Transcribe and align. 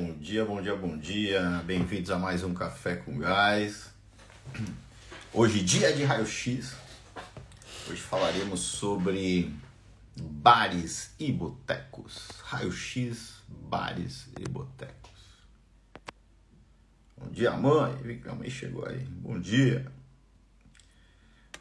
Bom 0.00 0.12
dia, 0.12 0.44
bom 0.44 0.62
dia, 0.62 0.76
bom 0.76 0.96
dia. 0.96 1.42
Bem-vindos 1.66 2.08
a 2.12 2.16
mais 2.16 2.44
um 2.44 2.54
Café 2.54 2.94
com 2.94 3.18
Gás. 3.18 3.92
Hoje, 5.34 5.60
dia 5.60 5.92
de 5.92 6.04
raio-x. 6.04 6.76
Hoje 7.90 8.00
falaremos 8.00 8.60
sobre 8.60 9.52
bares 10.16 11.12
e 11.18 11.32
botecos. 11.32 12.28
Raio-x, 12.44 13.42
bares 13.48 14.28
e 14.38 14.48
botecos. 14.48 15.10
Bom 17.16 17.28
dia, 17.32 17.50
mãe. 17.50 18.22
A 18.28 18.34
mãe 18.36 18.48
chegou 18.48 18.86
aí. 18.86 19.00
Bom 19.00 19.40
dia. 19.40 19.84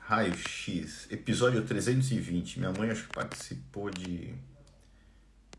Raio-X, 0.02 1.08
episódio 1.10 1.64
320. 1.66 2.60
Minha 2.60 2.72
mãe 2.72 2.92
acho 2.92 3.08
que 3.08 3.16
participou 3.16 3.90
de 3.90 4.36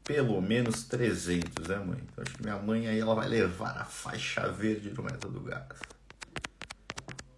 pelo 0.09 0.41
menos 0.41 0.85
300, 0.85 1.69
né, 1.69 1.77
mãe? 1.77 1.99
Então, 2.03 2.25
acho 2.27 2.35
que 2.35 2.43
minha 2.43 2.57
mãe 2.57 2.89
aí 2.89 2.99
ela 2.99 3.15
vai 3.15 3.29
levar 3.29 3.77
a 3.77 3.85
faixa 3.85 4.51
verde 4.51 4.89
do 4.89 5.03
método 5.03 5.39
gás. 5.41 5.67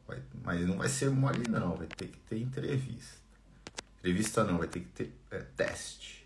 Vai, 0.06 0.22
mas 0.44 0.64
não 0.64 0.78
vai 0.78 0.88
ser 0.88 1.10
mole, 1.10 1.48
não. 1.48 1.74
Vai 1.74 1.88
ter 1.88 2.06
que 2.06 2.18
ter 2.20 2.38
entrevista. 2.38 3.18
Entrevista 3.98 4.44
não, 4.44 4.56
vai 4.56 4.68
ter 4.68 4.80
que 4.80 4.86
ter 4.86 5.12
é, 5.32 5.40
teste. 5.56 6.24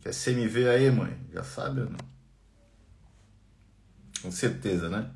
Quer 0.00 0.12
CMV 0.12 0.68
aí, 0.68 0.90
mãe? 0.90 1.16
Já 1.32 1.44
sabe 1.44 1.82
ou 1.82 1.88
não? 1.88 2.12
Com 4.20 4.32
certeza, 4.32 4.88
né? 4.88 5.08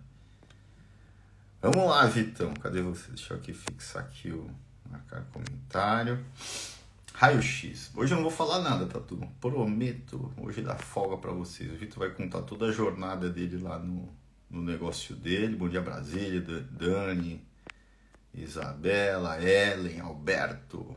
Vamos 1.61 1.91
lá, 1.91 2.07
Vitão. 2.07 2.55
Cadê 2.55 2.83
você? 2.83 3.09
Deixa 3.09 3.35
eu 3.35 3.39
aqui 3.39 3.53
fixar 3.53 4.05
aqui 4.05 4.31
o 4.31 4.49
marcar 4.89 5.25
comentário. 5.33 6.25
Raio 7.19 7.41
X. 7.41 7.91
Hoje 7.97 8.13
eu 8.13 8.17
não 8.17 8.25
vou 8.25 8.31
falar 8.31 8.61
nada, 8.61 8.85
tá 8.85 9.01
tudo. 9.01 9.27
Prometo 9.41 10.31
hoje 10.37 10.61
dá 10.61 10.77
folga 10.77 11.17
para 11.17 11.33
vocês. 11.33 11.73
O 11.73 11.77
Vitor 11.77 12.01
vai 12.01 12.11
contar 12.11 12.43
toda 12.43 12.67
a 12.67 12.71
jornada 12.71 13.31
dele 13.31 13.57
lá 13.57 13.79
no, 13.79 14.15
no 14.51 14.61
negócio 14.61 15.17
dele. 15.17 15.57
Bom 15.57 15.67
dia 15.67 15.81
Brasília, 15.81 16.43
Dani, 16.43 17.43
Isabela, 18.35 19.43
Ellen, 19.43 19.99
Alberto, 20.01 20.95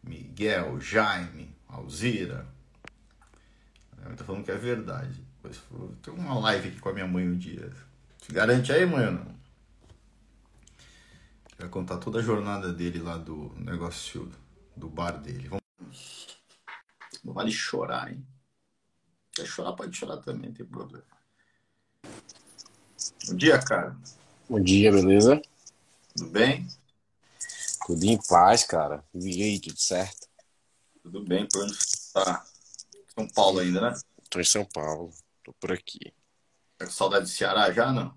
Miguel, 0.00 0.80
Jaime, 0.80 1.52
Alzira. 1.66 2.46
Ela 4.04 4.14
tá 4.14 4.22
falando 4.22 4.44
que 4.44 4.52
é 4.52 4.56
verdade. 4.56 5.20
Depois 5.42 5.60
tem 6.00 6.14
uma 6.14 6.38
live 6.38 6.68
aqui 6.68 6.78
com 6.78 6.90
a 6.90 6.92
minha 6.92 7.08
mãe 7.08 7.28
um 7.28 7.36
dia. 7.36 7.72
Se 8.22 8.32
garante 8.32 8.70
aí, 8.72 8.86
mãe, 8.86 9.10
não? 9.10 9.34
Vai 11.58 11.68
contar 11.68 11.98
toda 11.98 12.20
a 12.20 12.22
jornada 12.22 12.72
dele 12.72 13.00
lá 13.00 13.16
do 13.16 13.52
negócio 13.58 14.30
do 14.76 14.88
bar 14.88 15.20
dele. 15.20 15.48
Vamos... 15.48 16.38
Não 17.22 17.32
vale 17.32 17.50
chorar, 17.50 18.12
hein? 18.12 18.26
Quer 19.32 19.46
chorar, 19.46 19.72
pode 19.72 19.96
chorar 19.96 20.18
também, 20.18 20.50
não 20.50 20.54
tem 20.54 20.66
problema. 20.66 21.04
Bom 23.26 23.36
dia, 23.36 23.58
cara. 23.58 23.96
Bom 24.48 24.60
dia, 24.60 24.92
beleza? 24.92 25.40
Tudo 26.16 26.30
bem? 26.30 26.68
Tudo 27.86 28.04
em 28.04 28.18
paz, 28.28 28.64
cara. 28.64 29.04
E 29.14 29.42
aí, 29.42 29.60
tudo 29.60 29.78
certo? 29.78 30.28
Tudo 31.02 31.24
bem, 31.24 31.46
por 31.48 31.64
onde 31.64 31.74
você 31.74 32.12
tá? 32.12 32.44
São 33.14 33.28
Paulo 33.28 33.60
ainda, 33.60 33.80
né? 33.80 33.98
Tô 34.30 34.40
em 34.40 34.44
São 34.44 34.64
Paulo, 34.64 35.12
tô 35.42 35.52
por 35.54 35.72
aqui. 35.72 36.12
Tá 36.78 36.86
com 36.86 36.92
saudade 36.92 37.24
do 37.24 37.30
Ceará 37.30 37.70
já, 37.72 37.92
não? 37.92 38.14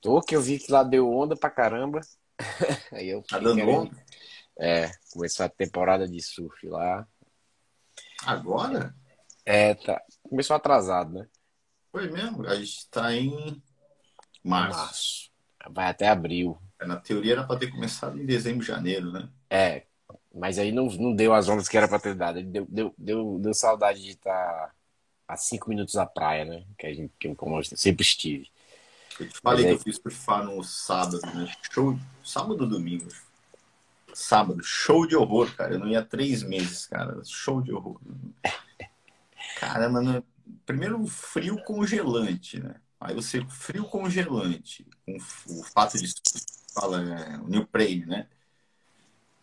Tô, 0.00 0.20
que 0.20 0.36
eu 0.36 0.42
vi 0.42 0.58
que 0.58 0.70
lá 0.70 0.82
deu 0.82 1.10
onda 1.10 1.36
pra 1.36 1.50
caramba. 1.50 2.00
aí 2.92 3.08
eu 3.08 3.22
tá 3.22 3.38
dando 3.38 3.56
querendo... 3.56 3.78
onda? 3.78 4.03
É, 4.58 4.90
começou 5.12 5.46
a 5.46 5.48
temporada 5.48 6.08
de 6.08 6.20
surf 6.22 6.66
lá. 6.68 7.06
Agora? 8.24 8.94
É, 9.44 9.74
tá. 9.74 10.00
Começou 10.22 10.56
atrasado, 10.56 11.12
né? 11.12 11.28
Foi 11.90 12.10
mesmo. 12.10 12.46
A 12.46 12.54
gente 12.54 12.88
tá 12.88 13.12
em 13.12 13.62
março. 14.42 14.78
março. 14.78 15.30
Vai 15.70 15.86
até 15.86 16.08
abril. 16.08 16.58
É, 16.78 16.86
na 16.86 16.96
teoria 16.96 17.32
era 17.32 17.44
para 17.44 17.58
ter 17.58 17.70
começado 17.70 18.20
em 18.20 18.26
dezembro, 18.26 18.64
janeiro, 18.64 19.12
né? 19.12 19.28
É, 19.50 19.86
mas 20.34 20.58
aí 20.58 20.72
não, 20.72 20.86
não 20.86 21.14
deu 21.14 21.32
as 21.32 21.48
ondas 21.48 21.68
que 21.68 21.76
era 21.76 21.88
para 21.88 22.00
ter 22.00 22.14
dado. 22.14 22.42
Deu, 22.42 22.66
deu, 22.68 22.94
deu, 22.98 23.38
deu 23.40 23.54
saudade 23.54 24.02
de 24.02 24.10
estar 24.10 24.32
tá 24.32 24.74
a 25.26 25.36
cinco 25.36 25.68
minutos 25.68 25.94
da 25.94 26.06
praia, 26.06 26.44
né? 26.44 26.64
Que 26.78 26.86
a 26.86 26.94
gente, 26.94 27.12
que, 27.18 27.34
como 27.34 27.58
eu 27.58 27.64
sempre 27.64 28.02
estive. 28.02 28.50
Eu 29.18 29.28
te 29.28 29.40
falei 29.40 29.64
que 29.64 29.72
eu 29.72 29.78
fiz 29.78 29.96
surfar 29.96 30.44
no 30.44 30.62
sábado, 30.62 31.20
né? 31.34 31.52
Show. 31.70 31.98
Sábado 32.22 32.62
ou 32.62 32.68
domingo? 32.68 33.08
Sábado, 34.14 34.62
show 34.62 35.06
de 35.06 35.16
horror, 35.16 35.52
cara. 35.56 35.74
Eu 35.74 35.80
não 35.80 35.88
ia 35.88 35.98
há 35.98 36.04
três 36.04 36.42
meses, 36.42 36.86
cara. 36.86 37.20
Show 37.24 37.60
de 37.60 37.72
horror. 37.72 38.00
Caramba, 39.58 40.00
no... 40.00 40.24
primeiro 40.64 41.04
frio 41.06 41.60
congelante, 41.64 42.60
né? 42.60 42.76
Aí 43.00 43.14
você, 43.14 43.44
frio 43.48 43.84
congelante, 43.84 44.86
com 45.04 45.16
o 45.16 45.64
fato 45.64 45.98
de 45.98 46.10
fala, 46.72 47.02
é, 47.02 47.36
o 47.38 47.48
neoprene, 47.48 48.06
né? 48.06 48.28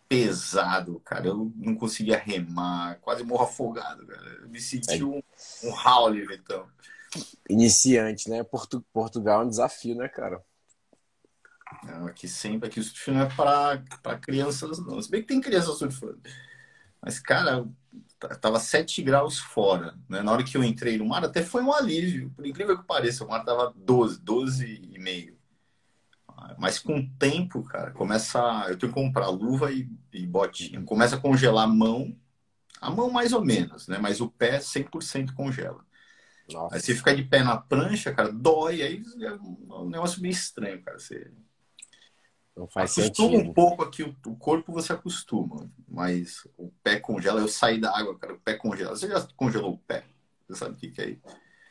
Pesado, 0.08 1.00
cara. 1.00 1.28
Eu 1.28 1.52
não 1.54 1.74
conseguia 1.74 2.18
remar, 2.18 2.98
quase 3.00 3.22
morro 3.22 3.44
afogado, 3.44 4.06
cara. 4.06 4.26
Eu 4.40 4.48
me 4.48 4.60
senti 4.60 5.00
é. 5.00 5.04
um, 5.04 5.22
um 5.64 5.70
Howley, 5.70 6.26
então. 6.32 6.66
Iniciante, 7.48 8.30
né? 8.30 8.42
Portu 8.42 8.80
Portugal 8.92 9.42
é 9.42 9.44
um 9.44 9.48
desafio, 9.48 9.94
né, 9.94 10.08
cara? 10.08 10.42
Não, 11.84 12.06
aqui 12.06 12.28
sempre, 12.28 12.68
aqui 12.68 12.80
o 12.80 12.82
surf 12.82 13.10
não 13.10 13.22
é 13.22 13.26
para 13.26 14.18
crianças, 14.18 14.78
não. 14.78 15.00
Se 15.00 15.10
bem 15.10 15.20
que 15.20 15.28
tem 15.28 15.40
crianças 15.40 15.78
surfando. 15.78 16.20
Mas, 17.00 17.18
cara, 17.18 17.66
tava 18.40 18.60
7 18.60 19.02
graus 19.02 19.38
fora. 19.38 19.94
Né? 20.08 20.22
Na 20.22 20.32
hora 20.32 20.44
que 20.44 20.56
eu 20.56 20.62
entrei 20.62 20.96
no 20.96 21.06
mar, 21.06 21.24
até 21.24 21.42
foi 21.42 21.62
um 21.62 21.72
alívio. 21.72 22.30
Por 22.30 22.46
incrível 22.46 22.78
que 22.78 22.86
pareça, 22.86 23.24
o 23.24 23.28
mar 23.28 23.44
tava 23.44 23.72
12, 23.76 24.20
12 24.20 24.90
e 24.92 24.98
meio. 24.98 25.36
Mas 26.58 26.78
com 26.78 26.98
o 26.98 27.08
tempo, 27.18 27.62
cara, 27.64 27.90
começa. 27.92 28.38
Eu 28.68 28.78
tenho 28.78 28.92
que 28.92 29.00
comprar 29.00 29.28
luva 29.28 29.72
e, 29.72 29.88
e 30.12 30.26
botinha. 30.26 30.82
Começa 30.82 31.16
a 31.16 31.20
congelar 31.20 31.64
a 31.64 31.68
mão. 31.68 32.16
A 32.80 32.90
mão 32.90 33.10
mais 33.10 33.32
ou 33.32 33.44
menos, 33.44 33.86
né? 33.86 33.98
Mas 33.98 34.20
o 34.20 34.28
pé 34.28 34.58
100% 34.58 35.34
congela. 35.34 35.84
Nossa. 36.52 36.74
Aí 36.74 36.80
você 36.80 36.94
fica 36.94 37.14
de 37.14 37.22
pé 37.22 37.42
na 37.42 37.56
prancha, 37.56 38.12
cara, 38.12 38.32
dói. 38.32 38.82
Aí 38.82 39.02
é 39.20 39.32
um 39.74 39.88
negócio 39.88 40.20
meio 40.20 40.32
estranho, 40.32 40.82
cara. 40.82 40.98
Você 40.98 41.30
não 42.56 42.66
faz 42.66 42.96
acostuma 42.98 43.30
sentido. 43.30 43.50
um 43.50 43.54
pouco 43.54 43.82
aqui, 43.82 44.02
o 44.02 44.36
corpo 44.36 44.72
você 44.72 44.92
acostuma, 44.92 45.70
mas 45.88 46.46
o 46.56 46.70
pé 46.82 47.00
congela. 47.00 47.40
Eu 47.40 47.48
saí 47.48 47.80
da 47.80 47.96
água, 47.96 48.16
cara, 48.18 48.34
o 48.34 48.38
pé 48.38 48.54
congela. 48.54 48.94
Você 48.94 49.08
já 49.08 49.26
congelou 49.36 49.72
o 49.72 49.78
pé? 49.78 50.04
Você 50.46 50.58
sabe 50.58 50.74
o 50.74 50.76
que, 50.76 50.90
que 50.90 51.00
é 51.00 51.10
isso? 51.10 51.22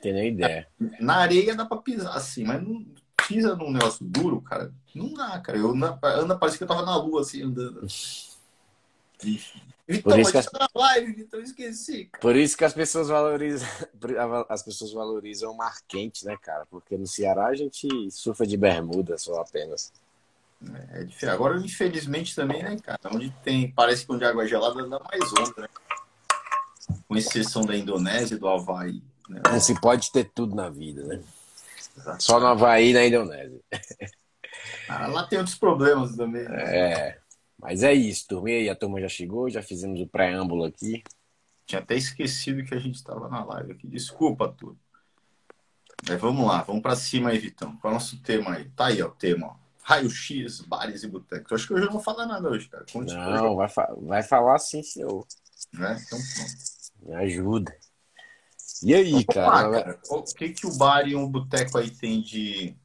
Tem 0.01 0.13
nem 0.13 0.29
ideia. 0.29 0.67
Na 0.99 1.17
areia 1.17 1.55
dá 1.55 1.65
pra 1.65 1.77
pisar 1.77 2.15
assim, 2.15 2.43
mas 2.43 2.61
não 2.61 2.83
pisa 3.27 3.55
num 3.55 3.71
negócio 3.71 4.03
duro, 4.03 4.41
cara. 4.41 4.73
Não 4.95 5.13
dá, 5.13 5.39
cara. 5.39 5.57
Eu 5.57 5.69
anda, 5.69 6.35
parece 6.35 6.57
que 6.57 6.63
eu 6.63 6.67
tava 6.67 6.83
na 6.83 6.95
lua 6.97 7.21
assim, 7.21 7.43
andando. 7.43 7.85
Então, 9.87 10.13
por 10.13 10.19
isso 10.19 10.31
que 10.31 10.37
as... 10.37 10.49
na 10.53 10.69
live, 10.73 11.21
então 11.21 11.41
esqueci. 11.41 12.05
Cara. 12.05 12.21
Por 12.21 12.35
isso 12.35 12.55
que 12.55 12.63
as 12.63 12.73
pessoas 12.73 13.09
valorizam, 13.09 13.67
as 14.47 14.63
pessoas 14.63 14.93
valorizam 14.93 15.51
o 15.51 15.57
mar 15.57 15.75
quente, 15.85 16.25
né, 16.25 16.37
cara? 16.41 16.65
Porque 16.69 16.97
no 16.97 17.05
Ceará 17.05 17.47
a 17.47 17.55
gente 17.55 17.87
surfa 18.09 18.47
de 18.47 18.55
bermuda 18.55 19.17
só 19.17 19.41
apenas. 19.41 19.91
É, 20.91 21.25
é 21.25 21.29
Agora, 21.29 21.57
infelizmente, 21.57 22.35
também, 22.35 22.61
né, 22.61 22.77
cara? 22.77 22.99
Onde 23.11 23.31
tem. 23.43 23.71
Parece 23.71 24.05
que 24.05 24.11
onde 24.11 24.23
a 24.23 24.29
água 24.29 24.43
é 24.43 24.47
gelada 24.47 24.87
dá 24.87 24.99
mais 24.99 25.33
onda, 25.33 25.61
né? 25.61 25.67
Com 27.07 27.15
exceção 27.15 27.63
da 27.63 27.75
Indonésia 27.75 28.35
e 28.35 28.37
do 28.37 28.47
Havaí. 28.47 29.01
Né? 29.27 29.41
Não 29.49 29.59
se 29.59 29.79
pode 29.79 30.11
ter 30.11 30.25
tudo 30.25 30.55
na 30.55 30.69
vida, 30.69 31.03
né? 31.03 31.21
Só 32.19 32.39
no 32.39 32.47
Havaí 32.47 32.91
e 32.91 32.93
na 32.93 33.05
Indonésia. 33.05 33.59
Ah, 34.87 35.07
lá 35.07 35.23
tem 35.25 35.39
outros 35.39 35.57
problemas 35.57 36.15
também. 36.15 36.43
Né? 36.43 36.77
É. 36.77 37.19
Mas 37.57 37.83
é 37.83 37.93
isso, 37.93 38.27
turma. 38.27 38.49
E 38.49 38.53
aí, 38.53 38.69
a 38.69 38.75
turma 38.75 38.99
já 38.99 39.07
chegou, 39.07 39.49
já 39.49 39.61
fizemos 39.61 39.99
o 39.99 40.07
preâmbulo 40.07 40.65
aqui. 40.65 41.03
Tinha 41.65 41.79
até 41.79 41.95
esquecido 41.95 42.63
que 42.63 42.73
a 42.73 42.79
gente 42.79 42.95
estava 42.95 43.29
na 43.29 43.43
live 43.45 43.71
aqui. 43.71 43.87
Desculpa, 43.87 44.49
turma. 44.49 44.77
Mas 46.07 46.19
vamos 46.19 46.45
lá, 46.45 46.63
vamos 46.63 46.81
para 46.81 46.95
cima 46.95 47.29
aí, 47.29 47.37
Vitão. 47.37 47.77
Qual 47.77 47.91
é 47.91 47.95
o 47.95 47.99
nosso 47.99 48.19
tema 48.21 48.55
aí? 48.55 48.65
Tá 48.69 48.87
aí, 48.87 49.01
ó, 49.01 49.07
o 49.07 49.11
tema, 49.11 49.47
ó 49.47 49.60
raio-x, 49.83 50.61
bares 50.61 51.03
e 51.03 51.07
botecos. 51.07 51.51
Acho 51.51 51.67
que 51.67 51.73
hoje 51.73 51.83
eu 51.83 51.87
não 51.87 51.93
vou 51.93 52.03
falar 52.03 52.25
nada 52.25 52.49
hoje, 52.49 52.69
cara. 52.69 52.85
Conte 52.91 53.13
não, 53.13 53.55
vai, 53.55 53.69
fa 53.69 53.93
vai 53.97 54.23
falar 54.23 54.57
sim, 54.59 54.83
senhor. 54.83 55.25
Né? 55.73 56.01
Então, 56.05 56.19
pronto. 56.35 56.71
Me 57.03 57.15
ajuda. 57.15 57.75
E 58.83 58.93
aí, 58.93 59.11
então, 59.11 59.35
cara? 59.35 59.67
Lá, 59.67 59.83
cara? 59.83 59.99
O 60.09 60.23
que, 60.23 60.49
que 60.49 60.67
o 60.67 60.75
bar 60.75 61.07
e 61.07 61.15
um 61.15 61.27
boteco 61.27 61.77
aí 61.77 61.89
tem 61.89 62.21
de, 62.21 62.75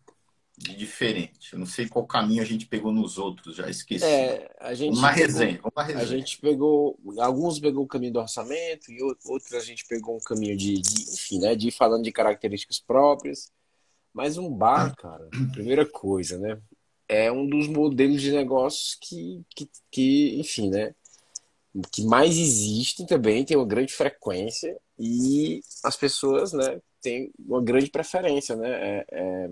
de 0.57 0.77
diferente? 0.77 1.53
Eu 1.53 1.59
não 1.59 1.67
sei 1.67 1.89
qual 1.89 2.07
caminho 2.07 2.43
a 2.43 2.47
gente 2.47 2.67
pegou 2.67 2.93
nos 2.93 3.19
outros, 3.19 3.57
já 3.57 3.69
esqueci. 3.69 4.05
É, 4.05 4.55
a 4.61 4.75
gente 4.75 4.97
uma 4.97 5.11
resenha, 5.11 5.61
uma 5.63 5.83
resenha. 5.83 6.05
A 6.05 6.07
gente 6.07 6.39
pegou, 6.39 6.99
alguns 7.19 7.59
pegou 7.59 7.85
o 7.85 7.89
caminho 7.89 8.13
do 8.13 8.21
orçamento 8.21 8.91
e 8.91 9.03
outros 9.03 9.53
a 9.55 9.61
gente 9.61 9.87
pegou 9.87 10.17
um 10.17 10.21
caminho 10.21 10.57
de, 10.57 10.81
de 10.81 11.03
enfim, 11.15 11.39
né, 11.41 11.55
de 11.55 11.69
ir 11.69 11.73
falando 11.73 12.05
de 12.05 12.13
características 12.13 12.79
próprias. 12.79 13.51
Mas 14.13 14.39
um 14.39 14.51
bar, 14.51 14.95
cara, 14.97 15.29
primeira 15.53 15.85
coisa, 15.85 16.39
né? 16.39 16.59
É 17.09 17.31
um 17.31 17.47
dos 17.47 17.69
modelos 17.69 18.21
de 18.21 18.33
negócios 18.33 18.97
que, 19.01 19.43
que, 19.55 19.69
que 19.91 20.41
enfim, 20.41 20.71
né? 20.71 20.95
que 21.93 22.05
mais 22.05 22.37
existem 22.39 23.07
também, 23.07 23.45
tem 23.45 23.57
uma 23.57 23.67
grande 23.67 23.93
frequência 23.93 24.77
e 24.99 25.61
as 25.85 25.97
pessoas, 25.97 26.53
né, 26.53 26.81
têm 27.03 27.31
uma 27.39 27.63
grande 27.63 27.91
preferência, 27.91 28.57
né? 28.57 28.71
É, 28.71 29.07
é, 29.11 29.51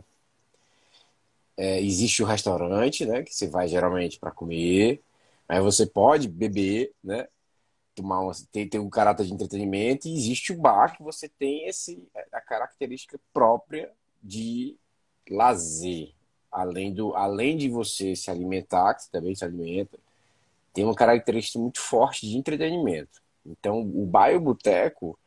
é, 1.56 1.80
existe 1.80 2.22
o 2.22 2.26
restaurante, 2.26 3.06
né, 3.06 3.22
que 3.22 3.34
você 3.34 3.46
vai 3.46 3.68
geralmente 3.68 4.18
para 4.18 4.30
comer, 4.30 5.00
aí 5.48 5.60
você 5.60 5.86
pode 5.86 6.28
beber, 6.28 6.92
né, 7.02 7.28
tomar 7.94 8.20
uma, 8.20 8.32
tem, 8.50 8.68
tem 8.68 8.80
um 8.80 8.90
caráter 8.90 9.26
de 9.26 9.32
entretenimento 9.32 10.08
e 10.08 10.14
existe 10.14 10.52
o 10.52 10.58
bar 10.58 10.96
que 10.96 11.02
você 11.02 11.28
tem 11.28 11.68
esse 11.68 12.08
a 12.32 12.40
característica 12.40 13.20
própria 13.32 13.92
de 14.22 14.76
lazer, 15.30 16.12
além 16.54 16.94
do 16.94 17.14
além 17.14 17.56
de 17.56 17.68
você 17.68 18.14
se 18.16 18.30
alimentar, 18.30 18.94
que 18.94 19.02
você 19.02 19.10
também 19.10 19.34
se 19.34 19.44
alimenta, 19.44 19.98
tem 20.72 20.84
uma 20.84 20.94
característica 20.94 21.58
muito 21.58 21.80
forte 21.80 22.28
de 22.28 22.36
entretenimento. 22.36 23.22
Então, 23.44 23.80
o 23.80 24.06
bar 24.06 24.30
e 24.32 24.36
o 24.36 24.40
boteco, 24.40 25.18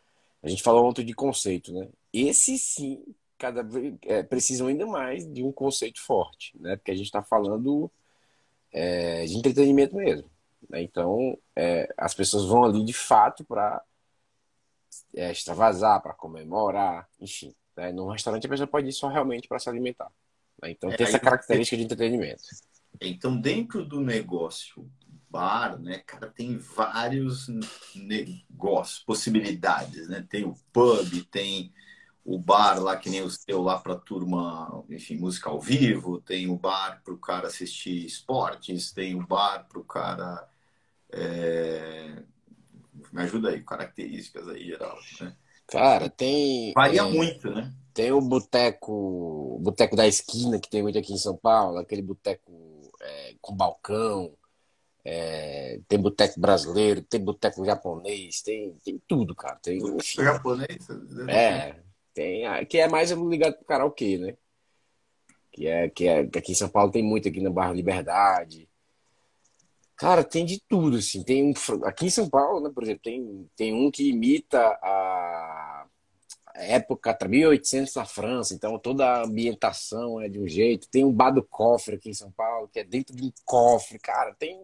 a 0.42 0.48
gente 0.48 0.64
falou 0.64 0.86
ontem 0.88 1.06
de 1.06 1.14
conceito, 1.14 1.74
né? 1.74 1.88
Esse 2.14 2.58
sim, 2.58 3.04
cada 3.38 3.62
vez 3.64 3.96
é, 4.04 4.24
precisam 4.24 4.68
ainda 4.68 4.86
mais 4.88 5.32
de 5.32 5.44
um 5.44 5.52
conceito 5.52 6.02
forte, 6.02 6.54
né? 6.60 6.76
Porque 6.78 6.92
a 6.92 6.96
gente 6.96 7.06
está 7.06 7.22
falando 7.22 7.92
é, 8.72 9.26
de 9.26 9.38
entretenimento 9.38 9.96
mesmo. 9.96 10.30
Né? 10.70 10.82
Então, 10.82 11.38
é, 11.56 11.94
as 11.98 12.14
pessoas 12.14 12.46
vão 12.46 12.64
ali 12.64 12.84
de 12.84 12.94
fato 12.94 13.44
para 13.44 13.82
é, 15.16 15.32
extravasar, 15.32 16.02
para 16.02 16.14
comemorar, 16.14 17.08
enfim. 17.20 17.54
Né? 17.76 17.92
Num 17.92 18.08
restaurante 18.08 18.46
a 18.46 18.50
pessoa 18.50 18.68
pode 18.68 18.90
ir 18.90 18.94
só 18.94 19.08
realmente 19.08 19.48
para 19.48 19.60
se 19.60 19.70
alimentar. 19.70 20.12
Né? 20.62 20.72
Então, 20.72 20.90
tem 20.90 21.06
essa 21.06 21.20
característica 21.20 21.78
de 21.78 21.84
entretenimento. 21.84 22.44
Então, 23.00 23.40
dentro 23.40 23.86
do 23.86 24.02
negócio 24.02 24.90
bar, 25.30 25.78
né, 25.80 26.00
cara, 26.00 26.28
tem 26.28 26.58
vários 26.58 27.48
negócios, 27.94 29.00
possibilidades, 29.00 30.08
né? 30.08 30.26
Tem 30.28 30.46
o 30.46 30.56
pub, 30.72 31.24
tem 31.30 31.74
o 32.24 32.40
bar 32.40 32.80
lá 32.82 32.98
que 32.98 33.10
nem 33.10 33.22
o 33.22 33.30
seu 33.30 33.62
lá 33.62 33.78
para 33.80 33.96
turma, 33.96 34.84
enfim, 34.90 35.18
música 35.18 35.50
ao 35.50 35.62
vivo, 35.62 36.20
tem 36.20 36.50
o 36.50 36.58
bar 36.58 37.02
para 37.04 37.14
o 37.14 37.18
cara 37.18 37.48
assistir 37.48 38.06
esportes, 38.06 38.92
tem 38.92 39.16
o 39.16 39.26
bar 39.26 39.68
para 39.68 39.80
o 39.80 39.84
cara 39.84 40.48
é... 41.12 42.24
me 43.14 43.22
ajuda 43.22 43.50
aí, 43.50 43.64
características 43.64 44.48
aí 44.50 44.66
geral, 44.66 44.98
né? 45.22 45.36
Cara, 45.68 46.10
tem 46.10 46.72
varia 46.74 47.02
é, 47.02 47.04
muito, 47.04 47.50
né? 47.50 47.74
Tem 47.94 48.12
o 48.12 48.22
boteco, 48.22 49.60
boteco 49.62 49.96
da 49.96 50.08
esquina 50.08 50.60
que 50.60 50.70
tem 50.70 50.82
muito 50.82 50.98
aqui 50.98 51.14
em 51.14 51.18
São 51.18 51.36
Paulo, 51.36 51.78
aquele 51.78 52.02
boteco 52.02 52.52
é, 53.02 53.36
com 53.42 53.56
balcão, 53.56 54.34
é, 55.04 55.80
tem 55.88 56.00
boteco 56.00 56.40
brasileiro, 56.40 57.02
tem 57.02 57.20
boteco 57.20 57.66
japonês, 57.66 58.42
tem, 58.42 58.78
tem 58.84 59.02
tudo, 59.08 59.36
cara. 59.36 59.58
Tem, 59.62 59.78
enfim, 59.78 60.24
japonês? 60.24 60.88
É, 61.28 61.76
tem, 62.14 62.66
que 62.66 62.78
é 62.78 62.88
mais 62.88 63.12
ligado 63.12 63.56
pro 63.56 63.66
karaokê, 63.66 64.18
né? 64.18 64.38
Que 65.52 65.68
é, 65.68 65.90
que 65.90 66.08
é 66.08 66.28
que 66.28 66.38
aqui 66.38 66.52
em 66.52 66.56
São 66.56 66.70
Paulo 66.70 66.92
tem 66.92 67.04
muito 67.04 67.28
aqui 67.28 67.42
no 67.42 67.52
bairro 67.52 67.74
Liberdade. 67.74 68.70
Cara, 69.98 70.24
tem 70.24 70.46
de 70.46 70.62
tudo, 70.70 70.98
assim. 70.98 71.24
Tem 71.24 71.44
um, 71.44 71.54
aqui 71.86 72.06
em 72.06 72.10
São 72.10 72.30
Paulo, 72.30 72.62
né, 72.62 72.70
por 72.74 72.84
exemplo, 72.84 73.02
tem, 73.04 73.50
tem 73.56 73.74
um 73.74 73.90
que 73.90 74.08
imita 74.10 74.60
a 74.60 75.86
época 76.54 77.18
1800 77.28 77.94
na 77.96 78.06
França, 78.06 78.54
então 78.54 78.80
toda 78.80 79.06
a 79.06 79.24
ambientação 79.24 80.22
é 80.22 80.30
de 80.30 80.40
um 80.40 80.48
jeito. 80.48 80.88
Tem 80.90 81.04
um 81.04 81.12
bar 81.12 81.32
do 81.32 81.44
cofre 81.44 81.96
aqui 81.96 82.10
em 82.10 82.14
São 82.14 82.32
Paulo, 82.32 82.68
que 82.68 82.80
é 82.80 82.84
dentro 82.84 83.16
de 83.16 83.24
um 83.24 83.32
cofre, 83.46 84.00
cara. 84.00 84.34
Tem 84.36 84.64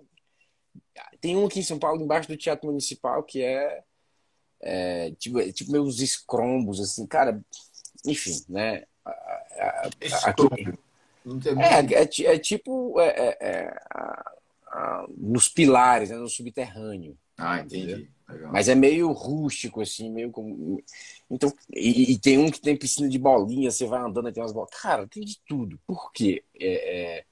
tem 1.19 1.35
um 1.37 1.45
aqui 1.45 1.59
em 1.59 1.63
São 1.63 1.79
Paulo, 1.79 2.01
embaixo 2.01 2.27
do 2.27 2.37
Teatro 2.37 2.67
Municipal, 2.67 3.23
que 3.23 3.41
é, 3.41 3.83
é 4.61 5.11
tipo, 5.11 5.39
é, 5.39 5.51
tipo 5.51 5.71
meus 5.71 5.99
escrombos, 5.99 6.79
assim, 6.79 7.07
cara, 7.07 7.43
enfim, 8.05 8.43
né? 8.49 8.83
Aqui, 11.79 12.25
é, 12.25 12.31
é, 12.31 12.35
é, 12.35 12.39
tipo 12.39 12.99
é, 12.99 13.37
nos 15.17 15.47
pilares, 15.49 16.09
né, 16.09 16.17
no 16.17 16.27
subterrâneo. 16.27 17.17
Ah, 17.37 17.59
entendi. 17.59 18.09
Mas 18.51 18.69
é 18.69 18.75
meio 18.75 19.11
rústico, 19.11 19.81
assim, 19.81 20.11
meio 20.11 20.31
como. 20.31 20.81
Então, 21.29 21.53
e, 21.71 22.13
e, 22.13 22.19
tem 22.19 22.37
um 22.37 22.49
que 22.49 22.61
tem 22.61 22.75
piscina 22.75 23.07
de 23.09 23.19
bolinha, 23.19 23.69
você 23.69 23.85
vai 23.85 24.01
andando 24.01 24.29
e 24.29 24.31
tem 24.31 24.41
umas 24.41 24.53
bolas. 24.53 24.69
Cara, 24.71 25.07
tem 25.07 25.23
de 25.23 25.39
tudo. 25.45 25.79
Por 25.85 26.11
quê? 26.11 26.43
É, 26.59 27.17
é, 27.17 27.25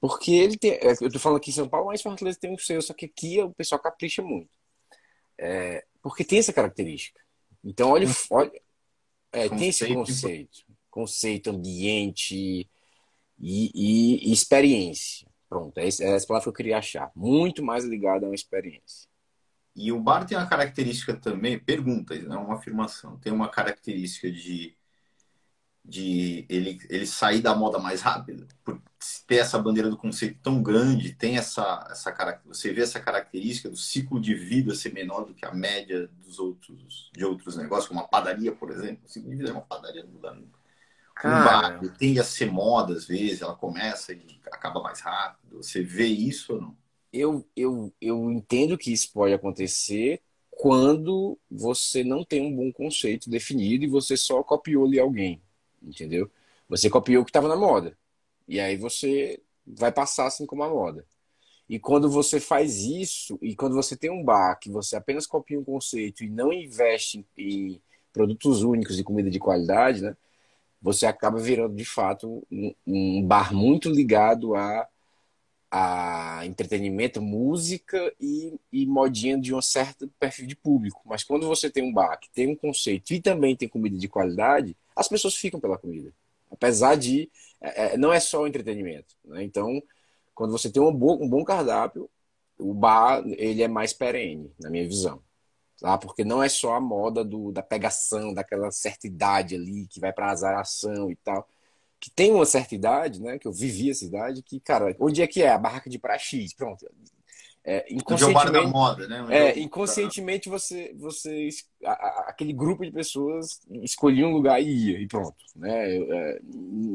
porque 0.00 0.32
ele 0.32 0.56
tem. 0.56 0.72
É, 0.72 0.92
eu 1.00 1.10
tô 1.10 1.18
falando 1.18 1.38
aqui 1.38 1.50
em 1.50 1.54
São 1.54 1.68
Paulo, 1.68 1.86
mas 1.88 2.02
Fortaleza 2.02 2.38
tem 2.38 2.52
um 2.52 2.58
seu, 2.58 2.80
só 2.80 2.94
que 2.94 3.06
aqui 3.06 3.40
o 3.42 3.52
pessoal 3.52 3.80
capricha 3.80 4.22
muito. 4.22 4.50
É, 5.38 5.84
porque 6.00 6.24
tem 6.24 6.38
essa 6.38 6.52
característica. 6.52 7.20
Então, 7.64 7.90
olha, 7.90 8.06
olha 8.30 8.52
é, 9.32 9.48
tem 9.48 9.68
esse 9.68 9.92
conceito. 9.92 10.64
Conceito, 10.90 11.50
ambiente 11.50 12.34
e, 12.34 12.68
e, 13.38 14.28
e 14.28 14.32
experiência. 14.32 15.25
Pronto, 15.48 15.78
é 15.78 15.86
essa 15.86 16.26
palavra 16.26 16.44
que 16.44 16.48
eu 16.48 16.52
queria 16.52 16.78
achar. 16.78 17.10
Muito 17.14 17.62
mais 17.62 17.84
ligado 17.84 18.24
a 18.24 18.28
uma 18.28 18.34
experiência. 18.34 19.08
E 19.74 19.92
o 19.92 20.00
bar 20.00 20.24
tem 20.24 20.36
uma 20.36 20.46
característica 20.48 21.14
também, 21.14 21.58
pergunta, 21.58 22.18
não 22.22 22.46
uma 22.46 22.56
afirmação, 22.56 23.18
tem 23.18 23.32
uma 23.32 23.48
característica 23.48 24.30
de 24.30 24.76
de 25.88 26.44
ele, 26.48 26.78
ele 26.90 27.06
sair 27.06 27.40
da 27.40 27.54
moda 27.54 27.78
mais 27.78 28.00
rápido, 28.02 28.46
por 28.64 28.80
ter 29.26 29.36
essa 29.36 29.58
bandeira 29.58 29.88
do 29.88 29.96
conceito 29.96 30.38
tão 30.42 30.62
grande, 30.62 31.14
tem 31.14 31.36
essa, 31.36 31.86
essa 31.90 32.40
você 32.44 32.72
vê 32.72 32.82
essa 32.82 32.98
característica 32.98 33.68
do 33.70 33.76
ciclo 33.76 34.20
de 34.20 34.34
vida 34.34 34.74
ser 34.74 34.92
menor 34.92 35.24
do 35.24 35.34
que 35.34 35.46
a 35.46 35.52
média 35.52 36.08
dos 36.24 36.38
outros 36.38 37.10
de 37.14 37.24
outros 37.24 37.56
negócios, 37.56 37.88
como 37.88 38.00
a 38.00 38.08
padaria, 38.08 38.52
por 38.52 38.70
exemplo. 38.70 39.04
O 39.04 39.08
ciclo 39.08 39.30
de 39.30 39.36
vida 39.36 39.50
é 39.50 39.52
uma 39.52 39.62
padaria 39.62 40.02
não 40.02 40.10
muda 40.10 40.32
nunca. 40.32 40.58
Um 41.24 41.30
bar 41.30 41.80
tende 41.98 42.20
a 42.20 42.24
ser 42.24 42.50
moda 42.50 42.94
às 42.94 43.06
vezes, 43.06 43.42
ela 43.42 43.54
começa 43.54 44.12
e 44.12 44.40
acaba 44.52 44.82
mais 44.82 45.00
rápido. 45.00 45.56
Você 45.56 45.82
vê 45.82 46.06
isso 46.06 46.54
ou 46.54 46.60
não? 46.60 46.76
Eu, 47.12 47.46
eu, 47.56 47.92
eu 48.00 48.30
entendo 48.30 48.76
que 48.76 48.92
isso 48.92 49.10
pode 49.12 49.32
acontecer 49.32 50.20
quando 50.50 51.38
você 51.50 52.04
não 52.04 52.24
tem 52.24 52.42
um 52.42 52.54
bom 52.54 52.72
conceito 52.72 53.30
definido 53.30 53.84
e 53.84 53.88
você 53.88 54.16
só 54.16 54.42
copiou 54.42 54.86
ali 54.86 54.98
alguém 54.98 55.40
entendeu? 55.82 56.30
Você 56.68 56.90
copiou 56.90 57.22
o 57.22 57.24
que 57.24 57.30
estava 57.30 57.48
na 57.48 57.56
moda. 57.56 57.96
E 58.48 58.60
aí 58.60 58.76
você 58.76 59.40
vai 59.66 59.92
passar 59.92 60.26
assim 60.26 60.46
como 60.46 60.62
a 60.62 60.68
moda. 60.68 61.06
E 61.68 61.78
quando 61.78 62.08
você 62.08 62.38
faz 62.38 62.82
isso, 62.84 63.38
e 63.42 63.56
quando 63.56 63.74
você 63.74 63.96
tem 63.96 64.10
um 64.10 64.22
bar 64.22 64.56
que 64.58 64.70
você 64.70 64.96
apenas 64.96 65.26
copia 65.26 65.58
um 65.58 65.64
conceito 65.64 66.22
e 66.22 66.30
não 66.30 66.52
investe 66.52 67.26
em 67.36 67.80
produtos 68.12 68.62
únicos 68.62 68.98
e 68.98 69.04
comida 69.04 69.30
de 69.30 69.38
qualidade, 69.38 70.02
né? 70.02 70.16
Você 70.80 71.06
acaba 71.06 71.38
virando 71.38 71.74
de 71.74 71.84
fato 71.84 72.46
um, 72.50 72.74
um 72.86 73.22
bar 73.26 73.54
muito 73.54 73.90
ligado 73.90 74.54
a, 74.54 74.86
a 75.70 76.46
entretenimento, 76.46 77.20
música 77.20 78.12
e, 78.20 78.58
e 78.72 78.86
modinha 78.86 79.38
de 79.38 79.54
um 79.54 79.60
certo 79.60 80.08
perfil 80.18 80.46
de 80.46 80.56
público. 80.56 81.00
Mas 81.04 81.24
quando 81.24 81.46
você 81.46 81.70
tem 81.70 81.82
um 81.82 81.92
bar 81.92 82.18
que 82.18 82.30
tem 82.30 82.48
um 82.48 82.56
conceito 82.56 83.12
e 83.12 83.20
também 83.20 83.56
tem 83.56 83.68
comida 83.68 83.96
de 83.98 84.08
qualidade, 84.08 84.76
as 84.94 85.08
pessoas 85.08 85.34
ficam 85.34 85.60
pela 85.60 85.78
comida. 85.78 86.12
Apesar 86.50 86.96
de. 86.96 87.30
É, 87.60 87.94
é, 87.94 87.96
não 87.96 88.12
é 88.12 88.20
só 88.20 88.42
o 88.42 88.46
entretenimento. 88.46 89.14
Né? 89.24 89.42
Então, 89.42 89.82
quando 90.34 90.52
você 90.52 90.70
tem 90.70 90.82
um 90.82 90.92
bom, 90.92 91.22
um 91.22 91.28
bom 91.28 91.44
cardápio, 91.44 92.08
o 92.58 92.72
bar 92.72 93.22
ele 93.26 93.62
é 93.62 93.68
mais 93.68 93.92
perene, 93.92 94.52
na 94.60 94.70
minha 94.70 94.86
visão. 94.86 95.20
Tá? 95.80 95.98
Porque 95.98 96.24
não 96.24 96.42
é 96.42 96.48
só 96.48 96.74
a 96.74 96.80
moda 96.80 97.24
do, 97.24 97.52
da 97.52 97.62
pegação, 97.62 98.32
daquela 98.32 98.70
certa 98.70 99.06
idade 99.06 99.54
ali, 99.54 99.86
que 99.86 100.00
vai 100.00 100.12
para 100.12 100.30
azaração 100.30 101.10
e 101.10 101.16
tal. 101.16 101.46
Que 102.00 102.10
tem 102.10 102.32
uma 102.32 102.46
certa 102.46 102.74
idade, 102.74 103.20
né? 103.20 103.38
Que 103.38 103.46
eu 103.46 103.52
vivi 103.52 103.90
essa 103.90 104.04
idade, 104.04 104.42
que, 104.42 104.60
cara, 104.60 104.94
onde 104.98 105.22
é 105.22 105.26
que 105.26 105.42
é? 105.42 105.50
A 105.50 105.58
barraca 105.58 105.90
de 105.90 105.98
praia 105.98 106.18
X. 106.18 106.54
Pronto. 106.54 106.86
É, 107.68 107.84
inconscientemente, 107.92 108.68
moda, 108.68 109.08
né? 109.08 109.26
É, 109.28 109.58
inconscientemente 109.58 110.48
você, 110.48 110.94
você 110.96 111.48
aquele 112.28 112.52
grupo 112.52 112.84
de 112.84 112.92
pessoas 112.92 113.60
escolhia 113.82 114.24
um 114.24 114.30
lugar 114.30 114.62
e 114.62 114.92
ia 114.92 115.00
e 115.00 115.08
pronto, 115.08 115.34
né? 115.56 115.96
É, 115.96 116.40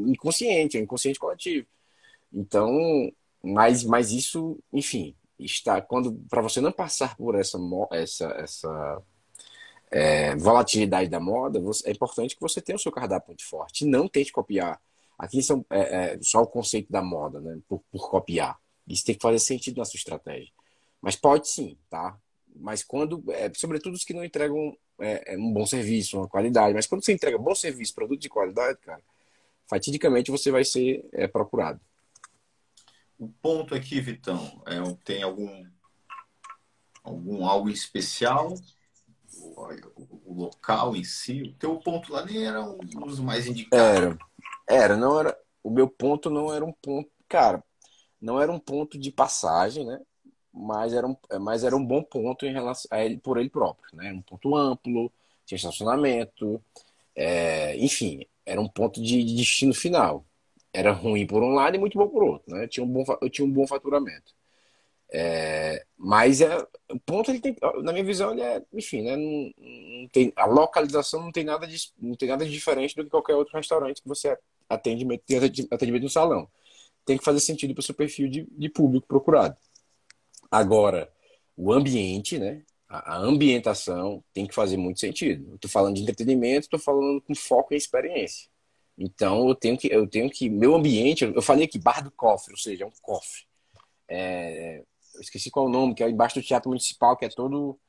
inconsciente, 0.08 0.78
é 0.78 0.80
inconsciente 0.80 1.20
coletivo. 1.20 1.68
Então, 2.32 2.72
mas, 3.44 3.84
mas 3.84 4.12
isso, 4.12 4.58
enfim, 4.72 5.14
está 5.46 5.82
quando 5.82 6.14
para 6.30 6.42
você 6.42 6.62
não 6.62 6.72
passar 6.72 7.16
por 7.18 7.36
essa 7.36 7.58
essa 7.92 8.26
essa 8.38 9.04
é, 9.92 10.36
volatilidade 10.38 11.10
da 11.10 11.20
moda, 11.20 11.60
você, 11.60 11.90
é 11.90 11.92
importante 11.92 12.36
que 12.36 12.42
você 12.42 12.62
tenha 12.62 12.78
o 12.78 12.80
seu 12.80 12.92
cardápio 12.92 13.28
muito 13.28 13.46
forte. 13.46 13.86
Não 13.86 14.08
tente 14.08 14.32
copiar. 14.32 14.82
Aqui 15.20 15.44
são 15.44 15.66
é, 15.70 16.14
é, 16.14 16.20
só 16.22 16.42
o 16.42 16.48
conceito 16.48 16.92
da 16.92 17.02
moda, 17.04 17.42
né? 17.42 17.60
Por, 17.68 17.84
por 17.92 18.10
copiar. 18.10 18.58
Isso 18.88 19.06
tem 19.06 19.16
que 19.16 19.22
fazer 19.22 19.40
sentido 19.40 19.78
na 19.78 19.86
sua 19.86 19.98
estratégia. 19.98 20.52
Mas 21.02 21.16
pode 21.16 21.50
sim, 21.50 21.78
tá? 21.90 22.18
Mas 22.56 22.84
quando, 22.84 23.24
é, 23.30 23.52
sobretudo 23.54 23.96
os 23.96 24.04
que 24.04 24.14
não 24.14 24.24
entregam 24.24 24.76
é, 25.00 25.34
é, 25.34 25.38
um 25.38 25.52
bom 25.52 25.66
serviço, 25.66 26.18
uma 26.18 26.28
qualidade, 26.28 26.74
mas 26.74 26.88
quando 26.88 27.04
você 27.04 27.14
entrega 27.14 27.38
bom 27.38 27.56
serviço, 27.56 27.94
produto 27.94 28.22
de 28.22 28.30
qualidade, 28.30 28.78
cara, 28.80 29.02
fatidicamente 29.68 30.32
você 30.32 30.52
vai 30.52 30.64
ser 30.64 31.06
é, 31.12 31.28
procurado. 31.28 31.80
O 33.22 33.30
ponto 33.30 33.75
aqui, 33.75 34.01
Vitão, 34.01 34.63
é, 34.66 34.82
tem 35.06 35.22
algum 35.22 35.63
Algum 37.04 37.46
algo 37.46 37.70
especial? 37.70 38.54
O, 39.38 40.32
o, 40.32 40.34
local 40.34 40.96
em 40.96 41.04
si? 41.04 41.42
O 41.42 41.54
teu 41.54 41.78
ponto 41.78 42.12
lá 42.12 42.25
nem 42.25 42.46
era 42.46 42.62
um 42.62 42.78
dos 42.78 43.20
mais 43.20 43.48
indicados. 43.48 43.80
Era, 43.80 44.18
era, 44.70 44.98
não 44.98 45.20
era. 45.20 45.38
O 45.63 45.70
meu 45.70 45.88
ponto 45.88 46.30
não 46.30 46.54
era 46.54 46.63
um 46.63 46.72
ponto. 46.72 47.10
Cara, 47.28 47.63
não 48.20 48.40
era 48.42 48.51
um 48.51 48.60
ponto 48.60 49.00
de 49.00 49.12
passagem, 49.12 49.86
né? 49.86 50.00
Mas 50.54 50.94
era 50.94 51.08
um, 51.08 51.16
mas 51.40 51.63
era 51.63 51.75
um 51.75 51.86
bom 51.86 52.04
ponto 52.04 52.46
em 52.46 52.51
relação 52.51 52.90
a 52.92 53.04
ele 53.04 53.18
por 53.18 53.38
ele 53.38 53.50
próprio, 53.50 53.96
né? 53.96 54.12
Um 54.12 54.22
ponto 54.22 54.56
amplo, 54.56 55.12
tinha 55.46 55.56
estacionamento, 55.56 56.62
é, 57.16 57.78
enfim, 57.78 58.25
era 58.46 58.60
um 58.60 58.68
ponto 58.68 59.01
de, 59.01 59.24
de, 59.24 59.36
destino 59.36 59.74
final. 59.74 60.25
Era 60.74 60.92
ruim 60.92 61.28
por 61.28 61.44
um 61.44 61.54
lado 61.54 61.75
e 61.75 61.80
muito 61.80 61.98
bom 61.98 62.08
por 62.08 62.24
outro, 62.24 62.56
né? 62.56 62.68
Tinha 62.68 62.84
um 62.86 62.88
bom, 62.90 63.04
eu 63.22 63.30
tinha 63.30 63.46
um 63.46 63.51
bom 63.51 63.68
faturamento. 63.68 64.34
É, 65.13 65.86
mas 65.98 66.40
é, 66.40 66.58
o 66.90 67.00
ponto 67.06 67.30
ele 67.30 67.42
tem, 67.42 67.56
na 67.84 67.92
minha 67.92 68.06
visão, 68.06 68.32
ele 68.32 68.42
é, 68.42 68.63
enfim, 68.74 69.01
né? 69.01 69.18
Não, 69.18 69.51
não 69.58 70.08
tem, 70.10 70.32
a 70.36 70.46
localização 70.46 71.22
não 71.22 71.32
tem 71.32 71.44
nada 71.44 71.68
de, 71.68 71.78
não 72.00 72.16
tem 72.16 72.30
nada 72.30 72.46
de 72.46 72.51
diferente 72.51 72.96
do 72.96 73.04
que 73.04 73.10
qualquer 73.10 73.36
outro 73.36 73.56
restaurante 73.56 74.01
que 74.01 74.08
você 74.08 74.38
atende, 74.70 75.06
atendimento 75.70 76.04
no 76.04 76.10
salão 76.10 76.48
tem 77.06 77.18
que 77.18 77.24
fazer 77.24 77.40
sentido 77.40 77.74
para 77.74 77.82
o 77.82 77.84
seu 77.84 77.96
perfil 77.96 78.30
de, 78.30 78.48
de 78.50 78.70
público 78.70 79.08
procurado. 79.08 79.58
Agora, 80.50 81.12
o 81.56 81.72
ambiente, 81.72 82.38
né? 82.38 82.63
A, 82.88 83.18
ambientação 83.18 84.24
tem 84.34 84.46
que 84.46 84.54
fazer 84.54 84.78
muito 84.78 85.00
sentido. 85.00 85.56
Estou 85.56 85.72
falando 85.72 85.96
de 85.96 86.01
entretenimento, 86.01 86.66
estou 86.66 86.80
falando 86.80 87.22
com 87.22 87.34
foco 87.34 87.74
em 87.74 87.78
experiência. 87.78 88.50
Então 88.98 89.48
eu 89.48 89.56
tenho 89.56 89.78
que, 89.78 89.88
eu 89.88 90.08
tenho 90.08 90.30
que, 90.30 90.50
meu 90.50 90.76
ambiente, 90.76 91.24
eu 91.24 91.42
falei 91.42 91.66
aqui 91.66 91.80
bar 91.80 92.04
do 92.04 92.12
cofre, 92.12 92.54
ou 92.54 92.58
seja, 92.58 92.84
é 92.84 92.88
um 92.88 92.92
cofre. 93.02 93.44
É, 94.08 94.84
eu 95.16 95.22
esqueci 95.22 95.50
qual 95.50 95.66
é 95.66 95.70
o 95.70 95.72
nome, 95.72 95.96
que 95.96 96.04
é 96.04 96.10
embaixo 96.10 96.36
do 96.40 96.46
Teatro 96.46 96.70
Municipal, 96.70 97.18
que 97.18 97.26
é 97.26 97.30
todo, 97.30 97.80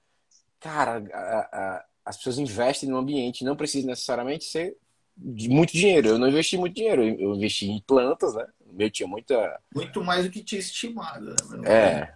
cara, 0.61 1.03
a, 1.13 1.59
a, 1.59 1.85
as 2.05 2.17
pessoas 2.17 2.39
investem 2.39 2.89
no 2.89 2.97
ambiente, 2.97 3.45
não 3.45 3.57
precisa 3.57 3.87
necessariamente 3.87 4.45
ser 4.45 4.77
de 5.17 5.49
muito 5.49 5.73
dinheiro. 5.73 6.09
Eu 6.09 6.19
não 6.19 6.29
investi 6.29 6.57
muito 6.57 6.75
dinheiro, 6.75 7.03
eu 7.03 7.35
investi 7.35 7.67
em 7.67 7.81
plantas, 7.87 8.35
né? 8.35 8.47
Meu 8.73 8.91
tinha 8.91 9.07
muita. 9.07 9.61
Muito 9.75 10.03
mais 10.03 10.25
do 10.25 10.31
que 10.31 10.43
tinha 10.43 10.59
estimado. 10.59 11.35
Né? 11.51 11.69
É. 11.69 12.15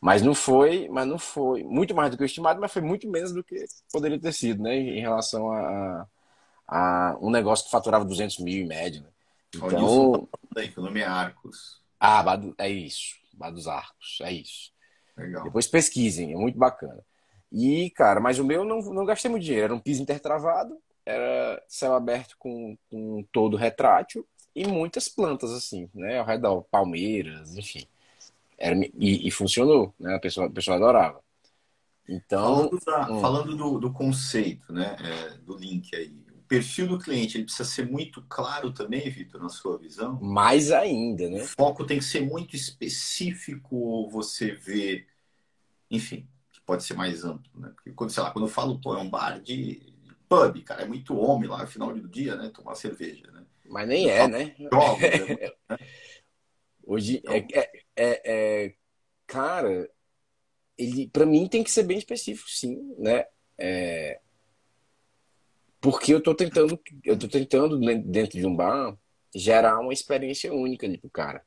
Mas 0.00 0.22
não 0.22 0.34
foi, 0.34 0.88
mas 0.88 1.06
não 1.06 1.18
foi 1.18 1.64
muito 1.64 1.94
mais 1.94 2.10
do 2.10 2.16
que 2.16 2.22
o 2.22 2.26
estimado, 2.26 2.60
mas 2.60 2.72
foi 2.72 2.82
muito 2.82 3.08
menos 3.08 3.32
do 3.32 3.42
que 3.42 3.64
poderia 3.92 4.18
ter 4.18 4.32
sido, 4.32 4.62
né? 4.62 4.76
Em 4.76 5.00
relação 5.00 5.50
a, 5.50 6.06
a 6.68 7.16
um 7.20 7.30
negócio 7.30 7.64
que 7.64 7.70
faturava 7.70 8.04
200 8.04 8.38
mil 8.38 8.62
em 8.62 8.66
média. 8.66 9.00
Né? 9.00 9.08
Então. 9.56 10.28
Que 10.54 10.78
o 10.78 10.82
nome 10.82 11.00
é 11.00 11.06
Arcos. 11.06 11.80
Ah, 11.98 12.22
é 12.58 12.68
isso. 12.68 13.16
Bar 13.32 13.50
dos 13.50 13.66
Arcos, 13.66 14.18
é 14.22 14.32
isso. 14.32 14.70
Legal. 15.16 15.44
Depois 15.44 15.66
pesquisem, 15.66 16.32
é 16.32 16.36
muito 16.36 16.58
bacana. 16.58 17.02
E, 17.50 17.90
cara, 17.90 18.20
mas 18.20 18.38
o 18.38 18.44
meu 18.44 18.64
não, 18.64 18.80
não 18.80 19.06
gastei 19.06 19.30
muito 19.30 19.44
dinheiro. 19.44 19.64
Era 19.64 19.74
um 19.74 19.80
piso 19.80 20.02
intertravado, 20.02 20.76
era 21.06 21.62
céu 21.66 21.94
aberto 21.94 22.36
com, 22.38 22.76
com 22.90 23.24
todo 23.32 23.56
retrátil 23.56 24.26
e 24.54 24.66
muitas 24.66 25.08
plantas, 25.08 25.50
assim, 25.52 25.88
né? 25.94 26.18
Ao 26.18 26.26
redor, 26.26 26.62
palmeiras, 26.70 27.56
enfim. 27.56 27.86
Era, 28.58 28.76
e, 28.76 29.26
e 29.26 29.30
funcionou, 29.30 29.94
né? 29.98 30.16
A 30.16 30.20
pessoa, 30.20 30.46
a 30.46 30.50
pessoa 30.50 30.76
adorava. 30.76 31.20
Então. 32.08 32.68
Falando, 32.68 32.84
da, 32.84 33.10
hum. 33.10 33.20
falando 33.20 33.56
do, 33.56 33.78
do, 33.78 33.92
conceito, 33.92 34.72
né? 34.72 34.96
É, 35.00 35.38
do 35.38 35.56
link 35.56 35.94
aí. 35.94 36.27
Perfil 36.48 36.88
do 36.88 36.98
cliente 36.98 37.36
ele 37.36 37.44
precisa 37.44 37.68
ser 37.68 37.86
muito 37.86 38.24
claro 38.28 38.72
também, 38.72 39.08
Vitor, 39.10 39.40
na 39.40 39.50
sua 39.50 39.78
visão? 39.78 40.18
Mais 40.20 40.72
ainda, 40.72 41.28
né? 41.28 41.42
O 41.42 41.46
foco 41.46 41.84
tem 41.84 41.98
que 41.98 42.04
ser 42.04 42.22
muito 42.22 42.56
específico 42.56 43.76
ou 43.76 44.08
você 44.08 44.52
vê. 44.52 45.06
Enfim, 45.90 46.26
pode 46.64 46.84
ser 46.84 46.94
mais 46.94 47.24
amplo, 47.24 47.50
né? 47.54 47.70
Porque 47.74 47.92
quando, 47.92 48.10
sei 48.10 48.22
lá, 48.22 48.30
quando 48.30 48.46
eu 48.46 48.50
falo, 48.50 48.80
pô, 48.80 48.94
é 48.94 48.98
um 48.98 49.08
bar 49.08 49.40
de 49.40 49.94
pub, 50.28 50.62
cara, 50.62 50.82
é 50.82 50.86
muito 50.86 51.16
homem 51.16 51.48
lá 51.48 51.62
no 51.62 51.66
final 51.66 51.92
do 51.92 52.08
dia, 52.08 52.36
né? 52.36 52.50
Tomar 52.52 52.74
cerveja, 52.74 53.30
né? 53.30 53.44
Mas 53.66 53.88
nem 53.88 54.08
é, 54.08 54.26
né? 54.26 54.54
Jogos, 54.58 55.00
né? 55.00 55.52
Hoje 56.86 57.18
então... 57.18 57.34
é, 57.34 57.46
é, 57.52 57.70
é, 57.96 58.22
é, 58.66 58.74
cara, 59.26 59.90
ele 60.76 61.08
para 61.08 61.26
mim 61.26 61.46
tem 61.46 61.62
que 61.62 61.70
ser 61.70 61.82
bem 61.82 61.98
específico, 61.98 62.48
sim, 62.48 62.94
né? 62.98 63.26
É, 63.58 64.20
porque 65.80 66.12
eu 66.14 66.22
tô 66.22 66.34
tentando, 66.34 66.80
eu 67.04 67.18
tô 67.18 67.28
tentando 67.28 67.78
dentro 68.02 68.38
de 68.38 68.46
um 68.46 68.54
bar 68.54 68.96
gerar 69.34 69.80
uma 69.80 69.92
experiência 69.92 70.52
única 70.52 70.86
ali 70.86 70.98
pro 70.98 71.10
cara. 71.10 71.44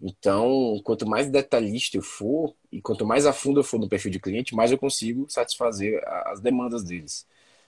Então, 0.00 0.80
quanto 0.84 1.06
mais 1.06 1.28
detalhista 1.30 1.96
eu 1.98 2.02
for 2.02 2.56
e 2.72 2.80
quanto 2.80 3.06
mais 3.06 3.26
a 3.26 3.32
fundo 3.32 3.60
eu 3.60 3.64
for 3.64 3.78
no 3.78 3.88
perfil 3.88 4.10
de 4.10 4.20
cliente, 4.20 4.54
mais 4.54 4.72
eu 4.72 4.78
consigo 4.78 5.26
satisfazer 5.28 6.00
as 6.26 6.40
demandas 6.40 6.84
deles. 6.84 7.26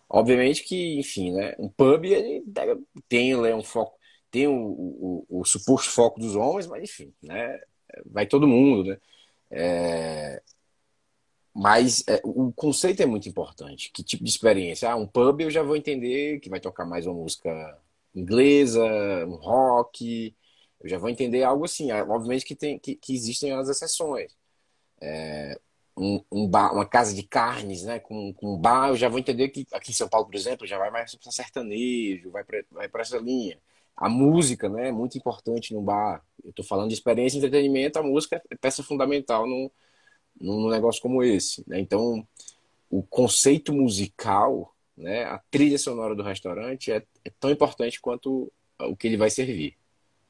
Obviamente 0.08 0.64
que, 0.64 0.98
enfim, 0.98 1.32
né? 1.32 1.54
Um 1.58 1.68
pub 1.68 2.04
ele 2.04 2.42
tem 3.08 3.36
né, 3.40 3.54
um 3.54 3.62
foco, 3.62 3.98
tem 4.30 4.46
o, 4.48 4.52
o, 4.54 5.26
o, 5.40 5.44
suposto 5.44 5.90
foco 5.90 6.20
dos 6.20 6.34
homens, 6.36 6.66
mas 6.66 6.84
enfim, 6.84 7.12
né? 7.22 7.60
Vai 8.06 8.26
todo 8.26 8.48
mundo, 8.48 8.84
né? 8.90 8.98
É... 9.50 10.42
Mas 11.54 12.02
é, 12.08 12.20
o 12.24 12.52
conceito 12.52 13.02
é 13.02 13.06
muito 13.06 13.28
importante. 13.28 13.90
Que 13.92 14.02
tipo 14.02 14.24
de 14.24 14.30
experiência? 14.30 14.90
Ah, 14.90 14.96
um 14.96 15.06
pub 15.06 15.42
eu 15.42 15.50
já 15.50 15.62
vou 15.62 15.76
entender 15.76 16.40
que 16.40 16.48
vai 16.48 16.60
tocar 16.60 16.86
mais 16.86 17.06
uma 17.06 17.14
música 17.14 17.78
inglesa, 18.14 18.82
um 19.26 19.36
rock. 19.36 20.34
Eu 20.80 20.88
já 20.88 20.98
vou 20.98 21.10
entender 21.10 21.42
algo 21.42 21.64
assim. 21.64 21.90
Ah, 21.90 22.04
obviamente 22.08 22.44
que, 22.44 22.54
tem, 22.56 22.78
que, 22.78 22.94
que 22.96 23.14
existem 23.14 23.52
as 23.52 23.68
exceções. 23.68 24.34
É, 25.00 25.58
um, 25.96 26.24
um 26.32 26.48
bar, 26.48 26.72
uma 26.72 26.86
casa 26.86 27.14
de 27.14 27.22
carnes, 27.22 27.84
né, 27.84 27.98
com, 27.98 28.32
com 28.34 28.54
um 28.54 28.58
bar, 28.58 28.88
eu 28.88 28.96
já 28.96 29.08
vou 29.08 29.18
entender 29.18 29.48
que 29.48 29.66
aqui 29.72 29.90
em 29.90 29.94
São 29.94 30.08
Paulo, 30.08 30.26
por 30.26 30.34
exemplo, 30.34 30.66
já 30.66 30.78
vai 30.78 30.90
mais 30.90 31.14
para 31.14 31.30
sertanejo, 31.30 32.30
vai 32.30 32.44
para 32.44 33.02
essa 33.02 33.18
linha. 33.18 33.58
A 33.96 34.08
música, 34.08 34.68
né, 34.68 34.88
é 34.88 34.92
muito 34.92 35.18
importante 35.18 35.74
no 35.74 35.82
bar. 35.82 36.24
Eu 36.42 36.50
estou 36.50 36.64
falando 36.64 36.88
de 36.88 36.94
experiência 36.94 37.36
e 37.36 37.38
entretenimento, 37.38 37.98
a 37.98 38.02
música 38.02 38.42
é 38.50 38.56
peça 38.56 38.82
fundamental 38.82 39.46
num, 39.46 39.70
num 40.42 40.68
negócio 40.68 41.00
como 41.00 41.22
esse. 41.22 41.64
Né? 41.66 41.80
Então, 41.80 42.26
o 42.90 43.02
conceito 43.02 43.72
musical, 43.72 44.74
né, 44.96 45.24
a 45.24 45.40
trilha 45.50 45.78
sonora 45.78 46.14
do 46.14 46.22
restaurante 46.22 46.92
é, 46.92 47.02
é 47.24 47.30
tão 47.40 47.50
importante 47.50 48.00
quanto 48.00 48.52
o 48.78 48.96
que 48.96 49.06
ele 49.06 49.16
vai 49.16 49.30
servir. 49.30 49.76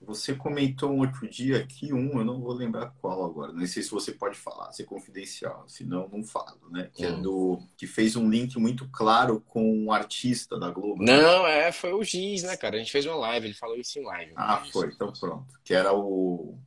Você 0.05 0.35
comentou 0.35 0.91
um 0.91 0.99
outro 0.99 1.29
dia 1.29 1.59
aqui, 1.59 1.93
um, 1.93 2.19
eu 2.19 2.25
não 2.25 2.41
vou 2.41 2.53
lembrar 2.53 2.93
qual 3.01 3.25
agora, 3.25 3.53
não 3.53 3.65
sei 3.67 3.85
se 3.85 3.91
você 3.91 4.11
pode 4.11 4.37
falar, 4.37 4.73
se 4.73 4.83
é 4.83 4.85
confidencial, 4.85 5.65
senão 5.69 6.09
não 6.13 6.25
falo, 6.25 6.59
né? 6.71 6.91
Que 6.93 7.05
é 7.05 7.11
hum. 7.11 7.19
é 7.19 7.23
do. 7.23 7.63
que 7.77 7.87
fez 7.87 8.17
um 8.17 8.29
link 8.29 8.59
muito 8.59 8.89
claro 8.89 9.41
com 9.47 9.65
um 9.65 9.93
artista 9.93 10.59
da 10.59 10.71
Globo. 10.71 11.05
Né? 11.05 11.17
Não, 11.17 11.45
né? 11.45 11.69
é, 11.69 11.73
foi 11.73 11.93
o 11.93 12.03
Giz, 12.03 12.43
né, 12.43 12.57
cara? 12.57 12.77
A 12.77 12.79
gente 12.81 12.91
fez 12.91 13.07
uma 13.07 13.15
live, 13.15 13.47
ele 13.47 13.55
falou 13.55 13.77
isso 13.77 13.97
em 13.97 14.05
live. 14.05 14.33
Ah, 14.35 14.65
foi, 14.73 14.89
então 14.89 15.13
pronto. 15.13 15.47
Que 15.65 15.73
era 15.73 15.93
o. 15.95 16.59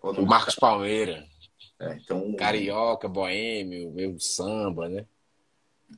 O, 0.00 0.10
o 0.10 0.26
Marcos 0.26 0.54
Palmeira. 0.54 1.26
É, 1.84 1.96
então. 1.96 2.34
Carioca, 2.36 3.08
boêmio, 3.08 3.92
meu 3.92 4.18
samba, 4.18 4.88
né? 4.88 5.06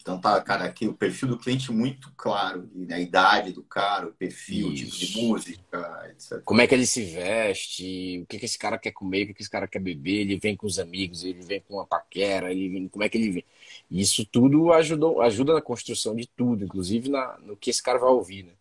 Então 0.00 0.20
tá, 0.20 0.40
cara, 0.42 0.64
aqui 0.64 0.86
o 0.86 0.94
perfil 0.94 1.28
do 1.28 1.38
cliente 1.38 1.72
muito 1.72 2.12
claro, 2.16 2.68
né? 2.74 2.96
a 2.96 3.00
idade 3.00 3.52
do 3.52 3.62
cara, 3.62 4.08
o 4.08 4.12
perfil, 4.12 4.72
Isso. 4.72 4.84
o 4.84 4.90
tipo 4.90 5.12
de 5.12 5.22
música, 5.22 6.10
etc. 6.10 6.42
Como 6.44 6.60
é 6.60 6.66
que 6.66 6.74
ele 6.74 6.86
se 6.86 7.02
veste, 7.02 8.20
o 8.22 8.26
que, 8.26 8.38
que 8.38 8.44
esse 8.44 8.58
cara 8.58 8.78
quer 8.78 8.90
comer, 8.90 9.22
o 9.22 9.26
que, 9.28 9.34
que 9.34 9.42
esse 9.42 9.50
cara 9.50 9.66
quer 9.66 9.78
beber, 9.78 10.20
ele 10.20 10.38
vem 10.38 10.56
com 10.56 10.66
os 10.66 10.78
amigos, 10.78 11.24
ele 11.24 11.40
vem 11.40 11.60
com 11.60 11.74
uma 11.74 11.86
paquera, 11.86 12.50
ele 12.50 12.68
vem, 12.68 12.88
como 12.88 13.04
é 13.04 13.08
que 13.08 13.16
ele 13.16 13.30
vem. 13.30 13.44
Isso 13.90 14.24
tudo 14.26 14.72
ajudou, 14.72 15.22
ajuda 15.22 15.54
na 15.54 15.62
construção 15.62 16.14
de 16.14 16.26
tudo, 16.26 16.64
inclusive 16.64 17.08
na, 17.08 17.38
no 17.38 17.56
que 17.56 17.70
esse 17.70 17.82
cara 17.82 17.98
vai 17.98 18.10
ouvir, 18.10 18.42
né? 18.44 18.52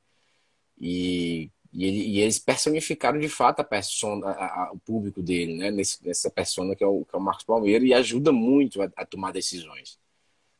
E, 0.79 1.49
e, 1.75 1.83
ele, 1.83 1.97
e 2.07 2.19
eles 2.21 2.39
personificaram 2.39 3.19
de 3.19 3.27
fato 3.27 3.59
a 3.59 3.63
persona, 3.63 4.27
a, 4.27 4.63
a, 4.63 4.71
o 4.71 4.79
público 4.79 5.21
dele, 5.21 5.57
né? 5.57 5.69
Nesse, 5.69 6.05
nessa 6.07 6.29
persona 6.29 6.73
que 6.73 6.83
é, 6.83 6.87
o, 6.87 7.03
que 7.03 7.13
é 7.13 7.19
o 7.19 7.21
Marcos 7.21 7.43
Palmeira, 7.43 7.83
e 7.83 7.93
ajuda 7.93 8.31
muito 8.31 8.81
a, 8.81 8.89
a 8.95 9.05
tomar 9.05 9.33
decisões. 9.33 9.99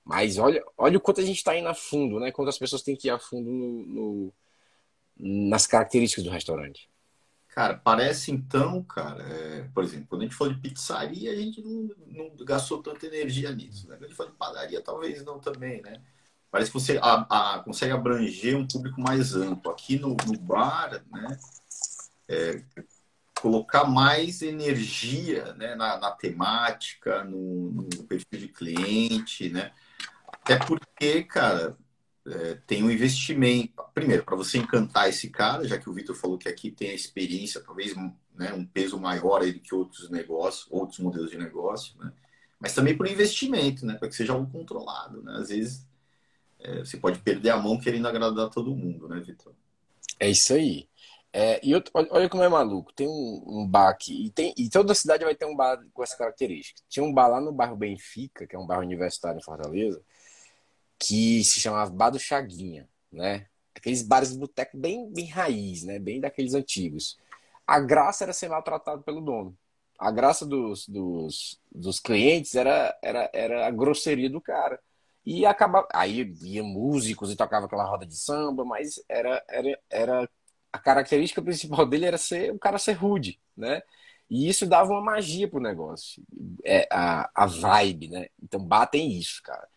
Mas 0.03 0.37
olha, 0.37 0.61
olha 0.77 0.97
o 0.97 1.01
quanto 1.01 1.21
a 1.21 1.23
gente 1.23 1.37
está 1.37 1.57
indo 1.57 1.69
a 1.69 1.73
fundo, 1.73 2.19
né? 2.19 2.33
Quanto 2.33 2.49
as 2.49 2.57
pessoas 2.57 2.81
têm 2.81 2.97
que 2.97 3.07
ir 3.07 3.11
a 3.11 3.17
fundo 3.17 3.49
no, 3.49 3.85
no, 3.85 4.33
nas 5.49 5.65
características 5.65 6.25
do 6.25 6.29
restaurante. 6.29 6.89
Cara, 7.47 7.75
parece 7.75 8.31
então, 8.31 8.83
cara, 8.83 9.23
é, 9.23 9.69
por 9.73 9.85
exemplo, 9.85 10.07
quando 10.09 10.23
a 10.23 10.25
gente 10.25 10.35
falou 10.35 10.53
de 10.53 10.59
pizzaria, 10.59 11.31
a 11.31 11.35
gente 11.35 11.61
não, 11.61 11.89
não 12.07 12.35
gastou 12.41 12.83
tanta 12.83 13.05
energia 13.05 13.53
nisso. 13.53 13.87
Né? 13.87 13.95
Quando 13.95 14.03
a 14.03 14.07
gente 14.07 14.17
falou 14.17 14.33
de 14.33 14.37
padaria, 14.37 14.81
talvez 14.81 15.23
não 15.23 15.39
também, 15.39 15.81
né? 15.81 16.01
Parece 16.55 16.71
que 16.71 16.79
você 16.79 16.97
a, 17.01 17.55
a, 17.55 17.59
consegue 17.59 17.91
abranger 17.91 18.55
um 18.55 18.65
público 18.65 19.01
mais 19.01 19.35
amplo. 19.35 19.69
Aqui 19.69 19.99
no, 19.99 20.15
no 20.25 20.39
bar, 20.39 21.03
né? 21.11 21.37
É, 22.29 22.63
colocar 23.41 23.83
mais 23.83 24.41
energia 24.41 25.53
né, 25.55 25.75
na, 25.75 25.97
na 25.99 26.11
temática, 26.11 27.25
no, 27.25 27.71
no 27.73 28.03
perfil 28.05 28.39
de 28.39 28.47
cliente, 28.47 29.49
né? 29.49 29.73
Até 30.29 30.55
porque, 30.55 31.25
cara, 31.25 31.75
é, 32.25 32.57
tem 32.65 32.85
um 32.85 32.89
investimento. 32.89 33.73
Primeiro, 33.93 34.23
para 34.23 34.37
você 34.37 34.57
encantar 34.57 35.09
esse 35.09 35.29
cara, 35.29 35.67
já 35.67 35.77
que 35.77 35.89
o 35.89 35.93
Vitor 35.93 36.15
falou 36.15 36.37
que 36.37 36.47
aqui 36.47 36.71
tem 36.71 36.91
a 36.91 36.95
experiência, 36.95 37.59
talvez 37.59 37.93
né, 38.33 38.53
um 38.53 38.65
peso 38.65 38.97
maior 38.97 39.41
aí 39.41 39.51
do 39.51 39.59
que 39.59 39.75
outros 39.75 40.09
negócios, 40.09 40.67
outros 40.71 40.99
modelos 40.99 41.31
de 41.31 41.37
negócio, 41.37 41.99
né? 41.99 42.13
Mas 42.57 42.73
também 42.73 42.95
por 42.95 43.07
investimento, 43.07 43.85
né? 43.85 43.95
Para 43.95 44.07
que 44.07 44.15
seja 44.15 44.31
algo 44.31 44.49
controlado, 44.49 45.21
né? 45.21 45.33
Às 45.35 45.49
vezes 45.49 45.85
é, 46.65 46.79
você 46.79 46.97
pode 46.97 47.19
perder 47.19 47.51
a 47.51 47.57
mão 47.57 47.79
querendo 47.79 48.07
agradar 48.07 48.49
todo 48.49 48.75
mundo, 48.75 49.07
né, 49.07 49.19
Vitor? 49.19 49.53
É 50.19 50.29
isso 50.29 50.53
aí. 50.53 50.89
É, 51.31 51.59
e 51.61 51.75
outro, 51.75 51.91
olha 51.93 52.29
como 52.29 52.43
é 52.43 52.49
maluco. 52.49 52.93
Tem 52.93 53.07
um, 53.07 53.43
um, 53.45 53.67
bar 53.67 53.89
aqui, 53.89 54.25
e, 54.25 54.29
tem, 54.31 54.53
e 54.57 54.69
toda 54.69 54.95
cidade 54.95 55.23
vai 55.23 55.35
ter 55.35 55.45
um 55.45 55.55
bar 55.55 55.79
com 55.93 56.01
essa 56.01 56.17
característica. 56.17 56.81
Tinha 56.89 57.05
um 57.05 57.13
bar 57.13 57.27
lá 57.27 57.39
no 57.39 57.51
bairro 57.51 57.75
Benfica, 57.75 58.47
que 58.47 58.55
é 58.55 58.59
um 58.59 58.65
bairro 58.65 58.83
universitário 58.83 59.37
em 59.37 59.43
Fortaleza, 59.43 60.01
que 60.97 61.43
se 61.43 61.59
chamava 61.59 61.91
Bar 61.91 62.11
do 62.11 62.19
Chaguinha, 62.19 62.87
né? 63.11 63.47
Aqueles 63.75 64.01
bares 64.01 64.31
de 64.31 64.37
boteco 64.39 64.77
bem, 64.77 65.11
bem 65.11 65.27
raiz, 65.27 65.83
né? 65.83 65.99
Bem 65.99 66.19
daqueles 66.21 66.53
antigos. 66.53 67.17
A 67.67 67.79
graça 67.79 68.23
era 68.23 68.33
ser 68.33 68.49
maltratado 68.49 69.03
pelo 69.03 69.21
dono. 69.21 69.55
A 69.99 70.11
graça 70.11 70.45
dos, 70.45 70.87
dos, 70.87 71.59
dos 71.71 71.99
clientes 71.99 72.55
era, 72.55 72.97
era, 73.01 73.29
era 73.33 73.67
a 73.67 73.71
grosseria 73.71 74.29
do 74.29 74.41
cara. 74.41 74.79
E 75.25 75.45
acabava. 75.45 75.87
Aí 75.93 76.33
ia 76.41 76.63
músicos 76.63 77.31
e 77.31 77.35
tocava 77.35 77.65
aquela 77.65 77.85
roda 77.85 78.05
de 78.05 78.15
samba, 78.15 78.63
mas 78.63 79.03
era, 79.09 79.43
era, 79.49 79.79
era 79.89 80.29
a 80.71 80.79
característica 80.79 81.41
principal 81.41 81.85
dele 81.87 82.05
era 82.05 82.17
ser 82.17 82.51
o 82.51 82.59
cara 82.59 82.77
ser 82.77 82.93
rude, 82.93 83.39
né? 83.57 83.81
E 84.29 84.49
isso 84.49 84.65
dava 84.65 84.91
uma 84.91 85.01
magia 85.01 85.47
pro 85.47 85.59
negócio, 85.59 86.23
é, 86.63 86.87
a, 86.91 87.29
a 87.35 87.45
vibe, 87.45 88.09
né? 88.09 88.27
Então 88.41 88.59
batem 88.59 89.11
isso, 89.11 89.41
cara. 89.43 89.67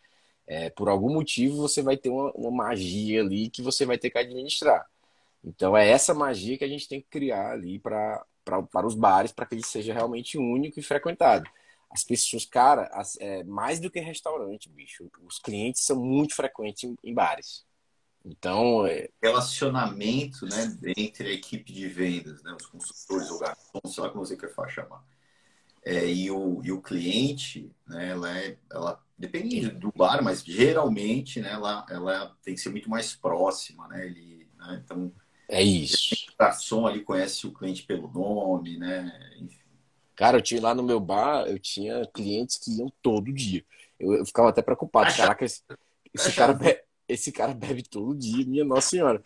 É, 0.47 0.69
por 0.71 0.89
algum 0.89 1.13
motivo 1.13 1.57
você 1.57 1.81
vai 1.83 1.95
ter 1.97 2.09
uma, 2.09 2.31
uma, 2.33 2.51
magia 2.51 3.21
ali 3.21 3.49
que 3.51 3.61
você 3.61 3.85
vai 3.85 3.97
ter 3.97 4.09
que 4.09 4.17
administrar. 4.17 4.85
Então 5.43 5.77
é 5.77 5.87
essa 5.89 6.13
magia 6.13 6.57
que 6.57 6.63
a 6.63 6.67
gente 6.67 6.87
tem 6.87 7.01
que 7.01 7.07
criar 7.09 7.51
ali 7.51 7.79
para 7.79 8.23
para 8.43 8.87
os 8.87 8.95
bares 8.95 9.31
para 9.31 9.45
que 9.45 9.53
ele 9.55 9.63
seja 9.63 9.93
realmente 9.93 10.37
único 10.37 10.79
e 10.79 10.83
frequentado. 10.83 11.47
As 11.91 12.03
pessoas, 12.03 12.45
cara, 12.45 12.89
as, 12.93 13.17
é, 13.19 13.43
mais 13.43 13.79
do 13.79 13.89
que 13.89 13.99
restaurante, 13.99 14.69
bicho, 14.69 15.09
os 15.23 15.39
clientes 15.39 15.83
são 15.83 15.99
muito 15.99 16.35
frequentes 16.35 16.83
em, 16.83 16.95
em 17.03 17.13
bares. 17.13 17.65
Então, 18.23 18.85
é... 18.85 19.09
relacionamento, 19.21 20.45
né, 20.45 20.77
entre 20.97 21.29
a 21.29 21.33
equipe 21.33 21.71
de 21.71 21.87
vendas, 21.87 22.43
né, 22.43 22.55
os 22.59 22.65
consultores, 22.65 23.29
o 23.31 23.39
garçom, 23.39 23.81
sei 23.87 24.03
lá 24.03 24.09
como 24.09 24.25
você 24.25 24.35
quer 24.35 24.51
chamar, 24.69 25.03
é, 25.83 26.05
e, 26.05 26.29
o, 26.29 26.61
e 26.63 26.71
o 26.71 26.81
cliente, 26.81 27.71
né, 27.87 28.09
ela, 28.09 28.37
é, 28.37 28.57
ela 28.69 29.03
depende 29.17 29.69
do 29.69 29.91
bar, 29.95 30.21
mas 30.21 30.43
geralmente, 30.43 31.39
né, 31.39 31.53
ela, 31.53 31.85
ela 31.89 32.37
tem 32.43 32.53
que 32.53 32.61
ser 32.61 32.69
muito 32.69 32.89
mais 32.89 33.15
próxima, 33.15 33.87
né, 33.87 34.05
ele, 34.05 34.47
né, 34.57 34.81
então 34.83 35.11
é 35.47 35.63
isso. 35.63 36.13
O 36.33 36.37
garçom 36.37 36.85
ali 36.85 37.03
conhece 37.03 37.47
o 37.47 37.53
cliente 37.53 37.83
pelo 37.83 38.07
nome, 38.11 38.77
né, 38.77 39.11
enfim. 39.39 39.58
Cara, 40.19 40.35
eu 40.37 40.41
tinha 40.41 40.61
lá 40.61 40.75
no 40.75 40.83
meu 40.83 40.99
bar, 40.99 41.47
eu 41.47 41.57
tinha 41.57 42.05
clientes 42.13 42.57
que 42.57 42.77
iam 42.77 42.91
todo 43.01 43.31
dia. 43.31 43.63
Eu, 43.97 44.15
eu 44.15 44.25
ficava 44.25 44.49
até 44.49 44.61
preocupado. 44.61 45.15
Caraca, 45.15 45.45
esse, 45.45 45.63
esse 46.13 46.33
cara, 46.33 46.59
esse 47.07 47.31
cara 47.31 47.53
bebe 47.53 47.83
todo 47.83 48.13
dia, 48.13 48.45
minha 48.45 48.65
Nossa 48.65 48.89
Senhora. 48.89 49.23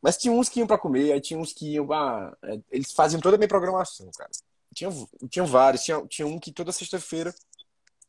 Mas 0.00 0.16
tinha 0.16 0.32
uns 0.32 0.48
que 0.48 0.60
iam 0.60 0.66
para 0.68 0.78
comer, 0.78 1.10
aí 1.10 1.20
tinha 1.20 1.40
uns 1.40 1.52
que 1.52 1.72
iam. 1.72 1.92
Ah, 1.92 2.32
eles 2.70 2.92
faziam 2.92 3.20
toda 3.20 3.34
a 3.34 3.36
minha 3.36 3.48
programação, 3.48 4.08
cara. 4.16 4.30
Tinha, 4.72 4.90
tinha 5.28 5.44
vários. 5.44 5.82
Tinha, 5.82 6.06
tinha 6.06 6.28
um 6.28 6.38
que 6.38 6.52
toda 6.52 6.70
sexta-feira, 6.70 7.34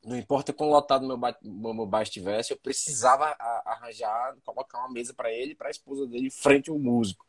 não 0.05 0.15
importa 0.15 0.53
quão 0.53 0.69
lotado 0.69 1.07
meu 1.07 1.17
bar, 1.17 1.35
meu 1.41 1.87
bar 1.87 2.03
estivesse, 2.03 2.53
eu 2.53 2.57
precisava 2.57 3.35
arranjar, 3.65 4.35
colocar 4.45 4.77
uma 4.77 4.91
mesa 4.91 5.15
para 5.15 5.33
ele 5.33 5.53
e 5.53 5.55
para 5.55 5.69
a 5.69 5.71
esposa 5.71 6.05
dele 6.05 6.29
frente 6.29 6.69
ao 6.69 6.77
músico. 6.77 7.25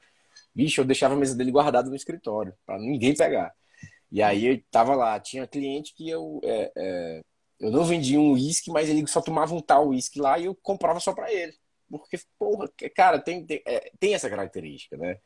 Bicho, 0.54 0.82
eu 0.82 0.84
deixava 0.84 1.14
a 1.14 1.16
mesa 1.16 1.34
dele 1.34 1.50
guardada 1.50 1.88
no 1.88 1.96
escritório, 1.96 2.52
para 2.66 2.78
ninguém 2.78 3.14
pegar. 3.16 3.54
E 4.10 4.22
aí 4.22 4.46
eu 4.46 4.62
tava 4.70 4.94
lá, 4.94 5.18
tinha 5.20 5.46
cliente 5.46 5.94
que 5.94 6.08
eu. 6.08 6.40
É, 6.42 6.72
é, 6.76 7.20
eu 7.60 7.70
não 7.70 7.84
vendia 7.84 8.18
um 8.18 8.32
uísque, 8.32 8.70
mas 8.70 8.88
ele 8.88 9.06
só 9.06 9.20
tomava 9.20 9.54
um 9.54 9.60
tal 9.60 9.88
uísque 9.88 10.18
lá 10.18 10.38
e 10.38 10.46
eu 10.46 10.54
comprava 10.54 10.98
só 10.98 11.12
para 11.12 11.32
ele. 11.32 11.54
Porque, 11.88 12.18
porra, 12.38 12.70
cara, 12.94 13.20
tem, 13.20 13.44
tem, 13.44 13.62
é, 13.66 13.90
tem 13.98 14.14
essa 14.14 14.30
característica, 14.30 14.96
né? 14.96 15.18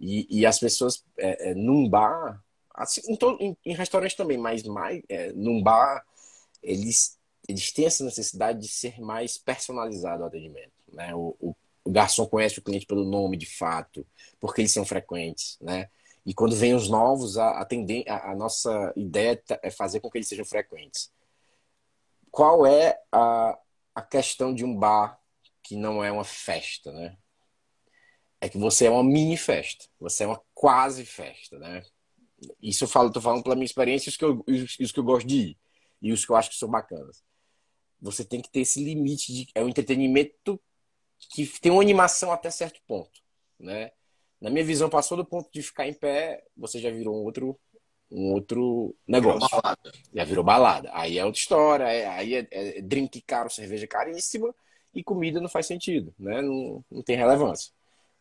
E, 0.00 0.26
e 0.40 0.46
as 0.46 0.58
pessoas 0.58 1.04
é, 1.18 1.50
é, 1.50 1.54
num 1.54 1.88
bar, 1.88 2.42
assim, 2.74 3.00
em, 3.08 3.16
todo, 3.16 3.40
em, 3.40 3.56
em 3.64 3.74
restaurante 3.74 4.16
também, 4.16 4.38
mas 4.38 4.62
mais, 4.64 5.02
é, 5.08 5.32
num 5.32 5.62
bar, 5.62 6.04
eles, 6.62 7.18
eles 7.48 7.72
têm 7.72 7.86
essa 7.86 8.04
necessidade 8.04 8.60
de 8.60 8.68
ser 8.68 9.00
mais 9.00 9.36
personalizado 9.38 10.22
o 10.22 10.26
atendimento. 10.26 10.72
Né? 10.92 11.14
O, 11.14 11.36
o, 11.40 11.54
o 11.84 11.90
garçom 11.90 12.26
conhece 12.26 12.58
o 12.58 12.62
cliente 12.62 12.86
pelo 12.86 13.04
nome 13.04 13.36
de 13.36 13.46
fato, 13.46 14.06
porque 14.40 14.60
eles 14.60 14.72
são 14.72 14.84
frequentes, 14.84 15.58
né? 15.60 15.88
E 16.24 16.32
quando 16.32 16.54
vem 16.54 16.74
os 16.74 16.88
novos, 16.88 17.36
a, 17.36 17.60
a, 17.60 17.66
a, 18.08 18.30
a 18.30 18.36
nossa 18.36 18.92
ideia 18.96 19.42
é 19.62 19.70
fazer 19.70 20.00
com 20.00 20.10
que 20.10 20.18
eles 20.18 20.28
sejam 20.28 20.44
frequentes. 20.44 21.12
Qual 22.30 22.64
é 22.64 22.98
a, 23.10 23.58
a 23.94 24.02
questão 24.02 24.54
de 24.54 24.64
um 24.64 24.76
bar 24.76 25.20
que 25.62 25.76
não 25.76 26.02
é 26.02 26.10
uma 26.10 26.24
festa, 26.24 26.92
né? 26.92 27.16
É 28.40 28.48
que 28.48 28.58
você 28.58 28.86
é 28.86 28.90
uma 28.90 29.04
mini 29.04 29.36
festa, 29.36 29.86
você 29.98 30.24
é 30.24 30.26
uma 30.26 30.40
quase 30.54 31.04
festa, 31.04 31.58
né? 31.58 31.82
Isso 32.60 32.84
eu 32.84 32.88
falo, 32.88 33.12
tô 33.12 33.20
falando 33.20 33.42
pela 33.42 33.54
minha 33.54 33.64
experiência, 33.64 34.10
os 34.10 34.16
que 34.16 34.24
os, 34.24 34.78
os 34.80 34.92
que 34.92 34.98
eu 34.98 35.04
gosto 35.04 35.26
de 35.26 35.36
ir 35.36 35.58
e 36.00 36.12
os 36.12 36.24
que 36.24 36.32
eu 36.32 36.36
acho 36.36 36.50
que 36.50 36.56
são 36.56 36.68
bacanas. 36.68 37.22
Você 38.00 38.24
tem 38.24 38.40
que 38.40 38.50
ter 38.50 38.60
esse 38.60 38.82
limite 38.82 39.32
de 39.32 39.46
é 39.54 39.62
um 39.62 39.68
entretenimento 39.68 40.60
que 41.30 41.46
tem 41.60 41.70
uma 41.70 41.82
animação 41.82 42.32
até 42.32 42.50
certo 42.50 42.80
ponto, 42.86 43.20
né? 43.58 43.92
Na 44.42 44.50
minha 44.50 44.64
visão, 44.64 44.90
passou 44.90 45.16
do 45.16 45.24
ponto 45.24 45.48
de 45.52 45.62
ficar 45.62 45.86
em 45.86 45.94
pé, 45.94 46.42
você 46.56 46.80
já 46.80 46.90
virou 46.90 47.14
um 47.14 47.24
outro 47.24 47.56
um 48.10 48.32
outro 48.32 48.94
negócio. 49.06 49.48
Virou 49.48 49.76
já 50.12 50.24
virou 50.24 50.44
balada. 50.44 50.90
Aí 50.92 51.16
é 51.16 51.24
outra 51.24 51.40
história, 51.40 51.84
é, 51.84 52.06
aí 52.08 52.34
é, 52.34 52.48
é 52.50 52.82
drink 52.82 53.22
caro, 53.22 53.48
cerveja 53.48 53.86
caríssima, 53.86 54.52
e 54.92 55.02
comida 55.02 55.40
não 55.40 55.48
faz 55.48 55.66
sentido, 55.66 56.12
né? 56.18 56.42
Não, 56.42 56.84
não 56.90 57.02
tem 57.02 57.16
relevância. 57.16 57.72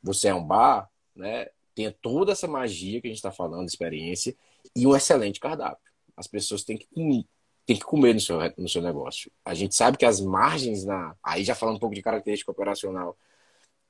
Você 0.03 0.27
é 0.27 0.33
um 0.33 0.45
bar, 0.45 0.87
né? 1.15 1.47
Tem 1.73 1.91
toda 2.01 2.33
essa 2.33 2.47
magia 2.47 3.01
que 3.01 3.07
a 3.07 3.09
gente 3.09 3.17
está 3.17 3.31
falando, 3.31 3.67
experiência, 3.67 4.35
e 4.75 4.85
um 4.85 4.95
excelente 4.95 5.39
cardápio. 5.39 5.91
As 6.15 6.27
pessoas 6.27 6.63
têm 6.63 6.77
que 6.77 6.87
comer, 6.93 7.25
têm 7.65 7.77
que 7.77 7.83
comer 7.83 8.13
no 8.13 8.19
seu, 8.19 8.37
no 8.57 8.69
seu 8.69 8.81
negócio. 8.81 9.31
A 9.43 9.55
gente 9.55 9.75
sabe 9.75 9.97
que 9.97 10.05
as 10.05 10.21
margens 10.21 10.85
na. 10.85 11.15
Aí 11.23 11.43
já 11.43 11.55
falando 11.55 11.77
um 11.77 11.79
pouco 11.79 11.95
de 11.95 12.01
característica 12.03 12.51
operacional 12.51 13.17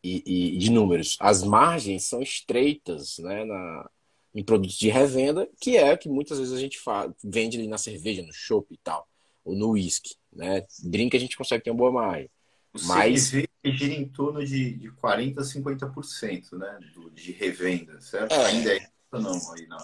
e, 0.03 0.55
e 0.55 0.57
de 0.57 0.71
números, 0.71 1.17
as 1.19 1.43
margens 1.43 2.05
são 2.05 2.21
estreitas 2.21 3.17
né, 3.19 3.45
na, 3.45 3.89
em 4.33 4.43
produtos 4.43 4.77
de 4.77 4.89
revenda, 4.89 5.47
que 5.59 5.77
é 5.77 5.93
o 5.93 5.97
que 5.97 6.09
muitas 6.09 6.39
vezes 6.39 6.53
a 6.53 6.59
gente 6.59 6.79
faz, 6.79 7.11
vende 7.23 7.57
ali 7.57 7.67
na 7.67 7.77
cerveja, 7.77 8.23
no 8.23 8.33
chopp 8.33 8.73
e 8.73 8.77
tal, 8.77 9.07
ou 9.43 9.55
no 9.55 9.71
whisky. 9.71 10.15
Né? 10.33 10.65
Drink 10.83 11.15
a 11.15 11.19
gente 11.19 11.37
consegue 11.37 11.63
ter 11.63 11.71
uma 11.71 11.77
boa 11.77 11.91
margem. 11.91 12.29
O 12.73 12.81
Mas 12.85 13.29
gira 13.29 13.93
em 13.93 14.07
torno 14.07 14.43
de, 14.45 14.73
de 14.73 14.91
40% 14.91 15.37
a 15.37 15.41
50% 15.41 16.57
né, 16.57 16.79
do, 16.93 17.11
de 17.11 17.33
revenda, 17.33 17.99
certo? 17.99 18.31
É, 18.31 18.45
Ainda 18.45 18.73
é 18.73 18.77
isso 18.77 18.91
não 19.11 19.53
aí 19.53 19.67
na. 19.67 19.77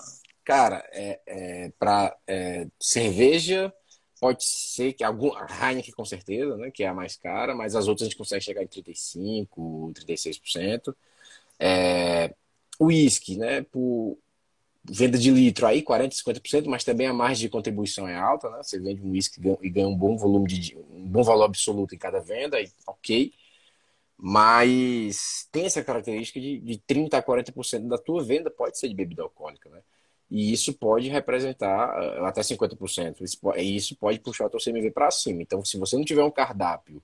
Cara, 0.46 0.88
é, 0.94 1.20
é, 1.28 1.74
para 1.78 2.16
é, 2.26 2.68
cerveja 2.80 3.74
pode 4.20 4.44
ser 4.44 4.94
que 4.94 5.04
algum 5.04 5.34
a 5.34 5.46
Heineken 5.46 5.94
com 5.94 6.06
certeza, 6.06 6.58
né, 6.58 6.72
que 6.72 6.84
é 6.84 6.88
a 6.88 6.94
mais 6.94 7.16
cara, 7.16 7.56
mas 7.56 7.76
as 7.76 7.88
outras 7.88 8.08
a 8.08 8.10
gente 8.10 8.18
consegue 8.18 8.44
chegar 8.44 8.64
em 8.64 8.68
35, 8.68 9.92
36%. 9.94 10.96
É, 11.60 12.34
whisky, 12.80 13.38
né, 13.38 13.64
por 13.64 14.18
venda 14.90 15.18
de 15.18 15.30
litro 15.32 15.68
aí 15.68 15.82
40, 15.82 16.16
50%, 16.16 16.68
mas 16.68 16.84
também 16.84 17.08
a 17.08 17.14
margem 17.14 17.48
de 17.48 17.50
contribuição 17.50 18.08
é 18.08 18.16
alta, 18.16 18.50
né? 18.50 18.64
Você 18.64 18.80
vende 18.80 19.02
um 19.02 19.12
whisky 19.12 19.42
e 19.62 19.70
ganha 19.70 19.88
um 19.88 19.96
bom 19.96 20.18
volume 20.18 20.48
de 20.48 20.78
um 20.78 21.08
bom 21.08 21.24
valor 21.24 21.44
absoluto 21.44 21.94
em 21.94 21.98
cada 21.98 22.20
venda, 22.20 22.58
ok. 22.88 23.34
Mas 24.18 25.48
tem 25.52 25.66
essa 25.66 25.84
característica 25.84 26.40
de, 26.40 26.60
de 26.60 26.78
30 26.80 27.18
a 27.18 27.24
40% 27.24 27.88
da 27.88 27.98
tua 27.98 28.24
venda 28.24 28.50
pode 28.50 28.80
ser 28.80 28.88
de 28.90 28.96
bebida 28.96 29.22
alcoólica, 29.24 29.70
né? 29.70 29.82
E 30.30 30.52
isso 30.52 30.74
pode 30.74 31.10
representar 31.10 31.90
uh, 31.98 32.26
até 32.26 32.42
50%. 32.42 33.22
Isso, 33.22 33.40
isso 33.58 33.96
pode 33.96 34.20
puxar 34.20 34.46
o 34.46 34.50
teu 34.50 34.60
CMV 34.60 34.92
para 34.92 35.10
cima. 35.12 35.42
Então, 35.42 35.64
se 35.64 35.78
você 35.78 35.96
não 35.96 36.04
tiver 36.04 36.24
um 36.24 36.32
cardápio 36.32 37.02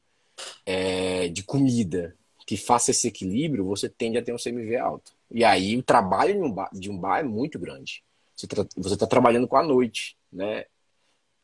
é, 0.66 1.28
de 1.30 1.44
comida 1.44 2.16
que 2.46 2.58
faça 2.58 2.92
esse 2.92 3.08
equilíbrio, 3.08 3.66
você 3.66 3.88
tende 3.88 4.18
a 4.18 4.22
ter 4.22 4.34
um 4.34 4.38
CMV 4.38 4.76
alto. 4.78 5.14
E 5.32 5.44
aí 5.44 5.78
o 5.78 5.84
trabalho 5.84 6.34
de 6.34 6.42
um 6.42 6.52
bar, 6.52 6.70
de 6.74 6.92
um 6.92 6.98
bar 6.98 7.20
é 7.20 7.24
muito 7.24 7.58
grande. 7.58 8.04
Você 8.36 8.94
está 8.94 9.08
trabalhando 9.08 9.48
com 9.48 9.56
a 9.58 9.64
noite, 9.64 10.18
né? 10.32 10.66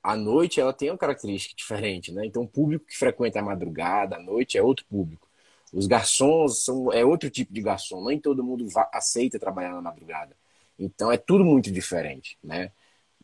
A 0.04 0.16
noite 0.16 0.60
ela 0.60 0.74
tem 0.74 0.90
uma 0.90 0.98
característica 0.98 1.56
diferente, 1.56 2.12
né? 2.12 2.26
Então 2.26 2.44
o 2.44 2.48
público 2.48 2.86
que 2.86 2.98
frequenta 2.98 3.40
a 3.40 3.44
madrugada, 3.44 4.18
a 4.18 4.20
noite 4.20 4.58
é 4.58 4.64
outro 4.64 4.86
público. 4.86 5.28
Os 5.72 5.88
garçons 5.88 6.64
são 6.64 6.92
é 6.92 7.06
outro 7.06 7.30
tipo 7.30 7.54
de 7.54 7.62
garçom. 7.62 8.04
Nem 8.06 8.20
todo 8.20 8.44
mundo 8.44 8.66
aceita 8.92 9.40
trabalhar 9.40 9.74
na 9.74 9.82
madrugada. 9.82 10.36
Então 10.80 11.12
é 11.12 11.18
tudo 11.18 11.44
muito 11.44 11.72
diferente, 11.72 12.38
né? 12.44 12.72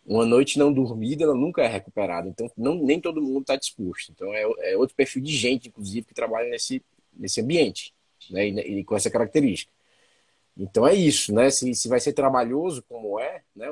Uma 0.06 0.26
noite 0.26 0.60
não 0.60 0.72
dormida, 0.72 1.24
ela 1.24 1.34
nunca 1.34 1.64
é 1.64 1.68
recuperada. 1.68 2.28
Então 2.28 2.52
não, 2.58 2.76
nem 2.76 3.00
todo 3.02 3.22
mundo 3.22 3.42
está 3.42 3.56
disposto. 3.56 4.12
Então 4.12 4.34
é, 4.34 4.44
é 4.74 4.78
outro 4.78 4.96
perfil 4.96 5.24
de 5.24 5.36
gente, 5.36 5.70
inclusive, 5.70 6.06
que 6.06 6.14
trabalha 6.14 6.50
nesse 6.50 6.84
nesse 7.18 7.42
ambiente, 7.42 7.94
né? 8.30 8.48
E, 8.48 8.80
e, 8.80 8.84
com 8.84 8.96
essa 8.96 9.10
característica. 9.10 9.72
Então 10.58 10.88
é 10.88 10.94
isso, 10.94 11.34
né? 11.34 11.50
Se, 11.50 11.74
se 11.76 11.88
vai 11.88 12.00
ser 12.00 12.14
trabalhoso 12.14 12.84
como 12.88 13.20
é, 13.20 13.42
né? 13.56 13.68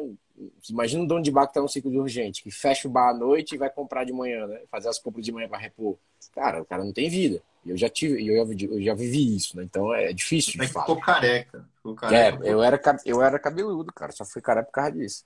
Imagina 0.69 1.03
um 1.03 1.05
dono 1.05 1.21
de 1.21 1.31
bar 1.31 1.47
que 1.47 1.53
tá 1.53 1.61
no 1.61 1.69
ciclo 1.69 1.91
de 1.91 1.97
urgente, 1.97 2.41
que 2.43 2.51
fecha 2.51 2.87
o 2.87 2.91
bar 2.91 3.09
à 3.09 3.13
noite 3.13 3.55
e 3.55 3.57
vai 3.57 3.69
comprar 3.69 4.03
de 4.03 4.11
manhã, 4.11 4.47
né? 4.47 4.61
Fazer 4.69 4.89
as 4.89 4.99
compras 4.99 5.25
de 5.25 5.31
manhã 5.31 5.47
para 5.47 5.57
repor. 5.57 5.97
Cara, 6.33 6.61
o 6.61 6.65
cara 6.65 6.83
não 6.83 6.93
tem 6.93 7.09
vida. 7.09 7.41
Eu 7.65 7.77
já 7.77 7.89
tive, 7.89 8.25
eu 8.27 8.45
já, 8.45 8.65
eu 8.65 8.81
já 8.81 8.93
vivi 8.93 9.35
isso, 9.35 9.55
né? 9.55 9.63
Então 9.63 9.93
é 9.93 10.11
difícil 10.11 10.59
de 10.59 10.67
falar. 10.67 10.85
Ficou 10.85 11.01
careca. 11.01 11.65
Ficou 11.77 11.95
careca. 11.95 12.45
É, 12.45 12.51
eu 12.51 12.63
era, 12.63 12.81
eu 13.05 13.21
era 13.21 13.39
cabeludo, 13.39 13.93
cara. 13.93 14.11
Só 14.11 14.25
fui 14.25 14.41
careca 14.41 14.65
por 14.65 14.73
causa 14.73 14.91
disso. 14.91 15.25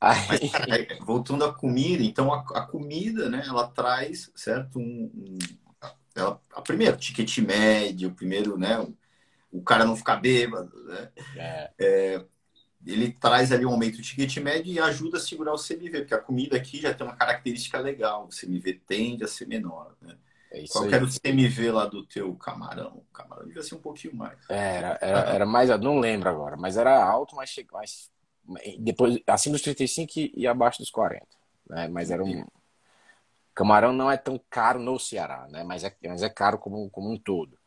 Aí... 0.00 0.16
Mas, 0.28 0.50
cara, 0.52 0.86
voltando 1.00 1.44
à 1.44 1.52
comida, 1.52 2.02
então 2.02 2.32
a, 2.32 2.40
a, 2.54 2.66
comida, 2.66 3.28
né? 3.28 3.42
Ela 3.46 3.66
traz, 3.68 4.30
certo? 4.34 4.78
Um, 4.78 5.10
um 5.14 5.38
ela, 6.14 6.40
a 6.52 6.60
primeiro, 6.60 6.96
ticket 6.96 7.38
médio, 7.38 8.10
o 8.10 8.14
primeiro, 8.14 8.58
né? 8.58 8.78
O, 8.78 8.94
o 9.50 9.62
cara 9.62 9.84
não 9.84 9.96
ficar 9.96 10.16
bêbado, 10.16 10.84
né? 10.84 11.08
É. 11.36 11.70
É, 11.78 12.24
ele 12.86 13.12
traz 13.12 13.52
ali 13.52 13.66
um 13.66 13.70
aumento 13.70 13.96
do 13.96 14.02
ticket 14.02 14.36
médio 14.38 14.72
e 14.72 14.78
ajuda 14.78 15.18
a 15.18 15.20
segurar 15.20 15.52
o 15.52 15.58
CMV, 15.58 16.00
porque 16.00 16.14
a 16.14 16.18
comida 16.18 16.56
aqui 16.56 16.80
já 16.80 16.94
tem 16.94 17.06
uma 17.06 17.16
característica 17.16 17.78
legal. 17.78 18.26
O 18.26 18.28
CMV 18.28 18.80
tende 18.86 19.24
a 19.24 19.28
ser 19.28 19.46
menor, 19.46 19.94
né? 20.00 20.16
É 20.50 20.64
Qual 20.70 20.86
era 20.86 21.04
o 21.04 21.08
CMV 21.08 21.70
lá 21.70 21.86
do 21.86 22.06
teu 22.06 22.34
camarão? 22.36 22.96
O 22.96 23.12
camarão 23.12 23.46
devia 23.46 23.62
ser 23.62 23.74
um 23.74 23.80
pouquinho 23.80 24.16
mais. 24.16 24.38
Era, 24.48 24.98
era, 25.00 25.20
era 25.30 25.46
mais, 25.46 25.68
não 25.80 25.98
lembro 25.98 26.28
agora, 26.28 26.56
mas 26.56 26.76
era 26.76 27.04
alto, 27.04 27.36
mas, 27.36 27.54
mais 27.70 28.10
depois 28.78 29.18
acima 29.26 29.54
dos 29.54 29.62
35 29.62 30.12
e 30.34 30.46
abaixo 30.46 30.78
dos 30.78 30.90
40. 30.90 31.26
Né? 31.68 31.88
Mas 31.88 32.10
era 32.10 32.24
um. 32.24 32.46
Camarão 33.54 33.92
não 33.92 34.10
é 34.10 34.16
tão 34.16 34.40
caro 34.48 34.78
no 34.78 34.98
Ceará, 34.98 35.46
né? 35.50 35.64
mas, 35.64 35.82
é, 35.84 35.94
mas 36.04 36.22
é 36.22 36.30
caro 36.30 36.58
como, 36.58 36.88
como 36.90 37.10
um 37.10 37.18
todo. 37.18 37.58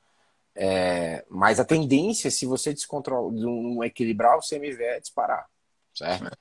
É, 0.56 1.26
mas 1.30 1.60
a 1.60 1.66
tendência, 1.66 2.32
se 2.32 2.46
você 2.46 2.74
descontrolar, 2.74 3.32
não 3.32 3.84
equilibrar, 3.84 4.38
o 4.38 4.42
CMV 4.42 4.84
é 4.84 5.00
disparar, 5.00 5.46
certo? 5.94 6.28
É. 6.28 6.32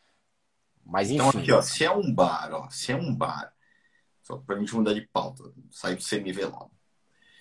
Mas 0.84 1.10
então, 1.10 1.28
enfim. 1.28 1.42
Então 1.42 1.58
aqui, 1.58 1.68
ó, 1.68 1.70
se 1.70 1.84
é 1.84 1.90
um 1.90 2.12
bar, 2.12 2.50
ó, 2.52 2.70
se 2.70 2.92
é 2.92 2.96
um 2.96 3.14
bar, 3.14 3.52
só 4.38 4.58
gente 4.58 4.74
mudar 4.74 4.94
de 4.94 5.02
pauta, 5.12 5.44
sair 5.70 5.96
do 5.96 6.02
logo. 6.46 6.72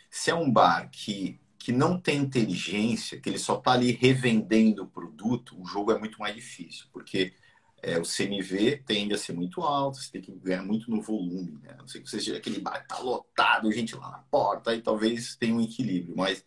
Se 0.10 0.32
é 0.32 0.36
um 0.36 0.52
bar 0.52 0.90
que, 0.92 1.40
que 1.58 1.72
não 1.72 2.00
tem 2.00 2.18
inteligência, 2.18 3.20
que 3.20 3.30
ele 3.30 3.38
só 3.38 3.58
está 3.58 3.74
ali 3.74 3.92
revendendo 3.92 4.84
o 4.84 4.88
produto, 4.88 5.60
o 5.60 5.66
jogo 5.66 5.92
é 5.92 6.00
muito 6.00 6.20
mais 6.20 6.36
difícil, 6.36 6.88
porque 6.92 7.34
é, 7.82 7.98
o 7.98 8.04
CMV 8.04 8.84
tende 8.86 9.14
a 9.14 9.18
ser 9.18 9.34
muito 9.34 9.62
alto, 9.62 9.98
você 9.98 10.12
tem 10.12 10.22
que 10.22 10.32
ganhar 10.32 10.64
muito 10.64 10.90
no 10.90 11.02
volume, 11.02 11.60
né? 11.62 11.76
Não 11.78 11.88
sei 11.88 12.02
que 12.02 12.10
seja 12.10 12.36
aquele 12.36 12.60
bar 12.60 12.82
que 12.82 12.88
tá 12.88 13.00
lotado, 13.00 13.72
gente 13.72 13.96
lá 13.96 14.10
na 14.12 14.20
porta, 14.20 14.76
e 14.76 14.82
talvez 14.82 15.36
tenha 15.36 15.56
um 15.56 15.62
equilíbrio, 15.62 16.16
mas 16.16 16.44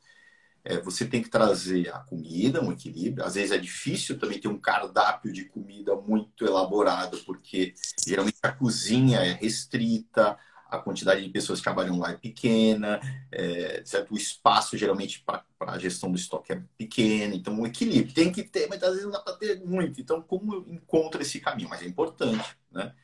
é, 0.64 0.81
você 0.81 1.05
tem 1.05 1.22
que 1.22 1.29
trazer 1.29 1.92
a 1.92 1.98
comida, 1.98 2.62
um 2.62 2.72
equilíbrio. 2.72 3.25
Às 3.25 3.35
vezes 3.35 3.51
é 3.51 3.59
difícil 3.59 4.18
também 4.18 4.38
ter 4.38 4.48
um 4.48 4.59
cardápio 4.59 5.33
de 5.33 5.44
comida 5.46 5.94
muito 5.96 6.44
elaborado, 6.44 7.18
porque 7.25 7.75
geralmente 8.07 8.38
a 8.42 8.53
cozinha 8.53 9.18
é 9.18 9.33
restrita, 9.33 10.38
a 10.70 10.79
quantidade 10.79 11.22
de 11.22 11.29
pessoas 11.29 11.59
que 11.59 11.64
trabalham 11.64 11.98
lá 11.98 12.12
é 12.12 12.16
pequena, 12.16 12.98
é, 13.31 13.83
certo? 13.85 14.14
o 14.14 14.16
espaço 14.16 14.77
geralmente 14.79 15.22
para 15.22 15.44
a 15.61 15.79
gestão 15.79 16.11
do 16.11 16.16
estoque 16.16 16.53
é 16.53 16.62
pequeno, 16.79 17.35
então 17.35 17.53
um 17.53 17.66
equilíbrio 17.66 18.14
tem 18.14 18.33
que 18.33 18.42
ter, 18.42 18.68
mas 18.68 18.83
às 18.83 18.90
vezes 18.90 19.05
não 19.05 19.12
dá 19.12 19.20
para 19.20 19.37
ter 19.37 19.61
muito. 19.61 20.01
Então, 20.01 20.22
como 20.22 20.55
eu 20.55 20.66
encontro 20.68 21.20
esse 21.20 21.40
caminho? 21.40 21.68
Mas 21.68 21.83
é 21.83 21.87
importante, 21.87 22.57
né? 22.70 22.94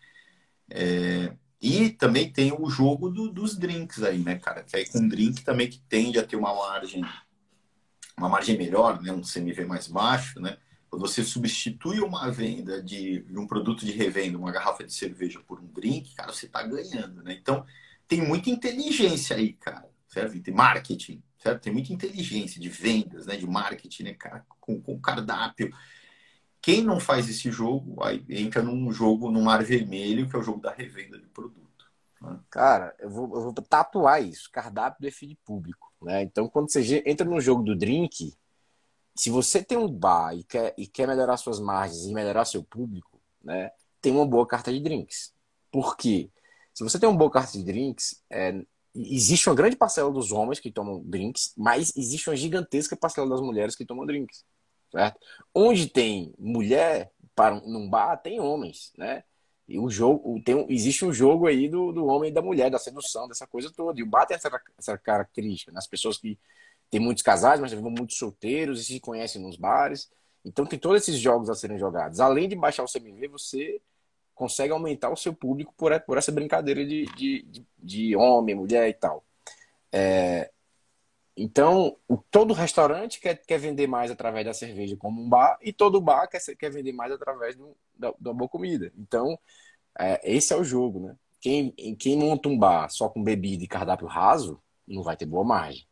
É, 0.71 1.33
e 1.61 1.90
também 1.90 2.33
tem 2.33 2.53
o 2.53 2.71
jogo 2.71 3.11
do, 3.11 3.31
dos 3.31 3.57
drinks 3.57 4.03
aí, 4.03 4.18
né, 4.18 4.37
cara? 4.38 4.62
Que 4.62 4.77
aí 4.77 4.88
com 4.88 5.07
drink 5.07 5.42
também 5.42 5.68
que 5.68 5.81
tende 5.81 6.18
a 6.18 6.25
ter 6.25 6.37
uma 6.37 6.55
margem 6.55 7.03
uma 8.18 8.28
margem 8.28 8.59
melhor, 8.59 9.00
né, 9.00 9.12
um 9.12 9.22
CMV 9.22 9.64
mais 9.64 9.87
baixo, 9.87 10.40
né? 10.40 10.59
Quando 10.90 11.02
você 11.02 11.22
substitui 11.22 12.00
uma 12.00 12.31
venda 12.31 12.83
de, 12.83 13.20
de 13.20 13.38
um 13.38 13.46
produto 13.46 13.85
de 13.85 13.92
revenda, 13.92 14.38
uma 14.38 14.50
garrafa 14.50 14.85
de 14.85 14.92
cerveja 14.92 15.38
por 15.46 15.61
um 15.61 15.66
drink, 15.66 16.14
cara, 16.14 16.33
você 16.33 16.46
está 16.46 16.62
ganhando, 16.62 17.22
né? 17.22 17.37
Então, 17.40 17.64
tem 18.07 18.22
muita 18.22 18.48
inteligência 18.50 19.37
aí, 19.37 19.52
cara, 19.52 19.87
certo? 20.09 20.40
Tem 20.40 20.54
marketing, 20.54 21.22
certo? 21.38 21.62
Tem 21.62 21.72
muita 21.72 21.92
inteligência 21.92 22.61
de 22.61 22.68
vendas, 22.70 23.26
né? 23.26 23.37
De 23.37 23.46
marketing, 23.46 24.04
né, 24.04 24.14
cara? 24.14 24.44
Com, 24.61 24.81
com 24.81 24.98
cardápio. 24.98 25.70
Quem 26.61 26.83
não 26.83 26.98
faz 26.98 27.28
esse 27.28 27.50
jogo, 27.52 28.02
aí 28.02 28.24
entra 28.28 28.62
num 28.62 28.90
jogo, 28.90 29.31
num 29.31 29.42
mar 29.42 29.62
vermelho, 29.62 30.28
que 30.28 30.35
é 30.35 30.38
o 30.38 30.42
jogo 30.42 30.61
da 30.61 30.72
revenda 30.72 31.18
de 31.18 31.26
produto. 31.26 31.87
Né? 32.20 32.38
Cara, 32.50 32.94
eu 32.98 33.11
vou, 33.11 33.24
eu 33.35 33.42
vou 33.42 33.52
tatuar 33.52 34.22
isso. 34.22 34.50
Cardápio 34.50 35.02
define 35.02 35.38
público. 35.44 35.88
Né? 36.00 36.22
Então, 36.22 36.48
quando 36.48 36.70
você 36.70 37.02
entra 37.06 37.26
no 37.26 37.40
jogo 37.40 37.62
do 37.62 37.76
drink, 37.76 38.34
se 39.14 39.30
você 39.30 39.62
tem 39.62 39.76
um 39.76 39.88
bar 39.88 40.34
e 40.34 40.44
quer, 40.44 40.74
e 40.78 40.87
quer 40.87 41.08
melhorar 41.08 41.37
suas 41.37 41.58
margens 41.58 42.04
e 42.06 42.14
melhorar 42.14 42.44
seu 42.44 42.62
público, 42.62 43.20
né, 43.42 43.70
tem 44.00 44.12
uma 44.12 44.26
boa 44.26 44.46
carta 44.46 44.72
de 44.72 44.80
drinks. 44.80 45.32
Por 45.72 45.96
quê? 45.96 46.30
Se 46.72 46.84
você 46.84 46.98
tem 46.98 47.08
uma 47.08 47.18
boa 47.18 47.30
carta 47.30 47.52
de 47.52 47.64
drinks, 47.64 48.22
é, 48.30 48.64
existe 48.94 49.48
uma 49.48 49.56
grande 49.56 49.76
parcela 49.76 50.12
dos 50.12 50.30
homens 50.30 50.61
que 50.61 50.70
tomam 50.70 51.02
drinks, 51.04 51.52
mas 51.56 51.92
existe 51.96 52.30
uma 52.30 52.37
gigantesca 52.37 52.96
parcela 52.96 53.28
das 53.28 53.40
mulheres 53.40 53.74
que 53.74 53.84
tomam 53.84 54.06
drinks. 54.06 54.44
Certo? 54.92 55.20
Onde 55.54 55.88
tem 55.88 56.32
mulher 56.38 57.12
para 57.34 57.61
num 57.61 57.90
bar, 57.90 58.16
tem 58.16 58.40
homens, 58.40 58.92
né? 58.96 59.24
E 59.68 59.78
o 59.78 59.90
jogo, 59.90 60.40
tem, 60.42 60.66
existe 60.70 61.04
um 61.04 61.12
jogo 61.12 61.46
aí 61.46 61.68
do, 61.68 61.92
do 61.92 62.07
homem 62.07 62.31
e 62.31 62.33
da 62.33 62.40
mulher, 62.40 62.70
da 62.70 62.78
sedução, 62.78 63.28
dessa 63.28 63.46
coisa 63.46 63.70
toda. 63.70 64.00
E 64.00 64.02
o 64.02 64.07
bar 64.07 64.24
tem 64.24 64.35
essa, 64.35 64.50
essa 64.78 64.96
característica, 64.96 65.70
nas 65.70 65.85
né? 65.85 65.90
pessoas 65.90 66.16
que 66.16 66.38
tem 66.90 66.98
muitos 66.98 67.22
casais, 67.22 67.61
mas 67.61 67.72
vão 67.74 67.90
muitos 67.90 68.16
solteiros 68.16 68.81
e 68.81 68.85
se 68.85 69.00
conhecem 69.00 69.42
nos 69.42 69.57
bares. 69.57 70.11
Então 70.42 70.64
tem 70.64 70.78
todos 70.78 71.02
esses 71.02 71.20
jogos 71.20 71.50
a 71.50 71.54
serem 71.54 71.78
jogados. 71.78 72.18
Além 72.18 72.48
de 72.48 72.57
baixar 72.57 72.83
o 72.83 72.90
CMV, 72.90 73.28
você 73.28 73.81
consegue 74.35 74.72
aumentar 74.72 75.11
o 75.11 75.16
seu 75.16 75.35
público 75.35 75.74
por, 75.76 76.00
por 76.00 76.16
essa 76.16 76.33
brincadeira 76.33 76.87
de, 76.87 77.04
de, 77.16 77.42
de, 77.42 77.66
de 77.78 78.16
homem, 78.16 78.54
mulher 78.54 78.88
e 78.88 78.94
tal. 78.94 79.22
É, 79.92 80.50
então, 81.40 81.96
o, 82.09 82.16
todo 82.16 82.53
restaurante 82.53 83.20
quer, 83.20 83.37
quer 83.37 83.59
vender 83.59 83.87
mais 83.87 84.11
através 84.11 84.44
da 84.44 84.53
cerveja 84.53 84.96
como 84.96 85.22
um 85.22 85.29
bar, 85.29 85.57
e 85.62 85.72
todo 85.72 86.01
bar 86.01 86.27
quer, 86.27 86.40
quer 86.57 86.70
vender 86.70 86.92
mais 86.92 87.12
através 87.12 87.55
do, 87.55 87.77
da, 87.96 88.12
da 88.18 88.33
boa 88.33 88.48
comida. 88.48 88.92
Então, 88.98 89.38
é, 89.98 90.20
esse 90.24 90.53
é 90.53 90.57
o 90.57 90.64
jogo, 90.64 91.01
né? 91.01 91.16
Quem, 91.40 91.70
quem 91.96 92.18
monta 92.18 92.48
um 92.48 92.59
bar 92.59 92.90
só 92.90 93.09
com 93.09 93.22
bebida 93.22 93.62
e 93.62 93.68
cardápio 93.68 94.09
raso, 94.09 94.61
não 94.87 95.05
vai 95.05 95.16
ter 95.16 95.27
boa 95.27 95.44
margem. 95.44 95.87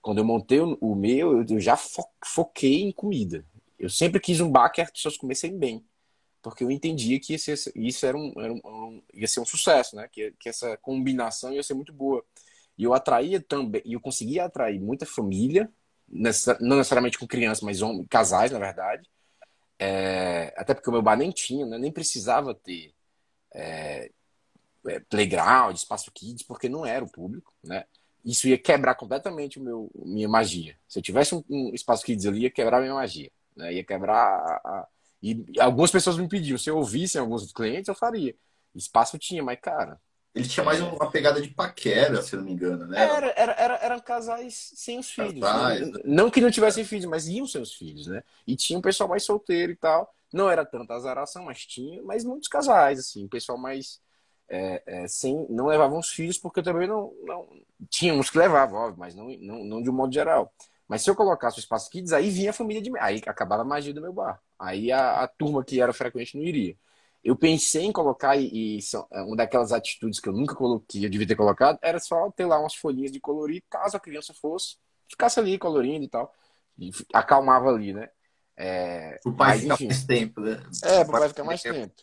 Quando 0.00 0.18
eu 0.18 0.24
montei 0.24 0.60
o, 0.60 0.78
o 0.80 0.94
meu, 0.94 1.38
eu, 1.38 1.46
eu 1.48 1.60
já 1.60 1.76
fo, 1.76 2.04
foquei 2.24 2.82
em 2.82 2.92
comida. 2.92 3.44
Eu 3.76 3.90
sempre 3.90 4.20
quis 4.20 4.40
um 4.40 4.50
bar 4.50 4.70
que 4.70 4.80
as 4.80 4.90
pessoas 4.90 5.16
comessem 5.16 5.58
bem. 5.58 5.84
Porque 6.40 6.62
eu 6.62 6.70
entendia 6.70 7.18
que 7.18 7.36
ser, 7.38 7.58
isso 7.74 8.06
era 8.06 8.16
um, 8.16 8.32
era 8.36 8.52
um, 8.52 9.02
ia 9.12 9.26
ser 9.26 9.40
um 9.40 9.46
sucesso, 9.46 9.96
né? 9.96 10.08
Que, 10.12 10.32
que 10.38 10.48
essa 10.48 10.76
combinação 10.76 11.52
ia 11.52 11.62
ser 11.62 11.74
muito 11.74 11.92
boa. 11.92 12.24
E 12.76 12.84
eu 12.84 12.94
atraía 12.94 13.40
também, 13.40 13.82
e 13.84 13.92
eu 13.92 14.00
conseguia 14.00 14.44
atrair 14.44 14.80
muita 14.80 15.06
família, 15.06 15.70
não 16.08 16.76
necessariamente 16.76 17.18
com 17.18 17.26
crianças, 17.26 17.62
mas 17.62 17.82
homens, 17.82 18.06
casais, 18.08 18.50
na 18.50 18.58
verdade. 18.58 19.08
É, 19.78 20.52
até 20.56 20.74
porque 20.74 20.88
o 20.88 20.92
meu 20.92 21.02
bar 21.02 21.16
nem 21.16 21.30
tinha, 21.30 21.66
né? 21.66 21.78
nem 21.78 21.90
precisava 21.92 22.54
ter 22.54 22.94
é, 23.52 24.10
é, 24.86 25.00
playground, 25.00 25.76
espaço 25.76 26.10
kids, 26.12 26.42
porque 26.42 26.68
não 26.68 26.84
era 26.84 27.04
o 27.04 27.10
público, 27.10 27.52
né? 27.62 27.84
Isso 28.24 28.48
ia 28.48 28.56
quebrar 28.56 28.94
completamente 28.94 29.58
o 29.58 29.62
meu, 29.62 29.90
minha 29.94 30.28
magia. 30.28 30.76
Se 30.88 30.98
eu 30.98 31.02
tivesse 31.02 31.34
um, 31.34 31.44
um 31.48 31.74
espaço 31.74 32.04
kids 32.04 32.24
ali, 32.24 32.40
ia 32.40 32.50
quebrar 32.50 32.78
a 32.78 32.80
minha 32.80 32.94
magia. 32.94 33.30
Né? 33.54 33.74
Ia 33.74 33.84
quebrar 33.84 34.16
a, 34.16 34.54
a... 34.64 34.88
E 35.22 35.44
algumas 35.60 35.90
pessoas 35.90 36.16
me 36.16 36.26
pediam, 36.26 36.56
se 36.56 36.70
eu 36.70 36.76
ouvisse 36.76 37.18
alguns 37.18 37.52
clientes, 37.52 37.88
eu 37.88 37.94
faria. 37.94 38.34
Espaço 38.74 39.18
tinha, 39.18 39.42
mas, 39.42 39.58
cara, 39.60 40.00
ele 40.34 40.48
tinha 40.48 40.64
mais 40.64 40.80
uma 40.80 41.10
pegada 41.10 41.40
de 41.40 41.48
paquera, 41.48 42.20
se 42.20 42.34
não 42.34 42.42
me 42.42 42.52
engano, 42.52 42.86
né? 42.86 43.00
Era, 43.00 43.32
era, 43.36 43.52
era, 43.52 43.74
eram 43.76 44.00
casais 44.00 44.72
sem 44.74 44.98
os 44.98 45.08
filhos. 45.08 45.40
Casais, 45.40 45.88
né? 45.92 46.00
Não 46.04 46.28
que 46.28 46.40
não 46.40 46.50
tivessem 46.50 46.84
filhos, 46.84 47.04
mas 47.04 47.28
iam 47.28 47.46
seus 47.46 47.72
filhos, 47.72 48.08
né? 48.08 48.22
E 48.44 48.56
tinha 48.56 48.76
um 48.76 48.82
pessoal 48.82 49.08
mais 49.08 49.22
solteiro 49.22 49.70
e 49.70 49.76
tal. 49.76 50.12
Não 50.32 50.50
era 50.50 50.66
tanta 50.66 50.94
azaração, 50.94 51.44
mas 51.44 51.64
tinha, 51.64 52.02
mas 52.02 52.24
muitos 52.24 52.48
casais, 52.48 52.98
assim, 52.98 53.28
pessoal 53.28 53.56
mais. 53.56 54.02
É, 54.48 54.82
é, 54.86 55.08
sem, 55.08 55.46
não 55.48 55.66
levavam 55.66 55.98
os 55.98 56.10
filhos, 56.10 56.36
porque 56.36 56.60
também 56.62 56.88
não, 56.88 57.14
não. 57.22 57.48
Tinha 57.88 58.12
uns 58.12 58.28
que 58.28 58.36
levavam, 58.36 58.80
óbvio, 58.80 58.98
mas 58.98 59.14
não, 59.14 59.28
não, 59.40 59.64
não 59.64 59.82
de 59.82 59.88
um 59.88 59.92
modo 59.92 60.12
geral. 60.12 60.52
Mas 60.88 61.02
se 61.02 61.08
eu 61.08 61.14
colocasse 61.14 61.58
o 61.58 61.60
espaço 61.60 61.88
kids, 61.88 62.12
aí 62.12 62.28
vinha 62.28 62.50
a 62.50 62.52
família 62.52 62.82
de. 62.82 62.90
Aí 62.98 63.22
acabava 63.24 63.62
a 63.62 63.64
magia 63.64 63.94
do 63.94 64.02
meu 64.02 64.12
bar. 64.12 64.42
Aí 64.58 64.90
a, 64.90 65.22
a 65.22 65.28
turma 65.28 65.64
que 65.64 65.80
era 65.80 65.92
frequente 65.92 66.36
não 66.36 66.42
iria. 66.44 66.76
Eu 67.24 67.34
pensei 67.34 67.84
em 67.84 67.92
colocar, 67.92 68.36
e, 68.36 68.76
e 68.76 68.82
são, 68.82 69.06
é, 69.10 69.22
uma 69.22 69.36
daquelas 69.36 69.72
atitudes 69.72 70.20
que 70.20 70.28
eu 70.28 70.32
nunca 70.32 70.54
coloquei, 70.54 71.04
eu 71.04 71.10
devia 71.10 71.26
ter 71.26 71.36
colocado, 71.36 71.78
era 71.80 71.98
só 71.98 72.30
ter 72.30 72.44
lá 72.44 72.60
umas 72.60 72.74
folhinhas 72.74 73.10
de 73.10 73.18
colorir, 73.18 73.62
caso 73.70 73.96
a 73.96 74.00
criança 74.00 74.34
fosse, 74.34 74.76
ficasse 75.08 75.40
ali 75.40 75.58
colorindo 75.58 76.04
e 76.04 76.08
tal. 76.08 76.32
E 76.78 76.90
acalmava 77.12 77.70
ali, 77.70 77.92
né? 77.92 78.08
É, 78.56 79.18
o 79.24 79.32
pai 79.32 79.58
fica 79.58 79.76
mais 79.80 80.04
tempo, 80.04 80.40
né? 80.40 80.62
É, 80.82 81.00
o 81.00 81.10
pai 81.10 81.28
ficar 81.28 81.44
mais 81.44 81.62
tempo. 81.62 81.94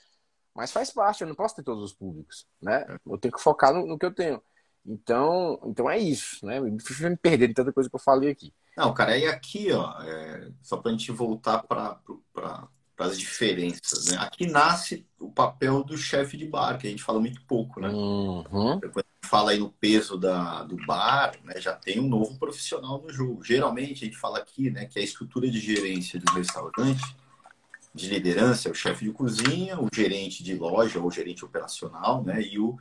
Mas 0.54 0.72
faz 0.72 0.92
parte, 0.92 1.22
eu 1.22 1.28
não 1.28 1.36
posso 1.36 1.56
ter 1.56 1.64
todos 1.64 1.84
os 1.84 1.94
públicos, 1.94 2.46
né? 2.62 2.86
Eu 3.06 3.18
tenho 3.18 3.34
que 3.34 3.42
focar 3.42 3.74
no, 3.74 3.86
no 3.86 3.98
que 3.98 4.06
eu 4.06 4.14
tenho. 4.14 4.42
Então, 4.86 5.60
então 5.66 5.90
é 5.90 5.98
isso, 5.98 6.46
né? 6.46 6.60
Prefiro 6.84 7.10
me 7.10 7.18
perder 7.18 7.48
de 7.48 7.54
tanta 7.54 7.72
coisa 7.72 7.90
que 7.90 7.96
eu 7.96 8.00
falei 8.00 8.32
aqui. 8.32 8.54
Não, 8.76 8.94
cara, 8.94 9.18
e 9.18 9.28
aqui, 9.28 9.72
ó, 9.72 10.02
é, 10.02 10.52
só 10.62 10.78
pra 10.78 10.92
gente 10.92 11.12
voltar 11.12 11.64
para 13.02 13.08
as 13.08 13.18
diferenças. 13.18 14.06
Né? 14.06 14.18
Aqui 14.20 14.46
nasce 14.46 15.08
o 15.20 15.32
papel 15.32 15.84
do 15.84 15.98
chefe 15.98 16.38
de 16.38 16.46
bar, 16.46 16.78
que 16.78 16.86
a 16.86 16.90
gente 16.90 17.02
fala 17.02 17.20
muito 17.20 17.42
pouco, 17.46 17.80
né? 17.80 17.90
Uhum. 17.90 18.80
Depois 18.80 19.04
fala 19.24 19.52
aí 19.52 19.58
no 19.58 19.72
peso 19.72 20.20
da, 20.20 20.64
do 20.64 20.76
bar, 20.86 21.34
né? 21.44 21.60
já 21.60 21.74
tem 21.74 22.00
um 22.00 22.08
novo 22.08 22.38
profissional 22.38 23.02
no 23.02 23.12
jogo. 23.12 23.44
Geralmente 23.44 24.04
a 24.04 24.06
gente 24.06 24.18
fala 24.18 24.38
aqui 24.38 24.70
né, 24.70 24.86
que 24.86 25.00
a 25.00 25.02
estrutura 25.02 25.50
de 25.50 25.60
gerência 25.60 26.20
do 26.20 26.32
restaurante, 26.34 27.16
de 27.94 28.08
liderança, 28.08 28.68
é 28.68 28.72
o 28.72 28.76
chefe 28.76 29.06
de 29.06 29.12
cozinha, 29.12 29.80
o 29.80 29.90
gerente 29.92 30.44
de 30.44 30.54
loja 30.54 31.00
ou 31.00 31.10
gerente 31.10 31.44
operacional, 31.44 32.24
né? 32.24 32.40
E 32.40 32.60
o 32.60 32.78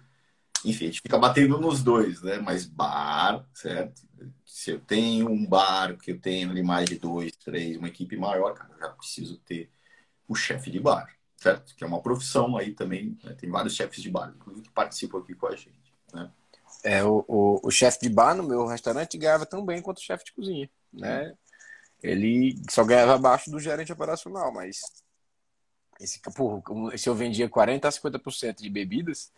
enfim, 0.62 0.84
a 0.84 0.88
gente 0.88 1.00
fica 1.00 1.16
batendo 1.16 1.58
nos 1.58 1.82
dois, 1.82 2.20
né? 2.20 2.36
Mas 2.38 2.66
bar, 2.66 3.46
certo? 3.54 4.02
Se 4.44 4.72
eu 4.72 4.78
tenho 4.78 5.30
um 5.30 5.46
bar 5.46 5.96
que 5.96 6.10
eu 6.10 6.20
tenho 6.20 6.50
ali 6.50 6.62
mais 6.62 6.86
de 6.86 6.98
dois, 6.98 7.32
três, 7.42 7.78
uma 7.78 7.88
equipe 7.88 8.14
maior, 8.18 8.52
cara, 8.52 8.70
eu 8.74 8.78
já 8.78 8.88
preciso 8.90 9.38
ter 9.38 9.70
o 10.30 10.34
chefe 10.36 10.70
de 10.70 10.78
bar, 10.78 11.12
certo? 11.36 11.74
Que 11.74 11.82
é 11.82 11.86
uma 11.86 12.00
profissão 12.00 12.56
aí 12.56 12.72
também. 12.72 13.18
Né? 13.24 13.34
Tem 13.34 13.50
vários 13.50 13.74
chefes 13.74 14.00
de 14.00 14.08
bar, 14.08 14.32
que 14.62 14.70
participam 14.70 15.18
aqui 15.18 15.34
com 15.34 15.48
a 15.48 15.56
gente, 15.56 15.92
né? 16.14 16.30
É, 16.84 17.02
o, 17.04 17.24
o, 17.26 17.60
o 17.64 17.70
chefe 17.70 17.98
de 18.00 18.08
bar 18.08 18.34
no 18.34 18.44
meu 18.44 18.64
restaurante 18.64 19.18
ganhava 19.18 19.44
tão 19.44 19.66
bem 19.66 19.82
quanto 19.82 19.98
o 19.98 20.02
chefe 20.02 20.26
de 20.26 20.32
cozinha, 20.32 20.70
né? 20.92 21.34
Ele 22.00 22.56
só 22.70 22.84
ganhava 22.84 23.16
abaixo 23.16 23.50
do 23.50 23.58
gerente 23.58 23.92
operacional, 23.92 24.52
mas 24.52 24.80
esse, 25.98 26.20
porra, 26.20 26.62
se 26.96 27.08
eu 27.08 27.14
vendia 27.14 27.48
40 27.48 27.88
a 27.88 27.90
50% 27.90 28.62
de 28.62 28.70
bebidas, 28.70 29.32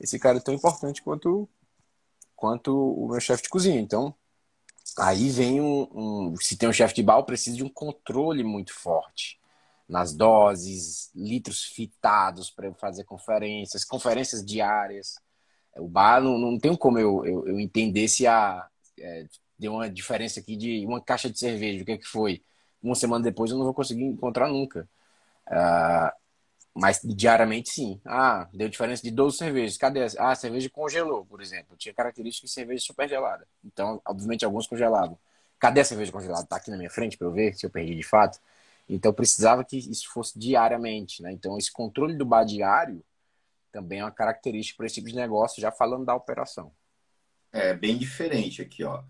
esse 0.00 0.16
cara 0.18 0.38
é 0.38 0.40
tão 0.40 0.54
importante 0.54 1.02
quanto, 1.02 1.48
quanto 2.36 2.72
o 2.72 3.08
meu 3.08 3.20
chefe 3.20 3.42
de 3.42 3.48
cozinha. 3.48 3.80
Então, 3.80 4.14
aí 4.96 5.28
vem 5.28 5.60
um, 5.60 5.88
um 5.92 6.36
se 6.40 6.56
tem 6.56 6.68
um 6.68 6.72
chefe 6.72 6.94
de 6.94 7.02
bar, 7.02 7.20
precisa 7.24 7.56
de 7.56 7.64
um 7.64 7.68
controle 7.68 8.44
muito 8.44 8.72
forte 8.72 9.38
nas 9.88 10.14
doses, 10.14 11.10
litros 11.14 11.62
fitados 11.64 12.50
para 12.50 12.66
eu 12.66 12.74
fazer 12.74 13.04
conferências, 13.04 13.84
conferências 13.84 14.44
diárias. 14.44 15.16
O 15.76 15.88
bar 15.88 16.20
não, 16.22 16.38
não 16.38 16.58
tem 16.58 16.74
como 16.76 16.98
eu, 16.98 17.24
eu, 17.24 17.48
eu 17.48 17.60
entender 17.60 18.08
se 18.08 18.26
a, 18.26 18.66
é, 18.98 19.26
deu 19.58 19.72
uma 19.74 19.88
diferença 19.88 20.40
aqui 20.40 20.56
de 20.56 20.84
uma 20.86 21.00
caixa 21.00 21.30
de 21.30 21.38
cerveja, 21.38 21.82
o 21.82 21.86
que, 21.86 21.92
é 21.92 21.98
que 21.98 22.06
foi. 22.06 22.42
Uma 22.82 22.94
semana 22.94 23.24
depois 23.24 23.50
eu 23.50 23.58
não 23.58 23.64
vou 23.64 23.74
conseguir 23.74 24.04
encontrar 24.04 24.48
nunca. 24.48 24.88
Uh, 25.48 26.10
mas 26.74 27.00
diariamente 27.02 27.70
sim. 27.70 28.00
Ah, 28.04 28.48
deu 28.52 28.68
diferença 28.68 29.02
de 29.02 29.10
12 29.10 29.38
cervejas. 29.38 29.78
Cadê? 29.78 30.00
Ah, 30.18 30.32
a 30.32 30.34
cerveja 30.34 30.68
congelou, 30.70 31.24
por 31.24 31.40
exemplo. 31.40 31.76
Tinha 31.76 31.94
característica 31.94 32.46
de 32.46 32.52
cerveja 32.52 32.84
super 32.84 33.08
gelada. 33.08 33.46
Então, 33.64 34.00
obviamente, 34.06 34.44
alguns 34.44 34.66
congelavam. 34.66 35.18
Cadê 35.58 35.80
a 35.80 35.84
cerveja 35.84 36.12
congelada? 36.12 36.46
Tá 36.46 36.56
aqui 36.56 36.70
na 36.70 36.76
minha 36.76 36.90
frente 36.90 37.16
para 37.16 37.26
eu 37.26 37.32
ver 37.32 37.54
se 37.54 37.64
eu 37.64 37.70
perdi 37.70 37.94
de 37.94 38.02
fato. 38.02 38.38
Então, 38.88 39.12
precisava 39.12 39.64
que 39.64 39.76
isso 39.76 40.08
fosse 40.10 40.38
diariamente, 40.38 41.22
né? 41.22 41.32
Então, 41.32 41.58
esse 41.58 41.72
controle 41.72 42.16
do 42.16 42.24
bar 42.24 42.44
diário 42.44 43.04
também 43.72 44.00
é 44.00 44.04
uma 44.04 44.10
característica 44.10 44.76
para 44.76 44.86
esse 44.86 44.96
tipo 44.96 45.08
de 45.08 45.16
negócio, 45.16 45.60
já 45.60 45.72
falando 45.72 46.04
da 46.04 46.14
operação. 46.14 46.72
É 47.52 47.74
bem 47.74 47.98
diferente 47.98 48.62
aqui, 48.62 48.84
ó. 48.84 49.02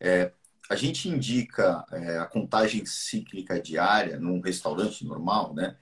É, 0.00 0.32
a 0.68 0.76
gente 0.76 1.08
indica 1.08 1.84
é, 1.92 2.18
a 2.18 2.26
contagem 2.26 2.84
cíclica 2.84 3.60
diária 3.60 4.18
num 4.18 4.40
restaurante 4.40 5.06
normal, 5.06 5.54
né? 5.54 5.76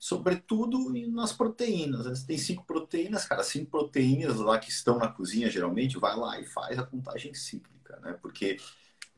sobretudo 0.00 0.90
nas 1.12 1.32
proteínas. 1.34 2.06
Né? 2.06 2.14
Tem 2.26 2.38
cinco 2.38 2.64
proteínas, 2.64 3.26
cara, 3.26 3.44
cinco 3.44 3.70
proteínas 3.70 4.36
lá 4.36 4.58
que 4.58 4.70
estão 4.70 4.98
na 4.98 5.08
cozinha, 5.08 5.50
geralmente, 5.50 5.98
vai 5.98 6.16
lá 6.16 6.40
e 6.40 6.46
faz 6.46 6.78
a 6.78 6.86
contagem 6.86 7.34
cíclica, 7.34 8.00
né? 8.00 8.18
Porque 8.22 8.56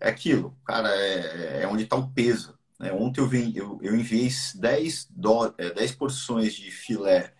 é 0.00 0.08
aquilo, 0.08 0.58
cara, 0.66 0.88
é, 0.90 1.62
é 1.62 1.68
onde 1.68 1.84
está 1.84 1.94
o 1.94 2.10
peso. 2.10 2.58
Né? 2.82 2.92
Ontem 2.92 3.20
eu, 3.20 3.28
vim, 3.28 3.52
eu, 3.54 3.78
eu 3.80 3.94
enviei 3.94 4.28
10, 4.56 5.06
do, 5.10 5.54
é, 5.56 5.70
10 5.70 5.92
porções 5.92 6.52
de 6.52 6.68
filé 6.72 7.32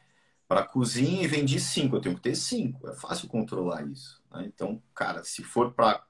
para 0.47 0.61
a 0.61 0.65
cozinha 0.65 1.25
e 1.25 1.27
vendi 1.27 1.59
cinco. 1.59 1.97
Eu 1.97 2.01
tenho 2.01 2.15
que 2.15 2.23
ter 2.23 2.37
cinco. 2.37 2.89
É 2.89 2.95
fácil 2.95 3.29
controlar 3.29 3.85
isso. 3.89 4.23
Né? 4.33 4.45
Então, 4.47 4.81
cara, 4.95 5.25
se 5.25 5.43
for 5.43 5.73
para. 5.73 6.05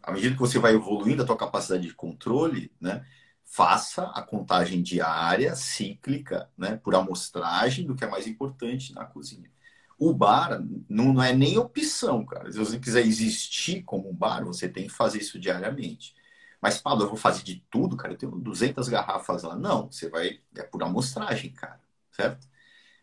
À 0.00 0.12
medida 0.12 0.34
que 0.34 0.40
você 0.40 0.58
vai 0.58 0.74
evoluindo 0.74 1.22
a 1.22 1.26
tua 1.26 1.36
capacidade 1.36 1.86
de 1.86 1.94
controle, 1.94 2.70
né? 2.80 3.04
faça 3.42 4.04
a 4.14 4.22
contagem 4.22 4.82
diária, 4.82 5.54
cíclica, 5.54 6.50
né, 6.58 6.76
por 6.76 6.94
amostragem, 6.94 7.86
do 7.86 7.94
que 7.94 8.04
é 8.04 8.08
mais 8.08 8.26
importante 8.26 8.92
na 8.92 9.04
cozinha. 9.04 9.50
O 9.98 10.12
bar 10.12 10.60
não 10.88 11.22
é 11.22 11.32
nem 11.32 11.56
opção, 11.56 12.24
cara. 12.24 12.50
Se 12.50 12.58
você 12.58 12.78
quiser 12.78 13.06
existir 13.06 13.82
como 13.82 14.10
um 14.10 14.14
bar, 14.14 14.44
você 14.44 14.68
tem 14.68 14.88
que 14.88 14.92
fazer 14.92 15.18
isso 15.18 15.38
diariamente. 15.38 16.14
Mas, 16.64 16.80
Pablo, 16.80 17.04
eu 17.04 17.08
vou 17.08 17.18
fazer 17.18 17.42
de 17.42 17.62
tudo, 17.70 17.94
cara. 17.94 18.14
Eu 18.14 18.18
tenho 18.18 18.32
200 18.32 18.88
garrafas 18.88 19.42
lá. 19.42 19.54
Não, 19.54 19.92
você 19.92 20.08
vai. 20.08 20.40
É 20.56 20.62
por 20.62 20.82
amostragem, 20.82 21.52
cara. 21.52 21.78
Certo? 22.10 22.48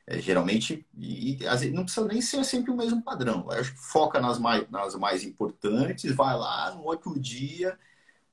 É, 0.08 0.20
geralmente, 0.20 0.88
e, 0.98 1.38
e, 1.44 1.72
não 1.72 1.84
precisa 1.84 2.08
nem 2.08 2.22
ser 2.22 2.44
sempre 2.44 2.72
o 2.72 2.76
mesmo 2.76 3.04
padrão. 3.04 3.48
Eu 3.52 3.60
acho 3.60 3.74
que 3.74 3.80
foca 3.80 4.20
nas 4.20 4.40
mais, 4.40 4.68
nas 4.72 4.96
mais 4.96 5.24
importantes, 5.24 6.16
vai 6.16 6.36
lá 6.36 6.74
no 6.74 6.84
outro 6.86 7.20
dia 7.20 7.78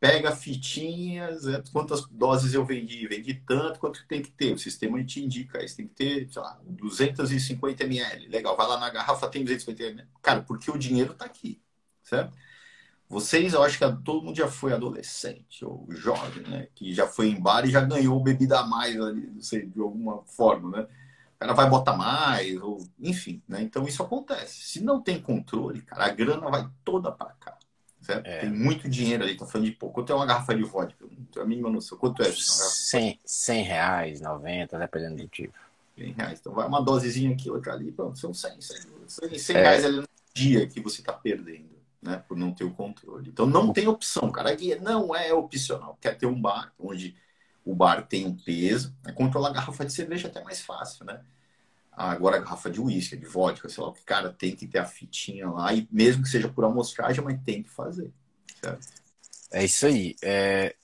pega 0.00 0.34
fitinhas, 0.34 1.46
é, 1.46 1.62
quantas 1.72 2.06
doses 2.06 2.54
eu 2.54 2.64
vendi, 2.64 3.06
vendi 3.08 3.34
tanto, 3.34 3.80
quanto 3.80 4.06
tem 4.06 4.22
que 4.22 4.30
ter. 4.30 4.54
O 4.54 4.58
sistema 4.58 5.02
te 5.04 5.22
indica 5.22 5.64
isso, 5.64 5.76
tem 5.76 5.88
que 5.88 5.94
ter, 5.94 6.28
sei 6.30 6.42
lá, 6.42 6.58
250 6.64 7.84
ml. 7.84 8.28
Legal, 8.28 8.56
vai 8.56 8.66
lá 8.66 8.78
na 8.78 8.90
garrafa, 8.90 9.28
tem 9.28 9.44
250 9.44 9.82
ml. 9.82 10.08
Cara, 10.22 10.42
porque 10.42 10.70
o 10.70 10.78
dinheiro 10.78 11.12
está 11.12 11.24
aqui, 11.24 11.60
certo? 12.02 12.32
Vocês, 13.08 13.54
eu 13.54 13.62
acho 13.62 13.78
que 13.78 14.02
todo 14.04 14.22
mundo 14.22 14.36
já 14.36 14.48
foi 14.48 14.72
adolescente 14.72 15.64
ou 15.64 15.86
jovem, 15.90 16.42
né? 16.42 16.68
Que 16.74 16.92
já 16.92 17.06
foi 17.06 17.28
em 17.28 17.40
bar 17.40 17.64
e 17.64 17.70
já 17.70 17.80
ganhou 17.80 18.22
bebida 18.22 18.60
a 18.60 18.66
mais 18.66 19.00
ali, 19.00 19.30
não 19.34 19.40
sei, 19.40 19.66
de 19.66 19.80
alguma 19.80 20.22
forma, 20.24 20.76
né? 20.76 20.86
O 21.36 21.38
cara 21.38 21.54
vai 21.54 21.70
botar 21.70 21.96
mais, 21.96 22.60
ou 22.60 22.86
enfim, 23.00 23.40
né? 23.48 23.62
Então 23.62 23.86
isso 23.86 24.02
acontece. 24.02 24.60
Se 24.60 24.82
não 24.82 25.00
tem 25.00 25.22
controle, 25.22 25.80
cara, 25.82 26.04
a 26.04 26.10
grana 26.10 26.50
vai 26.50 26.68
toda 26.84 27.10
para 27.10 27.30
cá. 27.40 27.56
Certo? 28.02 28.26
É. 28.26 28.40
Tem 28.40 28.50
muito 28.50 28.88
dinheiro 28.88 29.24
ali, 29.24 29.36
tá 29.36 29.46
falando 29.46 29.66
de 29.66 29.72
pouco. 29.72 29.96
Quanto 29.96 30.12
é 30.12 30.14
uma 30.14 30.26
garrafa 30.26 30.54
de 30.54 30.62
vodka? 30.62 31.04
Não 31.04 31.24
tenho 31.26 31.44
a 31.44 31.48
mínima 31.48 31.70
noção. 31.70 31.96
Quanto 31.96 32.22
é? 32.22 32.30
100, 32.32 33.20
100 33.24 33.62
reais, 33.62 34.20
90, 34.20 34.78
dependendo 34.78 35.16
do 35.16 35.28
tipo. 35.28 35.54
100 35.96 36.12
reais. 36.12 36.38
Então 36.40 36.52
vai 36.52 36.66
uma 36.66 36.82
dosezinha 36.82 37.32
aqui, 37.32 37.50
outra 37.50 37.72
ali, 37.72 37.90
pronto, 37.92 38.18
são 38.18 38.34
100. 38.34 38.60
100, 38.60 39.38
100 39.38 39.56
é. 39.56 39.60
reais 39.60 39.84
ali 39.84 39.96
no 39.96 40.08
dia 40.34 40.66
que 40.66 40.80
você 40.80 41.02
tá 41.02 41.12
perdendo, 41.12 41.77
né? 42.02 42.22
Por 42.28 42.36
não 42.36 42.52
ter 42.52 42.64
o 42.64 42.72
controle. 42.72 43.28
Então 43.28 43.46
não 43.46 43.72
tem 43.72 43.88
opção, 43.88 44.30
cara. 44.30 44.50
Aqui 44.50 44.74
não 44.76 45.14
é 45.14 45.32
opcional. 45.32 45.98
Quer 46.00 46.16
ter 46.16 46.26
um 46.26 46.40
bar 46.40 46.72
onde 46.78 47.16
o 47.64 47.74
bar 47.74 48.06
tem 48.06 48.26
um 48.26 48.36
peso, 48.36 48.96
né? 49.04 49.12
controlar 49.12 49.50
a 49.50 49.52
garrafa 49.52 49.84
de 49.84 49.92
cerveja 49.92 50.28
é 50.28 50.30
até 50.30 50.42
mais 50.42 50.60
fácil, 50.60 51.04
né? 51.04 51.20
agora 51.98 52.36
a 52.36 52.40
garrafa 52.40 52.70
de 52.70 52.80
uísque, 52.80 53.16
de 53.16 53.26
vodka, 53.26 53.68
sei 53.68 53.82
lá, 53.82 53.90
o 53.90 53.92
que 53.92 54.04
cara 54.04 54.32
tem 54.32 54.54
que 54.54 54.66
ter 54.68 54.78
a 54.78 54.84
fitinha 54.84 55.50
lá, 55.50 55.74
e 55.74 55.88
mesmo 55.90 56.22
que 56.22 56.28
seja 56.28 56.48
por 56.48 56.64
amostragem, 56.64 57.22
mas 57.24 57.42
tem 57.44 57.62
que 57.62 57.68
fazer. 57.68 58.12
Certo? 58.62 58.86
É 59.50 59.64
isso 59.64 59.86
aí. 59.86 60.14
É... 60.22 60.74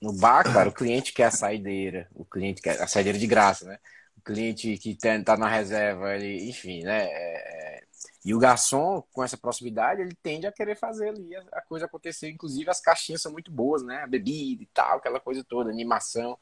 No 0.00 0.12
bar, 0.14 0.44
cara, 0.44 0.68
o 0.68 0.72
cliente 0.72 1.12
quer 1.12 1.24
a 1.24 1.30
saideira, 1.30 2.08
o 2.14 2.24
cliente 2.24 2.62
quer 2.62 2.80
a 2.80 2.86
saideira 2.86 3.18
de 3.18 3.26
graça, 3.26 3.66
né? 3.66 3.78
O 4.16 4.20
cliente 4.20 4.76
que 4.78 4.94
tá 4.94 5.36
na 5.36 5.48
reserva, 5.48 6.14
ele, 6.14 6.48
enfim, 6.48 6.82
né? 6.82 7.04
É... 7.04 7.65
e 8.26 8.34
o 8.34 8.40
garçom, 8.40 9.04
com 9.12 9.22
essa 9.22 9.38
proximidade, 9.38 10.02
ele 10.02 10.12
tende 10.20 10.48
a 10.48 10.52
querer 10.52 10.76
fazer 10.76 11.10
ali 11.10 11.36
a 11.36 11.62
coisa 11.62 11.86
acontecer. 11.86 12.28
Inclusive, 12.28 12.68
as 12.68 12.80
caixinhas 12.80 13.22
são 13.22 13.30
muito 13.30 13.52
boas, 13.52 13.84
né? 13.84 14.02
A 14.02 14.06
bebida 14.08 14.64
e 14.64 14.66
tal, 14.66 14.98
aquela 14.98 15.20
coisa 15.20 15.44
toda, 15.44 15.70
animação. 15.70 16.36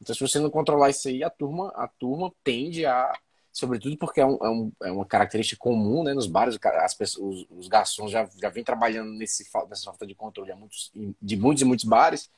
Então, 0.00 0.14
se 0.14 0.20
você 0.22 0.38
não 0.38 0.48
controlar 0.48 0.88
isso 0.88 1.08
aí, 1.08 1.22
a 1.22 1.28
turma, 1.28 1.68
a 1.76 1.86
turma 1.86 2.32
tende 2.42 2.86
a 2.86 3.12
sobretudo 3.52 3.98
porque 3.98 4.20
é, 4.20 4.26
um, 4.26 4.38
é, 4.42 4.48
um, 4.48 4.72
é, 4.84 4.90
uma 4.90 5.04
característica 5.04 5.58
comum 5.58 6.02
né, 6.02 6.14
nos 6.14 6.26
bares, 6.26 6.58
as 6.62 6.94
pessoas, 6.94 7.36
os, 7.36 7.46
os 7.50 7.68
garçons 7.68 8.10
já, 8.10 8.26
já 8.40 8.48
vêm 8.48 8.64
trabalhando 8.64 9.10
nesse, 9.12 9.44
nessa 9.68 9.84
falta 9.84 10.06
de 10.06 10.14
controle 10.14 10.54
muitos, 10.54 10.90
de 11.20 11.36
muitos 11.36 11.62
e 11.62 11.64
muitos 11.66 11.84
bares. 11.84 12.30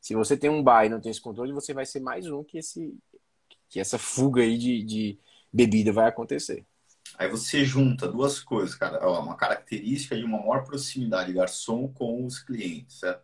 Se 0.00 0.14
você 0.14 0.36
tem 0.36 0.50
um 0.50 0.62
bar 0.62 0.84
e 0.84 0.88
não 0.88 1.00
tem 1.00 1.10
esse 1.10 1.20
controle, 1.20 1.52
você 1.52 1.74
vai 1.74 1.86
ser 1.86 2.00
mais 2.00 2.28
um 2.28 2.44
que, 2.44 2.58
esse, 2.58 2.96
que 3.68 3.80
essa 3.80 3.98
fuga 3.98 4.42
aí 4.42 4.56
de, 4.56 4.84
de 4.84 5.18
bebida 5.52 5.92
vai 5.92 6.08
acontecer. 6.08 6.64
Aí 7.18 7.28
você 7.28 7.64
junta 7.64 8.08
duas 8.08 8.40
coisas, 8.40 8.74
cara. 8.74 9.06
Uma 9.08 9.36
característica 9.36 10.16
de 10.16 10.24
uma 10.24 10.38
maior 10.38 10.64
proximidade 10.64 11.32
garçom 11.32 11.88
com 11.88 12.24
os 12.24 12.38
clientes, 12.38 12.98
certo? 12.98 13.22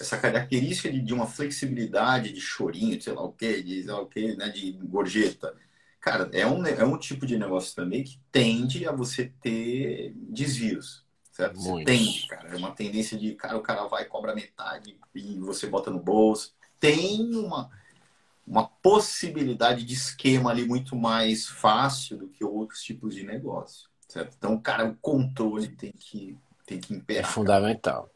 Essa 0.00 0.18
característica 0.18 0.90
de, 0.90 1.00
de 1.00 1.14
uma 1.14 1.26
flexibilidade 1.26 2.32
de 2.32 2.40
chorinho, 2.40 3.00
sei 3.00 3.12
lá 3.12 3.22
o 3.22 3.32
quê, 3.32 3.62
de, 3.62 3.82
sei 3.82 3.92
lá 3.92 4.00
o 4.00 4.06
quê, 4.06 4.34
né, 4.36 4.48
de 4.48 4.72
gorjeta 4.72 5.54
Cara, 6.02 6.28
é 6.32 6.44
um, 6.44 6.66
é 6.66 6.84
um 6.84 6.98
tipo 6.98 7.24
de 7.24 7.38
negócio 7.38 7.76
também 7.76 8.02
que 8.02 8.18
tende 8.32 8.88
a 8.88 8.90
você 8.90 9.32
ter 9.40 10.12
desvios, 10.16 11.06
certo? 11.30 11.60
Você 11.60 11.84
tende, 11.84 12.26
cara. 12.26 12.48
É 12.48 12.56
uma 12.56 12.72
tendência 12.72 13.16
de, 13.16 13.36
cara, 13.36 13.56
o 13.56 13.60
cara 13.62 13.86
vai 13.86 14.04
cobra 14.06 14.34
metade 14.34 14.98
e 15.14 15.38
você 15.38 15.68
bota 15.68 15.92
no 15.92 16.00
bolso. 16.00 16.56
Tem 16.80 17.32
uma, 17.36 17.70
uma 18.46 18.66
possibilidade 18.66 19.84
de 19.84 19.94
esquema 19.94 20.50
ali 20.50 20.66
muito 20.66 20.96
mais 20.96 21.46
fácil 21.46 22.16
do 22.18 22.28
que 22.28 22.44
outros 22.44 22.82
tipos 22.82 23.14
de 23.14 23.24
negócio, 23.24 23.88
certo? 24.08 24.34
Então, 24.36 24.58
cara, 24.58 24.84
o 24.84 24.96
controle 24.96 25.68
tem 25.68 25.92
que, 25.92 26.36
tem 26.66 26.80
que 26.80 26.94
imperar. 26.94 27.30
É 27.30 27.32
fundamental. 27.32 28.10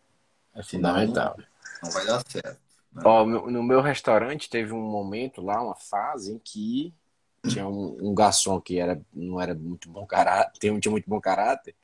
É 0.55 0.63
fundamental. 0.63 1.37
Não, 1.39 1.45
não 1.85 1.91
vai 1.91 2.07
dar 2.07 2.23
certo. 2.27 2.61
Né? 2.93 3.03
Ó, 3.05 3.25
no 3.25 3.63
meu 3.63 3.81
restaurante 3.81 4.51
teve 4.51 4.73
um 4.73 4.83
momento 4.83 5.43
lá, 5.43 5.63
uma 5.63 5.77
fase 5.77 6.33
em 6.33 6.39
que 6.39 6.93
tinha 7.47 7.67
um, 7.67 7.97
um 8.01 8.15
garçom 8.15 8.61
que 8.61 8.79
era, 8.79 9.01
não 9.15 9.41
era 9.41 9.55
muito 9.55 9.89
bom 9.89 10.07
caráter, 10.07 10.73
não 10.73 10.81
tinha 10.81 10.91
muito 10.91 11.09
bom 11.09 11.21
caráter, 11.21 11.75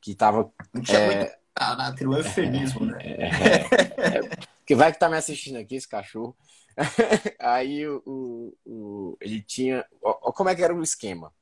que 0.00 0.14
tava. 0.14 0.50
Não 0.72 0.82
tinha 0.82 0.98
é... 0.98 1.16
muito 1.16 1.32
caráter, 1.54 2.08
o 2.08 2.16
eufemismo, 2.16 2.84
né? 2.84 2.98
É, 3.02 3.24
é, 3.26 4.18
é, 4.18 4.30
que 4.66 4.74
vai 4.74 4.92
que 4.92 4.98
tá 4.98 5.08
me 5.08 5.16
assistindo 5.16 5.56
aqui, 5.56 5.76
esse 5.76 5.88
cachorro. 5.88 6.36
Aí 7.38 7.86
o, 7.86 8.56
o, 8.64 9.16
ele 9.20 9.42
tinha. 9.42 9.86
Ó, 10.02 10.32
como 10.32 10.48
é 10.48 10.54
que 10.54 10.62
era 10.62 10.74
o 10.74 10.82
esquema? 10.82 11.32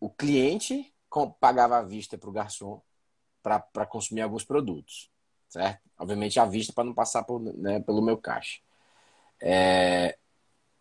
O 0.00 0.10
cliente 0.10 0.92
pagava 1.40 1.78
à 1.78 1.82
vista 1.82 2.18
para 2.18 2.28
o 2.28 2.32
garçom 2.32 2.82
para 3.42 3.86
consumir 3.86 4.22
alguns 4.22 4.44
produtos, 4.44 5.10
certo? 5.48 5.80
Obviamente 5.98 6.40
à 6.40 6.46
vista 6.46 6.72
para 6.72 6.84
não 6.84 6.94
passar 6.94 7.22
por, 7.24 7.40
né, 7.40 7.80
pelo 7.80 8.02
meu 8.02 8.16
caixa. 8.18 8.60
É, 9.40 10.18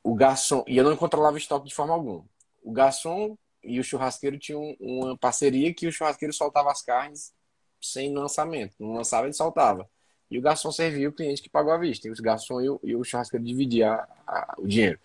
o 0.03 0.15
garçom 0.15 0.63
e 0.67 0.77
eu 0.77 0.83
não 0.83 0.95
controlava 0.97 1.35
o 1.35 1.37
estoque 1.37 1.67
de 1.67 1.75
forma 1.75 1.93
alguma. 1.93 2.25
O 2.63 2.71
garçom 2.71 3.37
e 3.63 3.79
o 3.79 3.83
churrasqueiro 3.83 4.39
tinham 4.39 4.75
uma 4.79 5.17
parceria 5.17 5.73
que 5.73 5.87
o 5.87 5.91
churrasqueiro 5.91 6.33
soltava 6.33 6.71
as 6.71 6.81
carnes 6.81 7.33
sem 7.81 8.13
lançamento, 8.13 8.75
não 8.79 8.93
lançava 8.93 9.27
ele 9.27 9.33
soltava. 9.33 9.89
E 10.33 10.39
o 10.39 10.41
garçom 10.41 10.71
servia 10.71 11.07
o 11.07 11.13
cliente 11.13 11.43
que 11.43 11.49
pagou 11.49 11.71
à 11.71 11.77
vista. 11.77 12.07
E 12.07 12.11
o 12.11 12.15
garçom 12.15 12.59
e 12.59 12.67
o, 12.67 12.79
e 12.81 12.95
o 12.95 13.03
churrasqueiro 13.03 13.45
dividiam 13.45 13.99
o 14.57 14.67
dinheiro. 14.67 14.99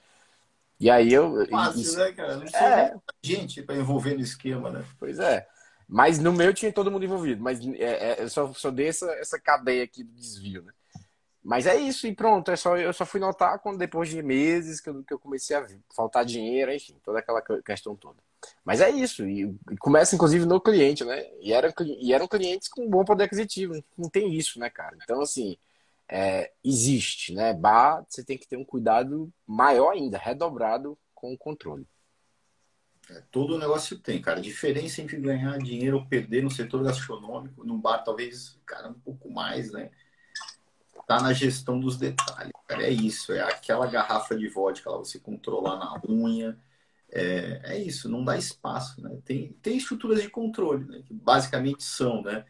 E 0.81 0.89
aí 0.89 1.13
eu. 1.13 1.47
Fácil, 1.51 1.83
isso, 1.83 1.99
né, 1.99 2.13
cara? 2.13 2.37
Não 2.39 2.47
tinha 2.47 2.69
é... 2.69 2.95
gente 3.23 3.63
para 3.63 3.77
envolver 3.77 4.15
no 4.15 4.23
esquema, 4.23 4.71
né? 4.71 4.83
Pois 4.99 5.19
é. 5.19 5.47
Mas 5.87 6.19
no 6.19 6.33
meu 6.33 6.55
tinha 6.55 6.73
todo 6.73 6.91
mundo 6.91 7.05
envolvido. 7.05 7.43
Mas 7.43 7.61
é, 7.61 8.13
é, 8.13 8.23
eu 8.23 8.31
só, 8.31 8.51
só 8.55 8.71
dei 8.71 8.89
essa, 8.89 9.11
essa 9.17 9.39
cadeia 9.39 9.85
aqui 9.85 10.03
do 10.03 10.15
desvio, 10.15 10.63
né? 10.63 10.73
Mas 11.45 11.67
é 11.67 11.77
isso, 11.77 12.07
e 12.07 12.15
pronto. 12.15 12.51
É 12.51 12.57
só, 12.57 12.79
eu 12.79 12.93
só 12.95 13.05
fui 13.05 13.21
notar 13.21 13.59
quando 13.59 13.77
depois 13.77 14.09
de 14.09 14.23
meses 14.23 14.81
que 14.81 14.89
eu, 14.89 15.05
que 15.05 15.13
eu 15.13 15.19
comecei 15.19 15.55
a 15.57 15.67
faltar 15.95 16.25
dinheiro, 16.25 16.73
enfim, 16.73 16.97
toda 17.05 17.19
aquela 17.19 17.43
questão 17.63 17.95
toda. 17.95 18.17
Mas 18.65 18.81
é 18.81 18.91
isso, 18.91 19.27
e, 19.27 19.55
começa 19.81 20.15
inclusive 20.15 20.45
no 20.45 20.61
cliente, 20.61 21.05
né? 21.05 21.27
E 21.41 21.53
eram, 21.53 21.73
e 22.01 22.13
eram 22.13 22.29
clientes 22.29 22.69
com 22.69 22.89
bom 22.89 23.05
poder 23.05 23.25
aquisitivo. 23.25 23.83
Não 23.97 24.09
tem 24.09 24.35
isso, 24.35 24.59
né, 24.59 24.71
cara? 24.71 24.97
Então, 25.03 25.21
assim, 25.21 25.57
é, 26.09 26.53
existe, 26.65 27.35
né? 27.35 27.53
Bar, 27.53 28.05
você 28.09 28.25
tem 28.25 28.39
que 28.39 28.47
ter 28.47 28.57
um 28.57 28.65
cuidado 28.65 29.33
maior 29.47 29.93
ainda, 29.93 30.19
redobrado 30.19 30.99
com 31.15 31.33
o 31.33 31.39
controle. 31.39 31.87
É, 33.11 33.23
todo 33.31 33.59
negócio 33.59 33.99
tem, 33.99 34.21
cara. 34.21 34.41
Diferença 34.41 35.01
entre 35.01 35.19
ganhar 35.19 35.59
dinheiro 35.59 35.99
ou 35.99 36.07
perder 36.07 36.43
no 36.43 36.51
setor 36.51 36.83
gastronômico, 36.85 37.65
num 37.65 37.81
bar, 37.81 38.05
talvez, 38.05 38.59
cara, 38.67 38.89
um 38.89 38.95
pouco 39.01 39.31
mais, 39.31 39.73
né? 39.73 39.91
Tá 41.07 41.23
na 41.23 41.33
gestão 41.33 41.81
dos 41.81 41.97
detalhes, 41.97 42.53
cara. 42.67 42.83
É 42.83 42.91
isso. 42.91 43.33
É 43.33 43.41
aquela 43.41 43.87
garrafa 43.87 44.37
de 44.37 44.49
vodka 44.49 44.91
lá, 44.91 44.99
você 44.99 45.19
controlar 45.19 45.77
na 45.77 46.01
unha. 46.07 46.59
É, 47.11 47.61
é 47.65 47.79
isso, 47.79 48.09
não 48.09 48.25
dá 48.25 48.37
espaço, 48.37 49.01
né? 49.01 49.19
Tem, 49.25 49.57
tem 49.63 49.77
estruturas 49.77 50.23
de 50.23 50.29
controle, 50.29 50.85
né? 50.85 51.03
Que 51.07 51.15
basicamente 51.15 51.83
são, 51.83 52.23
né? 52.23 52.45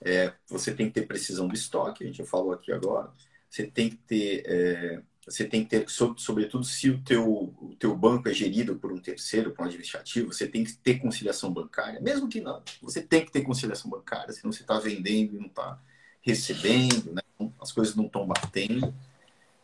É, 0.00 0.32
você 0.48 0.72
tem 0.74 0.86
que 0.86 1.00
ter 1.00 1.06
precisão 1.06 1.48
do 1.48 1.54
estoque, 1.54 2.04
a 2.04 2.06
gente 2.06 2.18
já 2.18 2.24
falou 2.24 2.52
aqui 2.52 2.72
agora. 2.72 3.10
Você 3.48 3.66
tem 3.66 3.90
que 3.90 3.96
ter... 3.96 4.42
É, 4.46 5.02
você 5.26 5.44
tem 5.44 5.64
que 5.64 5.70
ter, 5.70 5.84
sobretudo 5.88 6.62
se 6.62 6.88
o 6.88 7.02
teu, 7.02 7.52
o 7.60 7.74
teu 7.80 7.96
banco 7.96 8.28
é 8.28 8.32
gerido 8.32 8.76
por 8.76 8.92
um 8.92 8.98
terceiro, 8.98 9.50
por 9.50 9.64
um 9.64 9.66
administrativo, 9.66 10.32
você 10.32 10.46
tem 10.46 10.62
que 10.62 10.72
ter 10.74 11.00
conciliação 11.00 11.52
bancária, 11.52 12.00
mesmo 12.00 12.28
que 12.28 12.40
não, 12.40 12.62
você 12.80 13.02
tem 13.02 13.24
que 13.24 13.32
ter 13.32 13.42
conciliação 13.42 13.90
bancária, 13.90 14.32
senão 14.32 14.52
você 14.52 14.62
está 14.62 14.78
vendendo 14.78 15.34
e 15.34 15.38
não 15.40 15.48
está 15.48 15.80
recebendo, 16.22 17.12
né? 17.12 17.22
as 17.60 17.72
coisas 17.72 17.94
não 17.96 18.06
estão 18.06 18.26
batendo. 18.26 18.94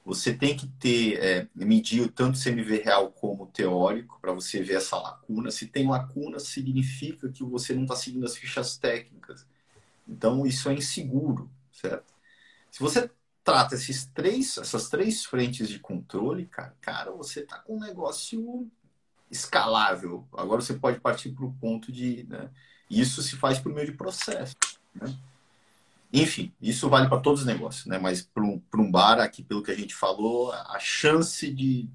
Você 0.05 0.35
tem 0.35 0.57
que 0.57 0.67
ter, 0.67 1.19
é, 1.23 1.49
medir 1.55 2.11
tanto 2.11 2.38
CMV 2.38 2.83
real 2.83 3.11
como 3.12 3.47
teórico, 3.47 4.19
para 4.21 4.33
você 4.33 4.62
ver 4.62 4.75
essa 4.75 4.97
lacuna. 4.97 5.51
Se 5.51 5.67
tem 5.67 5.88
lacuna, 5.88 6.41
significa 6.41 7.29
que 7.29 7.45
você 7.45 7.73
não 7.73 7.83
está 7.83 7.95
seguindo 7.95 8.27
as 8.27 8.37
fichas 8.37 8.77
técnicas. 8.77 9.47
Então, 10.09 10.45
isso 10.45 10.69
é 10.69 10.75
inseguro, 10.75 11.49
certo? 11.73 12.12
Se 12.71 12.81
você 12.81 13.09
trata 13.45 13.75
esses 13.75 14.07
três, 14.07 14.59
essas 14.59 14.88
três 14.88 15.25
frentes 15.25 15.69
de 15.69 15.79
controle, 15.79 16.47
cara, 16.47 16.75
cara, 16.81 17.11
você 17.12 17.43
tá 17.43 17.59
com 17.59 17.77
um 17.77 17.81
negócio 17.81 18.69
escalável. 19.31 20.27
Agora 20.33 20.61
você 20.61 20.75
pode 20.75 21.01
partir 21.01 21.31
para 21.31 21.45
o 21.45 21.53
ponto 21.55 21.91
de. 21.93 22.25
Né, 22.25 22.51
isso 22.91 23.23
se 23.23 23.37
faz 23.37 23.59
por 23.59 23.73
meio 23.73 23.87
de 23.87 23.97
processo. 23.97 24.55
Né? 24.95 25.15
Enfim, 26.12 26.53
isso 26.61 26.90
vale 26.90 27.09
para 27.09 27.20
todos 27.20 27.40
os 27.40 27.46
negócios, 27.46 27.87
né? 27.87 27.98
Mas 27.98 28.22
para 28.22 28.42
um, 28.42 28.62
um 28.77 28.90
bar, 28.90 29.18
aqui, 29.18 29.42
pelo 29.42 29.62
que 29.62 29.70
a 29.70 29.75
gente 29.75 29.94
falou, 29.94 30.53
a 30.53 30.79
chance 30.79 31.51
de, 31.51 31.88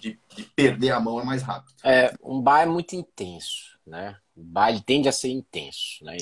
de, 0.00 0.18
de 0.34 0.42
perder 0.56 0.92
a 0.92 1.00
mão 1.00 1.20
é 1.20 1.24
mais 1.24 1.42
rápida. 1.42 1.74
É, 1.84 2.14
um 2.22 2.40
bar 2.40 2.62
é 2.62 2.66
muito 2.66 2.96
intenso, 2.96 3.78
né? 3.86 4.16
O 4.34 4.42
bar 4.42 4.70
ele 4.70 4.80
tende 4.80 5.08
a 5.08 5.12
ser 5.12 5.28
intenso, 5.28 6.02
né? 6.02 6.16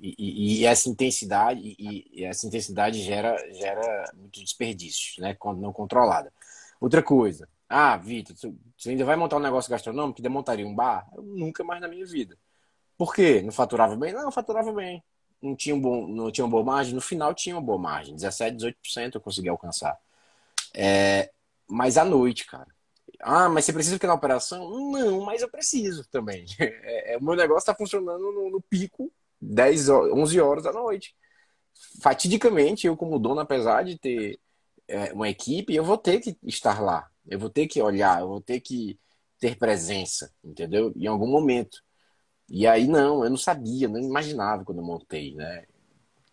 E, 0.00 0.60
e, 0.60 0.66
essa 0.66 0.88
intensidade 0.88 1.60
e, 1.60 2.10
e, 2.12 2.24
essa 2.24 2.46
intensidade 2.46 3.02
gera 3.02 3.36
gera 3.54 4.12
muito 4.16 4.40
desperdício, 4.40 5.20
né? 5.22 5.34
Quando 5.34 5.60
não 5.60 5.72
controlada. 5.72 6.32
Outra 6.80 7.02
coisa, 7.02 7.48
ah, 7.68 7.96
Vitor, 7.96 8.36
você 8.76 8.90
ainda 8.90 9.04
vai 9.04 9.16
montar 9.16 9.36
um 9.36 9.40
negócio 9.40 9.70
gastronômico 9.70 10.16
que 10.16 10.22
demontaria 10.22 10.66
um 10.66 10.74
bar? 10.74 11.08
Eu 11.16 11.22
nunca 11.22 11.64
mais 11.64 11.80
na 11.80 11.88
minha 11.88 12.06
vida. 12.06 12.38
Por 12.96 13.12
quê? 13.14 13.42
Não 13.42 13.52
faturava 13.52 13.96
bem? 13.96 14.12
Não, 14.12 14.30
faturava 14.30 14.72
bem. 14.72 15.02
Não 15.44 15.54
tinha, 15.54 15.74
um 15.74 15.80
bom, 15.80 16.06
não 16.08 16.30
tinha 16.30 16.44
uma 16.44 16.50
boa 16.50 16.64
margem? 16.64 16.94
No 16.94 17.00
final 17.02 17.34
tinha 17.34 17.54
uma 17.54 17.62
boa 17.62 17.78
margem. 17.78 18.14
17, 18.14 18.56
18% 18.56 19.16
eu 19.16 19.20
consegui 19.20 19.48
alcançar. 19.48 19.98
É, 20.74 21.30
mas 21.68 21.98
à 21.98 22.04
noite, 22.04 22.46
cara. 22.46 22.66
Ah, 23.20 23.48
mas 23.48 23.64
você 23.64 23.72
precisa 23.72 23.96
ficar 23.96 24.08
na 24.08 24.14
operação? 24.14 24.90
Não, 24.90 25.20
mas 25.20 25.42
eu 25.42 25.50
preciso 25.50 26.06
também. 26.08 26.46
É, 26.58 27.14
é, 27.14 27.18
o 27.18 27.22
meu 27.22 27.36
negócio 27.36 27.60
está 27.60 27.74
funcionando 27.74 28.32
no, 28.32 28.50
no 28.50 28.60
pico 28.60 29.12
10, 29.40 29.88
11 29.90 30.40
horas 30.40 30.64
da 30.64 30.72
noite. 30.72 31.14
Fatidicamente, 32.00 32.86
eu 32.86 32.96
como 32.96 33.18
dono, 33.18 33.40
apesar 33.40 33.84
de 33.84 33.98
ter 33.98 34.40
é, 34.88 35.12
uma 35.12 35.28
equipe, 35.28 35.74
eu 35.74 35.84
vou 35.84 35.98
ter 35.98 36.20
que 36.20 36.36
estar 36.44 36.80
lá. 36.80 37.10
Eu 37.26 37.38
vou 37.38 37.50
ter 37.50 37.66
que 37.66 37.80
olhar, 37.82 38.20
eu 38.20 38.28
vou 38.28 38.40
ter 38.40 38.60
que 38.60 38.98
ter 39.38 39.56
presença, 39.56 40.32
entendeu? 40.42 40.92
Em 40.96 41.06
algum 41.06 41.26
momento. 41.28 41.82
E 42.48 42.66
aí 42.66 42.86
não, 42.86 43.24
eu 43.24 43.30
não 43.30 43.36
sabia, 43.36 43.88
não 43.88 43.98
imaginava 43.98 44.64
quando 44.64 44.78
eu 44.78 44.84
montei, 44.84 45.34
né? 45.34 45.64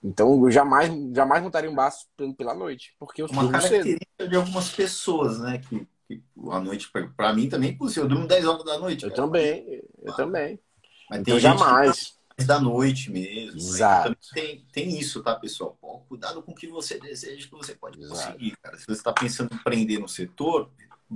Então 0.04 0.44
eu 0.44 0.52
jamais, 0.52 0.92
jamais 1.14 1.44
montaria 1.44 1.70
um 1.70 1.76
bar 1.76 1.92
pela 2.38 2.54
noite, 2.54 2.96
porque 3.00 3.22
eu 3.22 3.28
Uma 3.28 3.50
característica 3.52 4.06
cedo. 4.20 4.30
de 4.30 4.36
algumas 4.36 4.70
pessoas, 4.70 5.40
né? 5.40 5.60
Que, 5.60 5.88
que 6.08 6.24
a 6.50 6.60
noite, 6.60 6.92
para 7.16 7.34
mim 7.34 7.48
também 7.48 7.72
é 7.72 7.76
possível. 7.76 8.04
Eu 8.04 8.10
durmo 8.10 8.28
10 8.28 8.46
horas 8.46 8.66
da 8.66 8.80
noite. 8.80 9.04
Eu 9.04 9.12
cara. 9.12 9.22
também, 9.22 9.84
eu 10.02 10.12
ah, 10.12 10.16
também. 10.16 10.60
Mas 11.10 11.20
então 11.22 11.40
jamais 11.40 12.20
da 12.46 12.60
noite 12.60 13.12
mesmo. 13.12 13.58
Exato. 13.58 14.18
Tem, 14.34 14.66
tem 14.72 14.98
isso, 14.98 15.22
tá, 15.22 15.36
pessoal? 15.36 15.78
Pô, 15.80 16.00
cuidado 16.10 16.42
com 16.42 16.52
o 16.52 16.56
que 16.56 16.68
você 16.68 17.00
deseja 17.00 17.48
que 17.48 17.52
você 17.52 17.76
pode 17.76 18.02
Exato. 18.02 18.32
conseguir, 18.32 18.58
cara. 18.58 18.78
Se 18.78 18.86
você 18.86 18.94
está 18.94 19.14
pensando 19.14 19.54
em 19.54 19.56
empreender 19.56 20.00
no 20.00 20.08
setor, 20.08 20.72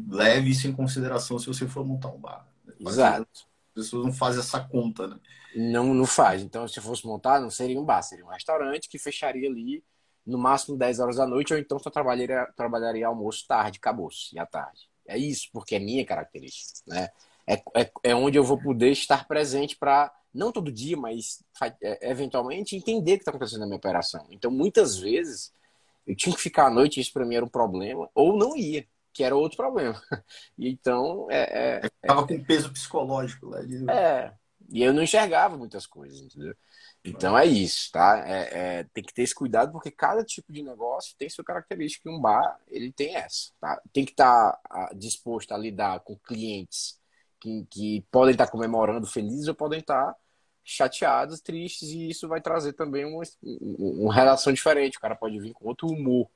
leve 0.10 0.52
isso 0.52 0.68
em 0.68 0.74
consideração 0.74 1.40
se 1.40 1.48
você 1.48 1.68
for 1.68 1.86
montar 1.86 2.10
um 2.10 2.20
bar. 2.20 2.48
Exato. 2.80 3.48
As 3.76 3.84
pessoas 3.84 4.06
não 4.06 4.14
fazem 4.14 4.40
essa 4.40 4.60
conta, 4.62 5.08
né? 5.08 5.20
Não, 5.56 5.94
não 5.94 6.06
faz. 6.06 6.42
Então, 6.42 6.68
se 6.68 6.80
fosse 6.80 7.06
montar, 7.06 7.42
não 7.42 7.50
seria 7.50 7.80
um 7.80 7.84
bar, 7.84 8.02
seria 8.02 8.26
um 8.26 8.30
restaurante 8.30 8.88
que 8.88 8.98
fecharia 8.98 9.50
ali 9.50 9.84
no 10.26 10.38
máximo 10.38 10.78
10 10.78 11.00
horas 11.00 11.18
da 11.18 11.28
noite, 11.28 11.54
ou 11.54 11.60
então 11.60 11.78
só 11.78 11.90
trabalharia, 11.90 12.48
trabalharia 12.56 13.06
almoço 13.06 13.46
tarde, 13.48 13.78
acabou-se, 13.78 14.36
e 14.36 14.40
à 14.40 14.46
tarde. 14.46 14.90
É 15.08 15.18
isso, 15.18 15.50
porque 15.54 15.76
é 15.76 15.80
minha 15.80 16.06
característica, 16.06 16.82
né? 16.88 17.10
É, 17.48 17.62
é, 17.76 17.92
é 18.04 18.16
onde 18.16 18.38
eu 18.38 18.44
vou 18.44 18.58
poder 18.60 18.92
estar 18.92 19.28
presente 19.28 19.76
para 19.76 20.12
não 20.34 20.52
todo 20.52 20.72
dia, 20.72 20.98
mas 20.98 21.44
é, 21.82 22.10
eventualmente 22.10 22.76
entender 22.76 23.14
o 23.14 23.16
que 23.18 23.22
está 23.22 23.32
acontecendo 23.32 23.60
na 23.60 23.66
minha 23.68 23.78
operação. 23.78 24.26
Então, 24.32 24.50
muitas 24.50 24.98
vezes, 24.98 25.54
eu 26.08 26.16
tinha 26.16 26.36
que 26.36 26.42
ficar 26.42 26.68
à 26.68 26.70
noite, 26.70 27.00
isso 27.00 27.14
para 27.14 27.26
mim 27.26 27.36
era 27.36 27.46
um 27.46 27.50
problema, 27.50 28.10
ou 28.16 28.36
não 28.36 28.58
ia, 28.58 28.86
que 29.16 29.24
era 29.24 29.36
outro 29.36 29.58
problema. 29.58 30.00
Então, 30.60 31.28
é. 31.32 31.80
é 31.80 31.90
Estava 32.04 32.22
é, 32.22 32.38
com 32.38 32.44
peso 32.44 32.72
psicológico 32.72 33.48
lá. 33.48 33.62
De... 33.62 33.90
É, 33.90 34.34
e 34.70 34.84
eu 34.84 34.94
não 34.94 35.04
enxergava 35.04 35.58
muitas 35.58 35.88
coisas, 35.88 36.20
entendeu? 36.20 36.56
Então 37.04 37.38
é 37.38 37.46
isso, 37.46 37.92
tá? 37.92 38.24
É, 38.28 38.80
é, 38.80 38.84
tem 38.94 39.04
que 39.04 39.14
ter 39.14 39.22
esse 39.22 39.34
cuidado 39.36 39.72
porque 39.72 39.92
cada 39.92 40.24
tipo 40.24 40.52
de 40.52 40.64
negócio 40.64 41.16
tem 41.18 41.30
sua 41.30 41.44
característica. 41.46 42.10
E 42.10 42.12
um 42.12 42.20
bar, 42.20 42.60
ele 42.68 42.92
tem 42.92 43.16
essa, 43.16 43.52
tá? 43.60 43.80
Tem 43.94 44.04
que 44.04 44.12
estar 44.12 44.54
tá, 44.54 44.90
disposto 44.96 45.54
a 45.54 45.58
lidar 45.58 46.00
com 46.02 46.18
clientes 46.18 47.00
que, 47.40 47.66
que 47.70 48.06
podem 48.12 48.34
estar 48.34 48.48
tá 48.48 48.52
comemorando 48.52 49.06
felizes 49.06 49.48
ou 49.48 49.56
podem 49.56 49.80
estar 49.80 50.14
tá 50.14 50.16
chateados, 50.64 51.42
tristes, 51.42 51.90
e 51.90 52.10
isso 52.10 52.28
vai 52.28 52.42
trazer 52.42 52.74
também 52.74 53.06
uma, 53.06 53.24
uma 53.44 54.14
relação 54.14 54.52
diferente. 54.52 54.98
O 54.98 55.02
cara 55.02 55.16
pode 55.16 55.40
vir 55.40 55.54
com 55.54 55.68
outro 55.68 55.88
humor. 55.88 56.28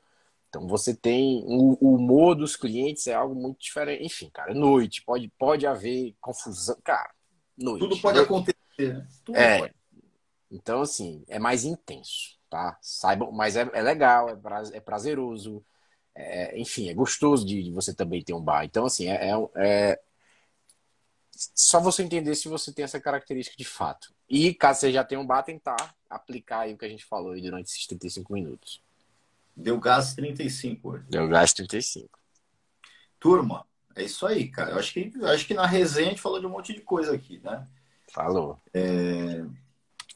Então 0.50 0.68
você 0.68 0.95
tem 0.95 1.43
o, 1.45 1.78
o 1.80 1.95
humor 1.95 2.36
dos 2.36 2.56
clientes 2.56 3.06
é 3.08 3.14
algo 3.14 3.36
muito 3.36 3.60
diferente. 3.60 4.04
Enfim, 4.04 4.30
cara, 4.34 4.54
noite 4.54 5.04
pode 5.06 5.30
pode 5.38 5.66
haver 5.68 6.16
confusão, 6.20 6.76
cara. 6.84 7.12
Noite. 7.56 7.80
Tudo 7.82 8.02
pode 8.02 8.18
noite. 8.18 8.28
acontecer. 8.28 8.93
Né? 8.93 9.08
Tudo 9.24 9.38
é. 9.38 9.60
Pode. 9.60 9.76
Então 10.52 10.82
assim 10.82 11.24
é 11.28 11.38
mais 11.38 11.64
intenso, 11.64 12.39
tá? 12.50 12.78
Saibam, 12.82 13.32
mas 13.32 13.56
é, 13.56 13.70
é 13.74 13.82
legal, 13.82 14.30
é, 14.30 14.36
pra, 14.36 14.64
é 14.74 14.80
prazeroso. 14.80 15.64
é, 16.16 16.60
enfim, 16.60 16.89
é 16.89 16.93
gostoso 16.93 17.45
de, 17.45 17.72
você 17.72 17.93
também 17.93 18.24
ter 18.24 18.34
um 18.34 18.41
bar. 18.41 18.66
Então, 18.66 18.86
assim, 18.86 19.08
é, 19.08 19.30
é, 19.30 19.50
é, 19.56 20.02
só 21.32 21.80
você 21.80 22.04
entender 22.04 22.36
se 22.36 22.50
você 22.50 22.74
tem 22.74 22.84
essa 22.84 23.00
característica 23.00 23.56
de 23.56 23.66
fato. 23.66 24.14
E 24.28 24.54
caso 24.54 24.82
você 24.82 24.91
já 24.91 25.04
tenha 25.04 25.22
um 25.22 25.26
bar, 25.26 25.43
tentar 25.43 25.95
aplicar 26.10 26.62
aí 26.62 26.74
o 26.74 26.78
que 26.78 26.86
a 26.86 26.89
gente 26.89 27.06
falou 27.06 27.32
aí 27.34 27.41
durante 27.41 27.68
esses 27.68 27.86
35 27.88 28.34
minutos. 28.34 28.82
Deu 29.56 29.80
gás 29.80 30.14
35 30.14 30.89
hoje. 30.89 31.06
Deu 31.10 31.28
gás 31.28 31.54
35. 31.54 32.10
Turma, 33.20 33.66
é 33.95 34.04
isso 34.04 34.26
aí, 34.26 34.47
cara. 34.47 34.72
Eu 34.72 34.80
acho 34.80 34.93
que, 34.93 35.12
acho 35.26 35.45
que 35.45 35.54
na 35.54 35.66
resenha 35.66 36.08
a 36.08 36.10
gente 36.12 36.22
falou 36.22 36.39
de 36.39 36.45
um 36.45 36.50
monte 36.50 36.74
de 36.74 36.82
coisa 36.82 37.14
aqui, 37.14 37.39
né? 37.43 37.68
Falou. 38.14 38.60
É, 38.74 39.43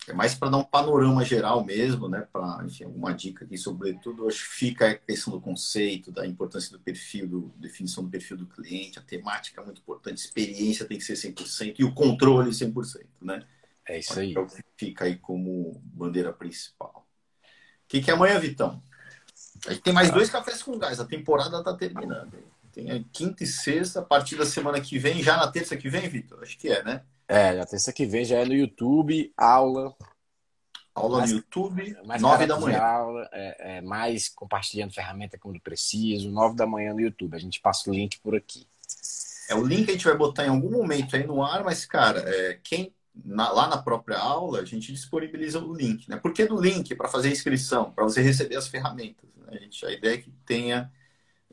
é 0.07 0.13
mais 0.13 0.35
para 0.35 0.49
dar 0.49 0.57
um 0.57 0.63
panorama 0.63 1.23
geral 1.23 1.63
mesmo, 1.63 2.09
né? 2.09 2.27
Para, 2.31 2.65
alguma 2.83 3.13
dica 3.13 3.45
aqui, 3.45 3.57
sobretudo, 3.57 4.27
acho 4.27 4.49
que 4.49 4.55
fica 4.55 4.89
a 4.89 4.95
questão 4.95 5.33
do 5.33 5.41
conceito, 5.41 6.11
da 6.11 6.25
importância 6.27 6.71
do 6.71 6.79
perfil, 6.79 7.27
do, 7.27 7.53
definição 7.57 8.03
do 8.03 8.09
perfil 8.09 8.37
do 8.37 8.45
cliente, 8.45 8.99
a 8.99 9.01
temática 9.01 9.61
é 9.61 9.65
muito 9.65 9.81
importante, 9.81 10.21
a 10.21 10.25
experiência 10.25 10.85
tem 10.85 10.97
que 10.97 11.03
ser 11.03 11.13
100% 11.13 11.75
e 11.79 11.83
o 11.83 11.93
controle 11.93 12.51
100%, 12.51 13.05
né? 13.21 13.45
É 13.87 13.99
isso 13.99 14.17
aí. 14.19 14.31
Então, 14.31 14.47
fica 14.77 15.05
aí 15.05 15.15
como 15.17 15.81
bandeira 15.85 16.33
principal. 16.33 17.05
O 17.43 17.87
que, 17.87 18.01
que 18.01 18.09
é 18.09 18.13
amanhã, 18.13 18.39
Vitão? 18.39 18.81
A 19.67 19.71
gente 19.71 19.81
tem 19.81 19.93
mais 19.93 20.11
dois 20.11 20.29
cafés 20.29 20.61
com 20.61 20.77
gás, 20.77 20.99
a 20.99 21.05
temporada 21.05 21.63
tá 21.63 21.73
terminando. 21.73 22.31
Tem 22.71 22.91
a 22.91 23.03
quinta 23.11 23.43
e 23.43 23.47
sexta, 23.47 23.99
a 23.99 24.03
partir 24.03 24.35
da 24.35 24.45
semana 24.45 24.81
que 24.81 24.97
vem, 24.97 25.21
já 25.21 25.37
na 25.37 25.47
terça 25.47 25.77
que 25.77 25.89
vem, 25.89 26.09
Vitor? 26.09 26.41
Acho 26.41 26.57
que 26.57 26.69
é, 26.69 26.83
né? 26.83 27.03
É, 27.27 27.53
na 27.53 27.65
terça 27.65 27.93
que 27.93 28.05
vem 28.05 28.25
já 28.25 28.39
é 28.39 28.45
no 28.45 28.53
YouTube, 28.53 29.31
aula. 29.37 29.95
Aula 30.93 31.19
mais, 31.19 31.31
no 31.31 31.37
YouTube, 31.37 31.97
mais 32.05 32.21
nove 32.21 32.45
da 32.45 32.59
manhã. 32.59 32.79
Aula, 32.79 33.29
é, 33.31 33.77
é, 33.77 33.81
mais 33.81 34.27
compartilhando 34.27 34.93
ferramenta 34.93 35.37
quando 35.37 35.59
preciso, 35.59 36.29
nove 36.29 36.55
da 36.55 36.65
manhã 36.65 36.93
no 36.93 36.99
YouTube. 37.01 37.35
A 37.35 37.39
gente 37.39 37.61
passa 37.61 37.89
o 37.89 37.93
link 37.93 38.19
por 38.19 38.35
aqui. 38.35 38.67
É, 39.49 39.55
o 39.55 39.65
link 39.65 39.89
a 39.89 39.93
gente 39.93 40.05
vai 40.05 40.17
botar 40.17 40.45
em 40.45 40.49
algum 40.49 40.71
momento 40.71 41.15
aí 41.15 41.25
no 41.25 41.43
ar, 41.43 41.63
mas, 41.63 41.85
cara, 41.85 42.19
é, 42.27 42.59
quem 42.63 42.93
na, 43.15 43.51
lá 43.51 43.67
na 43.67 43.77
própria 43.77 44.17
aula, 44.17 44.59
a 44.59 44.65
gente 44.65 44.91
disponibiliza 44.91 45.59
o 45.59 45.73
link. 45.73 46.09
Né? 46.09 46.17
Por 46.17 46.33
que 46.33 46.45
do 46.45 46.59
link? 46.59 46.95
Para 46.95 47.07
fazer 47.07 47.29
a 47.29 47.31
inscrição, 47.31 47.91
para 47.91 48.03
você 48.03 48.21
receber 48.21 48.55
as 48.55 48.67
ferramentas. 48.67 49.29
Né? 49.35 49.47
A, 49.51 49.57
gente, 49.57 49.85
a 49.85 49.91
ideia 49.91 50.15
é 50.15 50.17
que 50.17 50.31
tenha 50.45 50.91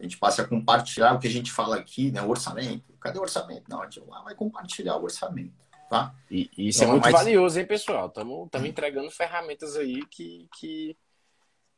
a 0.00 0.02
gente 0.02 0.16
passe 0.16 0.40
a 0.40 0.46
compartilhar 0.46 1.14
o 1.14 1.18
que 1.18 1.28
a 1.28 1.30
gente 1.30 1.52
fala 1.52 1.76
aqui, 1.76 2.10
né? 2.10 2.22
O 2.22 2.30
orçamento. 2.30 2.90
Cadê 2.98 3.18
o 3.18 3.22
orçamento? 3.22 3.64
Não, 3.68 3.82
a 3.82 3.84
gente 3.84 4.00
vai 4.24 4.34
compartilhar 4.34 4.96
o 4.96 5.02
orçamento, 5.02 5.52
tá? 5.90 6.14
E, 6.30 6.50
e 6.56 6.68
isso 6.68 6.82
é 6.82 6.84
então, 6.84 6.96
é 6.96 7.00
muito 7.00 7.12
mais... 7.12 7.14
valioso, 7.14 7.60
hein, 7.60 7.66
pessoal? 7.66 8.06
Estamos 8.06 8.66
entregando 8.66 9.10
ferramentas 9.10 9.76
aí 9.76 10.02
que, 10.06 10.48
que 10.58 10.96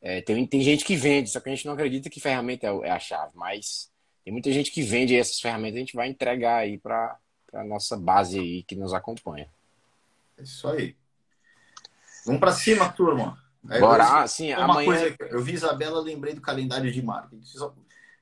é, 0.01 0.21
tem, 0.21 0.47
tem 0.47 0.61
gente 0.61 0.85
que 0.85 0.95
vende, 0.95 1.29
só 1.29 1.41
que 1.41 1.49
a 1.49 1.55
gente 1.55 1.65
não 1.65 1.73
acredita 1.73 2.09
que 2.09 2.21
ferramenta 2.21 2.67
é, 2.67 2.87
é 2.87 2.91
a 2.91 2.99
chave, 2.99 3.33
mas 3.35 3.91
tem 4.23 4.31
muita 4.31 4.51
gente 4.53 4.71
que 4.71 4.81
vende 4.81 5.17
essas 5.17 5.41
ferramentas, 5.41 5.75
a 5.75 5.79
gente 5.79 5.95
vai 5.95 6.07
entregar 6.07 6.59
aí 6.59 6.77
para 6.77 7.17
a 7.53 7.63
nossa 7.65 7.97
base 7.97 8.39
aí 8.39 8.63
que 8.63 8.75
nos 8.75 8.93
acompanha. 8.93 9.49
É 10.37 10.43
isso 10.43 10.67
aí. 10.67 10.95
Vamos 12.25 12.39
para 12.39 12.51
cima, 12.51 12.89
turma. 12.89 13.37
Aí 13.69 13.79
Bora, 13.79 14.21
ah, 14.21 14.27
sim, 14.27 14.53
uma 14.53 14.63
amanhã... 14.65 14.85
Coisa, 14.85 15.15
eu 15.31 15.41
vi 15.41 15.53
Isabela, 15.53 16.01
lembrei 16.01 16.33
do 16.33 16.41
calendário 16.41 16.91
de 16.91 17.01
marketing. 17.01 17.41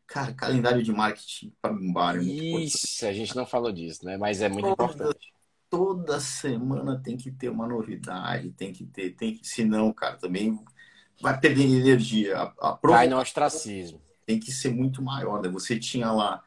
Cara, 0.05 0.33
calendário 0.33 0.83
de 0.83 0.91
marketing 0.91 1.53
para 1.61 1.71
um 1.71 1.91
bar 1.91 2.15
é 2.15 2.17
muito 2.17 2.29
Isso, 2.31 2.77
importante. 2.77 3.05
a 3.05 3.13
gente 3.13 3.35
não 3.35 3.45
falou 3.45 3.71
disso, 3.71 4.05
né? 4.05 4.17
Mas 4.17 4.41
é 4.41 4.49
muito 4.49 4.75
toda, 4.75 4.83
importante. 4.83 5.33
Toda 5.69 6.19
semana 6.19 7.01
tem 7.01 7.15
que 7.15 7.31
ter 7.31 7.49
uma 7.49 7.65
novidade, 7.65 8.51
tem 8.51 8.73
que 8.73 8.85
ter, 8.85 9.11
tem 9.11 9.35
que, 9.35 9.47
senão, 9.47 9.91
cara, 9.93 10.17
também 10.17 10.59
vai 11.21 11.39
perdendo 11.39 11.75
energia. 11.75 12.37
A, 12.37 12.71
a 12.71 12.79
Vai 12.83 13.07
no 13.07 13.17
ostracismo. 13.17 14.01
Tem 14.25 14.39
que 14.39 14.51
ser 14.51 14.69
muito 14.69 15.01
maior, 15.01 15.41
né? 15.41 15.49
Você 15.49 15.79
tinha 15.79 16.11
lá 16.11 16.43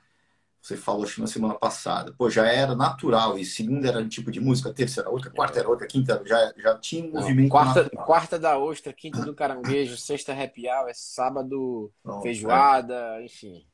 você 0.64 0.78
falou 0.78 1.04
acho 1.04 1.20
na 1.20 1.26
semana 1.26 1.52
passada. 1.52 2.14
Pô, 2.16 2.30
já 2.30 2.46
era 2.46 2.74
natural. 2.74 3.38
E 3.38 3.44
segunda 3.44 3.86
era 3.86 3.98
um 3.98 4.08
tipo 4.08 4.30
de 4.30 4.40
música, 4.40 4.72
terça 4.72 5.02
era 5.02 5.10
outra, 5.10 5.30
quarta 5.30 5.58
era 5.58 5.68
outra, 5.68 5.86
quinta 5.86 6.22
já, 6.24 6.54
já 6.56 6.78
tinha 6.78 7.04
um 7.04 7.12
Não, 7.12 7.20
movimento. 7.20 7.50
Quarta, 7.50 7.82
natural. 7.82 8.06
quarta 8.06 8.38
da 8.38 8.56
ostra, 8.56 8.90
quinta 8.90 9.20
do 9.20 9.34
caranguejo, 9.34 9.94
sexta 9.98 10.32
happy 10.32 10.66
hour, 10.66 10.88
é 10.88 10.94
sábado 10.94 11.92
Não, 12.02 12.22
feijoada, 12.22 12.94
é. 13.20 13.26
enfim. 13.26 13.66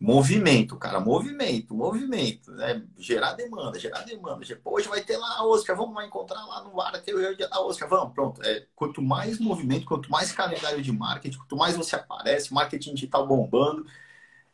Movimento, 0.00 0.76
cara, 0.76 0.98
movimento, 0.98 1.72
movimento. 1.76 2.50
Né? 2.50 2.82
Gerar 2.98 3.34
demanda, 3.34 3.78
gerar 3.78 4.00
demanda. 4.02 4.44
Pô, 4.64 4.74
hoje 4.74 4.88
vai 4.88 5.02
ter 5.02 5.16
lá 5.16 5.36
a 5.38 5.46
Oscar, 5.46 5.76
vamos 5.76 5.94
lá 5.94 6.04
encontrar 6.04 6.44
lá 6.44 6.60
no 6.64 6.74
bar, 6.74 6.92
até 6.92 7.14
o 7.14 7.36
dia 7.36 7.48
da 7.48 7.60
Oscar, 7.60 7.88
vamos, 7.88 8.12
pronto. 8.12 8.42
É, 8.42 8.66
quanto 8.74 9.00
mais 9.00 9.38
movimento, 9.38 9.86
quanto 9.86 10.10
mais 10.10 10.32
calendário 10.32 10.82
de 10.82 10.90
marketing, 10.90 11.38
quanto 11.38 11.56
mais 11.56 11.76
você 11.76 11.94
aparece, 11.94 12.52
marketing 12.52 12.94
digital 12.94 13.28
bombando, 13.28 13.86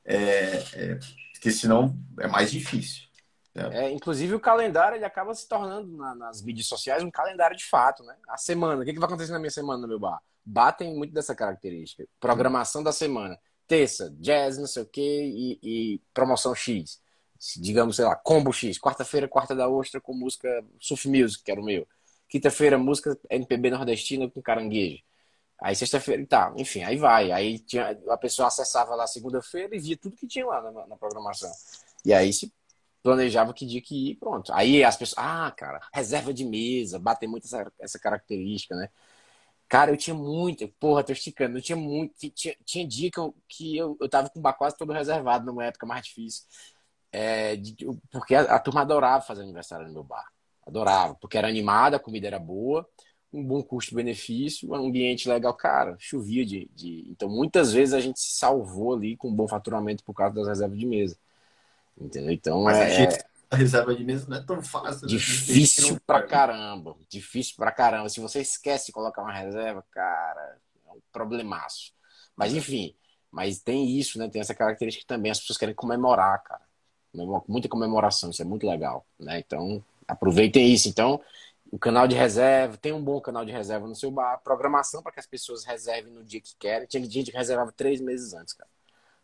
é, 0.05 0.63
é 0.75 0.99
porque 1.43 1.51
senão 1.51 1.99
é 2.21 2.29
mais 2.29 2.53
difícil. 2.53 3.09
Né? 3.53 3.69
É, 3.73 3.91
inclusive 3.91 4.33
o 4.33 4.39
calendário 4.39 4.97
ele 4.97 5.05
acaba 5.05 5.35
se 5.35 5.49
tornando 5.49 5.97
na, 5.97 6.15
nas 6.15 6.41
mídias 6.41 6.69
sociais 6.69 7.03
um 7.03 7.11
calendário 7.11 7.57
de 7.57 7.65
fato, 7.65 8.05
né? 8.05 8.17
A 8.29 8.37
semana, 8.37 8.81
o 8.81 8.85
que, 8.85 8.93
que 8.93 8.99
vai 9.01 9.09
acontecer 9.09 9.33
na 9.33 9.41
minha 9.41 9.51
semana 9.51 9.83
no 9.83 9.89
meu 9.89 9.99
bar? 9.99 10.23
Bar 10.45 10.71
tem 10.71 10.97
muito 10.97 11.13
dessa 11.13 11.35
característica. 11.35 12.07
Programação 12.21 12.81
da 12.81 12.93
semana. 12.93 13.37
Terça, 13.67 14.15
jazz, 14.21 14.57
não 14.57 14.69
sei 14.69 14.85
o 14.85 14.87
quê, 14.87 15.01
e, 15.03 15.59
e 15.63 16.01
promoção 16.15 16.55
X. 16.55 17.01
Digamos, 17.57 17.97
sei 17.97 18.05
lá, 18.05 18.15
combo 18.15 18.53
X. 18.53 18.79
Quarta-feira, 18.79 19.27
quarta 19.27 19.53
da 19.53 19.69
ostra 19.69 20.01
com 20.01 20.15
música 20.15 20.65
surf 20.79 21.09
music, 21.09 21.43
que 21.43 21.51
era 21.51 21.61
o 21.61 21.65
meu. 21.65 21.89
Quinta-feira, 22.29 22.79
música 22.79 23.19
MPB 23.29 23.71
nordestina 23.71 24.31
com 24.31 24.41
caranguejo. 24.41 25.03
Aí 25.63 25.77
sexta-feira 25.77 26.27
tal, 26.27 26.55
enfim, 26.59 26.83
aí 26.83 26.97
vai. 26.97 27.31
Aí 27.31 27.59
tinha, 27.61 27.97
a 28.09 28.17
pessoa 28.17 28.49
acessava 28.49 28.95
lá 28.97 29.07
segunda-feira 29.07 29.77
e 29.77 29.79
via 29.79 29.97
tudo 29.97 30.17
que 30.17 30.27
tinha 30.27 30.45
lá 30.45 30.61
na, 30.61 30.87
na, 30.89 30.97
programação. 30.97 31.51
E 32.05 32.13
aí 32.13 32.33
se 32.33 32.53
planejava 33.03 33.55
que 33.55 33.65
dia 33.65 33.81
que 33.81 34.11
ir, 34.11 34.17
pronto. 34.17 34.53
Aí 34.53 34.83
as 34.83 34.97
pessoas, 34.97 35.19
ah, 35.19 35.53
cara, 35.57 35.81
reserva 35.95 36.35
de 36.35 36.45
mesa, 36.45 36.99
bater 36.99 37.29
muito 37.29 37.47
essa, 37.47 37.73
essa 37.79 37.99
característica, 37.99 38.75
né? 38.75 38.89
Cara, 39.69 39.91
eu 39.93 39.97
tinha 39.97 40.15
muito, 40.15 40.69
porra, 40.81 41.05
tô 41.05 41.13
esticando, 41.13 41.59
eu 41.59 41.63
tinha 41.63 41.77
muito, 41.77 42.15
tinha, 42.31 42.57
tinha 42.65 42.87
dia 42.87 43.11
que 43.11 43.19
eu, 43.19 43.35
que 43.49 43.77
eu, 43.77 43.97
eu 44.01 44.09
tava 44.09 44.29
com 44.31 44.39
o 44.41 44.43
bar 44.43 44.55
quase 44.55 44.77
todo 44.77 44.93
reservado 44.93 45.47
numa 45.47 45.65
época 45.65 45.87
mais 45.87 46.05
difícil. 46.07 46.45
É, 47.13 47.57
de, 47.57 47.77
porque 48.11 48.35
a, 48.35 48.43
a 48.57 48.59
turma 48.59 48.83
adorava 48.83 49.23
fazer 49.25 49.43
aniversário 49.43 49.87
no 49.87 49.93
meu 49.93 50.05
bar. 50.05 50.27
Adorava, 50.67 51.15
porque 51.17 51.39
era 51.39 51.49
animada, 51.49 51.97
a 51.97 52.01
comida 52.01 52.27
era 52.27 52.39
boa 52.39 52.87
um 53.33 53.43
bom 53.43 53.63
custo-benefício, 53.63 54.71
um 54.71 54.75
ambiente 54.75 55.29
legal. 55.29 55.55
Cara, 55.55 55.97
chovia 55.99 56.45
de, 56.45 56.69
de, 56.75 57.07
Então, 57.09 57.29
muitas 57.29 57.73
vezes 57.73 57.95
a 57.95 58.01
gente 58.01 58.21
se 58.21 58.33
salvou 58.33 58.95
ali 58.95 59.17
com 59.17 59.29
um 59.29 59.35
bom 59.35 59.49
faturamento 59.49 60.05
por 60.05 60.15
causa 60.15 60.35
das 60.35 60.49
reservas 60.49 60.79
de 60.79 60.87
mesa. 60.87 61.17
Entendeu? 61.99 62.31
Então, 62.31 62.63
Mas 62.63 62.77
é... 62.79 62.85
a, 62.85 62.89
gente, 62.89 63.25
a 63.51 63.57
reserva 63.57 63.95
de 63.95 64.05
mesa 64.05 64.27
não 64.29 64.37
é 64.37 64.43
tão 64.43 64.63
fácil. 64.63 65.03
Né? 65.03 65.09
Difícil 65.09 65.99
pra 66.07 66.23
caramba. 66.23 66.97
Difícil 67.09 67.55
pra 67.57 67.73
caramba. 67.73 68.09
Se 68.09 68.21
você 68.21 68.41
esquece 68.41 68.87
de 68.87 68.93
colocar 68.93 69.23
uma 69.23 69.33
reserva, 69.33 69.85
cara, 69.91 70.59
é 70.87 70.91
um 70.91 71.01
problemaço. 71.13 71.93
Mas, 72.37 72.55
enfim, 72.55 72.95
mas 73.31 73.61
tem 73.61 73.99
isso, 73.99 74.19
né? 74.19 74.29
Tem 74.29 74.41
essa 74.41 74.55
característica 74.55 75.07
também. 75.07 75.31
As 75.31 75.41
pessoas 75.41 75.59
querem 75.59 75.75
comemorar, 75.75 76.43
cara. 76.43 76.63
Muita 77.47 77.69
comemoração, 77.69 78.31
isso 78.31 78.41
é 78.41 78.45
muito 78.45 78.67
legal, 78.67 79.07
né? 79.19 79.39
Então, 79.39 79.85
aproveitem 80.09 80.73
isso. 80.73 80.89
Então, 80.89 81.21
o 81.73 81.79
canal 81.79 82.07
de 82.07 82.15
reserva, 82.15 82.77
tem 82.77 82.93
um 82.93 83.03
bom 83.03 83.19
canal 83.19 83.47
de 83.47 83.51
reserva 83.51 83.89
no 83.89 83.97
seu 83.97 84.11
bar, 84.11 84.39
programação 84.45 85.03
para 85.03 85.11
que 85.11 85.19
as 85.19 85.27
pessoas 85.27 85.65
reservem 85.65 86.13
no 86.13 86.23
dia 86.23 86.39
que 86.39 86.55
querem. 86.59 86.87
Tinha 86.87 87.03
gente 87.03 87.31
que 87.31 87.37
reservava 87.37 87.73
três 87.73 87.99
meses 87.99 88.35
antes, 88.35 88.53
cara. 88.53 88.69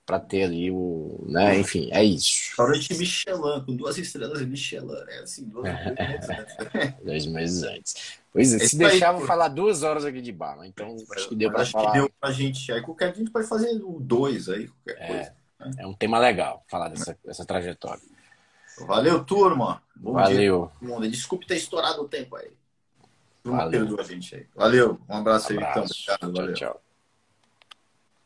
Pra 0.06 0.18
ter 0.18 0.44
ali 0.44 0.70
o. 0.70 1.26
Né? 1.28 1.58
Enfim, 1.58 1.90
é 1.92 2.02
isso. 2.02 2.46
Restaurante 2.48 2.96
Michelin, 2.96 3.64
com 3.66 3.76
duas 3.76 3.98
estrelas 3.98 4.40
Michelin. 4.40 4.96
É 5.08 5.18
assim, 5.18 5.44
dois 5.44 5.66
meses 5.66 6.30
antes. 6.30 7.04
dois 7.04 7.26
meses 7.26 7.62
antes. 7.64 8.18
Pois 8.32 8.54
é, 8.54 8.58
se 8.60 8.78
deixar, 8.78 9.12
vou 9.12 9.26
falar 9.26 9.48
duas 9.48 9.82
horas 9.82 10.06
aqui 10.06 10.22
de 10.22 10.32
bar, 10.32 10.56
né? 10.56 10.68
Então 10.68 10.96
acho 11.14 11.28
que 11.28 11.36
deu 11.36 11.52
para 11.52 11.66
falar. 11.66 11.92
Que 11.92 11.98
deu 11.98 12.10
pra 12.18 12.32
gente. 12.32 12.72
Aí 12.72 12.80
qualquer 12.80 13.12
dia 13.12 13.16
a 13.16 13.18
gente 13.18 13.30
pode 13.30 13.46
fazer 13.46 13.78
o 13.84 14.00
dois 14.00 14.48
aí, 14.48 14.68
qualquer 14.68 15.02
é, 15.02 15.06
coisa. 15.06 15.34
Né? 15.60 15.70
É 15.80 15.86
um 15.86 15.92
tema 15.92 16.18
legal 16.18 16.64
falar 16.66 16.88
dessa, 16.88 17.14
dessa 17.22 17.44
trajetória. 17.44 18.02
Valeu, 18.86 19.24
turma. 19.24 19.82
Bom 19.94 20.12
Valeu. 20.12 20.70
Dia. 20.80 21.10
Desculpe 21.10 21.46
ter 21.46 21.56
estourado 21.56 22.02
o 22.02 22.08
tempo 22.08 22.36
aí. 22.36 22.50
Valeu. 23.44 23.98
a 23.98 24.02
gente 24.02 24.34
aí. 24.34 24.46
Valeu. 24.54 25.00
Um 25.08 25.16
abraço, 25.16 25.52
um 25.52 25.56
abraço. 25.56 25.78
aí, 25.78 25.84
então. 25.84 25.84
Obrigado. 25.84 26.32
Valeu. 26.34 26.54
tchau. 26.54 26.70
tchau. 26.72 26.87